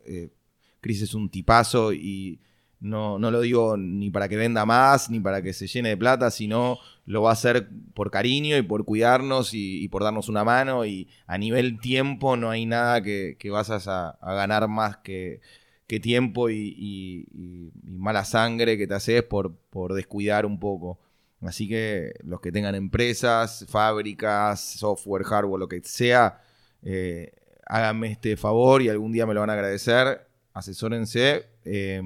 Cris 0.81 1.03
es 1.03 1.13
un 1.13 1.29
tipazo 1.29 1.93
y 1.93 2.41
no, 2.79 3.19
no 3.19 3.31
lo 3.31 3.41
digo 3.41 3.75
ni 3.77 4.09
para 4.09 4.29
que 4.29 4.37
venda 4.37 4.65
más, 4.65 5.09
ni 5.09 5.19
para 5.19 5.41
que 5.41 5.53
se 5.53 5.67
llene 5.67 5.89
de 5.89 5.97
plata, 5.97 6.31
sino 6.31 6.79
lo 7.05 7.23
va 7.23 7.31
a 7.31 7.33
hacer 7.33 7.69
por 7.93 8.11
cariño 8.11 8.57
y 8.57 8.61
por 8.61 8.85
cuidarnos 8.85 9.51
y, 9.53 9.87
por 9.89 10.03
darnos 10.03 10.29
una 10.29 10.43
mano. 10.43 10.85
Y 10.85 11.09
a 11.27 11.37
nivel 11.37 11.79
tiempo 11.79 12.37
no 12.37 12.49
hay 12.49 12.65
nada 12.65 13.01
que, 13.01 13.35
que 13.39 13.49
vas 13.49 13.69
a, 13.69 14.17
ganar 14.21 14.67
más 14.67 14.97
que, 14.97 15.41
que 15.87 15.99
tiempo 15.99 16.49
y, 16.49 17.71
mala 17.83 18.23
sangre 18.23 18.77
que 18.77 18.87
te 18.87 18.93
haces 18.93 19.23
por, 19.23 19.55
por 19.69 19.93
descuidar 19.93 20.45
un 20.45 20.59
poco. 20.59 20.99
Así 21.41 21.67
que 21.67 22.13
los 22.23 22.41
que 22.41 22.51
tengan 22.51 22.75
empresas, 22.75 23.65
fábricas, 23.69 24.59
software, 24.61 25.23
hardware, 25.23 25.59
lo 25.59 25.67
que 25.67 25.81
sea, 25.83 26.41
eh, 26.83 27.31
háganme 27.65 28.11
este 28.11 28.37
favor 28.37 28.81
y 28.81 28.89
algún 28.89 29.11
día 29.11 29.25
me 29.25 29.33
lo 29.33 29.41
van 29.41 29.49
a 29.49 29.53
agradecer. 29.53 30.27
Asesórense. 30.53 31.45
Eh, 31.69 32.01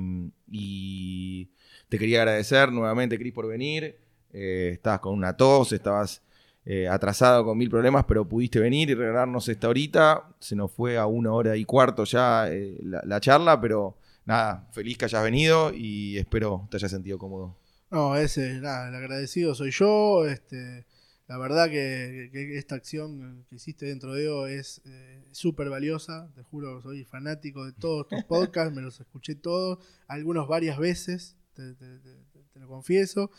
y 0.51 1.49
te 1.89 1.97
quería 1.97 2.21
agradecer 2.21 2.71
nuevamente, 2.71 3.17
Cris, 3.17 3.33
por 3.33 3.47
venir. 3.47 3.97
Eh, 4.31 4.71
estabas 4.73 4.99
con 4.99 5.13
una 5.13 5.37
tos, 5.37 5.71
estabas 5.73 6.23
eh, 6.65 6.87
atrasado 6.87 7.45
con 7.45 7.57
mil 7.57 7.69
problemas, 7.69 8.05
pero 8.05 8.27
pudiste 8.27 8.59
venir 8.59 8.89
y 8.89 8.95
regalarnos 8.95 9.47
esta 9.49 9.69
horita. 9.69 10.29
Se 10.39 10.55
nos 10.55 10.71
fue 10.71 10.97
a 10.97 11.05
una 11.05 11.31
hora 11.33 11.55
y 11.55 11.65
cuarto 11.65 12.03
ya 12.03 12.47
eh, 12.49 12.77
la, 12.81 13.01
la 13.05 13.19
charla, 13.19 13.61
pero 13.61 13.97
nada, 14.25 14.67
feliz 14.71 14.97
que 14.97 15.05
hayas 15.05 15.23
venido 15.23 15.71
y 15.73 16.17
espero 16.17 16.67
te 16.71 16.77
hayas 16.77 16.91
sentido 16.91 17.17
cómodo. 17.17 17.57
No, 17.91 18.15
ese, 18.15 18.59
nada, 18.59 18.89
el 18.89 18.95
agradecido 18.95 19.53
soy 19.53 19.69
yo. 19.69 20.25
Este, 20.25 20.85
la 21.27 21.37
verdad 21.37 21.67
que, 21.69 22.29
que 22.31 22.57
esta 22.57 22.75
acción 22.75 23.45
que 23.49 23.55
hiciste 23.55 23.85
dentro 23.85 24.13
de 24.13 24.23
EO 24.25 24.47
es 24.47 24.81
eh, 24.85 25.23
súper 25.31 25.69
valiosa. 25.69 26.29
Te 26.35 26.43
juro 26.43 26.77
que 26.77 26.83
soy 26.83 27.05
fanático 27.05 27.65
de 27.65 27.73
todos 27.73 28.07
tus 28.07 28.23
podcasts, 28.27 28.75
me 28.75 28.81
los 28.81 28.99
escuché 28.99 29.35
todos, 29.35 29.79
algunos 30.07 30.47
varias 30.47 30.77
veces, 30.77 31.35
te, 31.53 31.73
te- 31.75 31.99
te- 31.99 32.43
te 32.53 32.59
lo 32.59 32.67
confieso. 32.67 33.31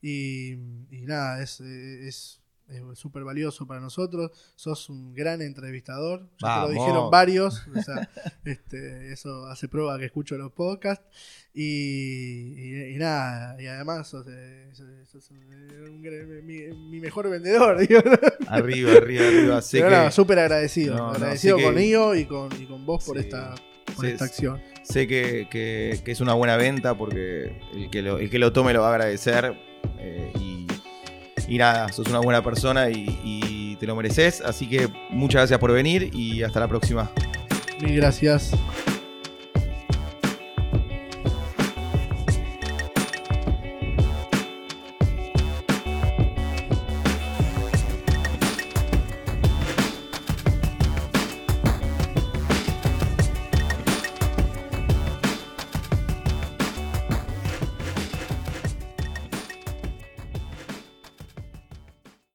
Y, 0.00 0.52
y 0.90 1.02
nada, 1.06 1.42
es 1.42 1.60
es- 1.60 2.40
es 2.68 2.98
súper 2.98 3.24
valioso 3.24 3.66
para 3.66 3.80
nosotros. 3.80 4.30
Sos 4.56 4.88
un 4.90 5.14
gran 5.14 5.40
entrevistador. 5.42 6.28
Ya 6.38 6.54
te 6.54 6.60
lo 6.62 6.68
dijeron 6.80 7.10
varios. 7.10 7.66
O 7.76 7.82
sea, 7.82 8.08
este, 8.44 9.12
eso 9.12 9.46
hace 9.46 9.68
prueba 9.68 9.98
que 9.98 10.06
escucho 10.06 10.36
los 10.36 10.52
podcasts. 10.52 11.04
Y, 11.54 12.52
y- 12.58 12.94
y 12.94 12.98
nada, 12.98 13.60
y 13.60 13.66
además 13.66 14.06
sos, 14.08 14.26
eh, 14.28 14.68
sos- 14.72 15.08
sos 15.10 15.30
un 15.30 16.02
gran- 16.02 16.44
mi, 16.46 16.58
mi 16.90 17.00
mejor 17.00 17.30
vendedor. 17.30 17.78
digo. 17.86 18.00
Arriba, 18.48 18.92
arriba, 18.92 19.26
arriba. 19.26 19.62
Sé 19.62 19.78
Pero 19.78 19.88
que, 19.90 19.96
nada, 19.96 20.10
súper 20.10 20.38
agradecido. 20.40 20.96
No, 20.96 21.04
no, 21.08 21.12
agradecido 21.14 21.56
sé 21.56 21.62
que- 21.64 21.72
con 21.72 21.82
IO 21.82 22.14
y 22.14 22.24
con, 22.26 22.62
y 22.62 22.66
con 22.66 22.84
vos 22.84 23.04
por 23.04 23.16
Sí. 23.18 23.24
esta, 23.24 23.54
por 23.94 24.04
esta 24.06 24.24
acción. 24.26 24.60
sé 24.82 25.06
que, 25.06 25.48
que- 25.50 25.98
que 26.04 26.12
es 26.12 26.20
una 26.20 26.34
buena 26.34 26.56
venta 26.56 26.96
porque 26.96 27.58
el 27.74 27.88
que 27.90 28.02
lo, 28.02 28.18
el 28.18 28.28
que 28.28 28.38
lo 28.38 28.52
tome 28.52 28.72
lo 28.74 28.82
va 28.82 28.88
a 28.88 28.94
agradecer. 28.94 29.56
eh, 29.98 30.32
y, 30.38 30.65
y 31.48 31.58
nada, 31.58 31.92
sos 31.92 32.08
una 32.08 32.20
buena 32.20 32.42
persona 32.42 32.88
y, 32.90 33.76
te 33.78 33.86
lo 33.86 33.94
mereces. 33.94 34.40
Así 34.40 34.66
que 34.66 34.88
muchas 35.10 35.40
gracias 35.40 35.58
por 35.60 35.70
venir 35.70 36.10
y 36.14 36.42
hasta 36.42 36.60
la 36.60 36.66
próxima. 36.66 37.10
Mil 37.82 37.94
gracias. 37.96 38.52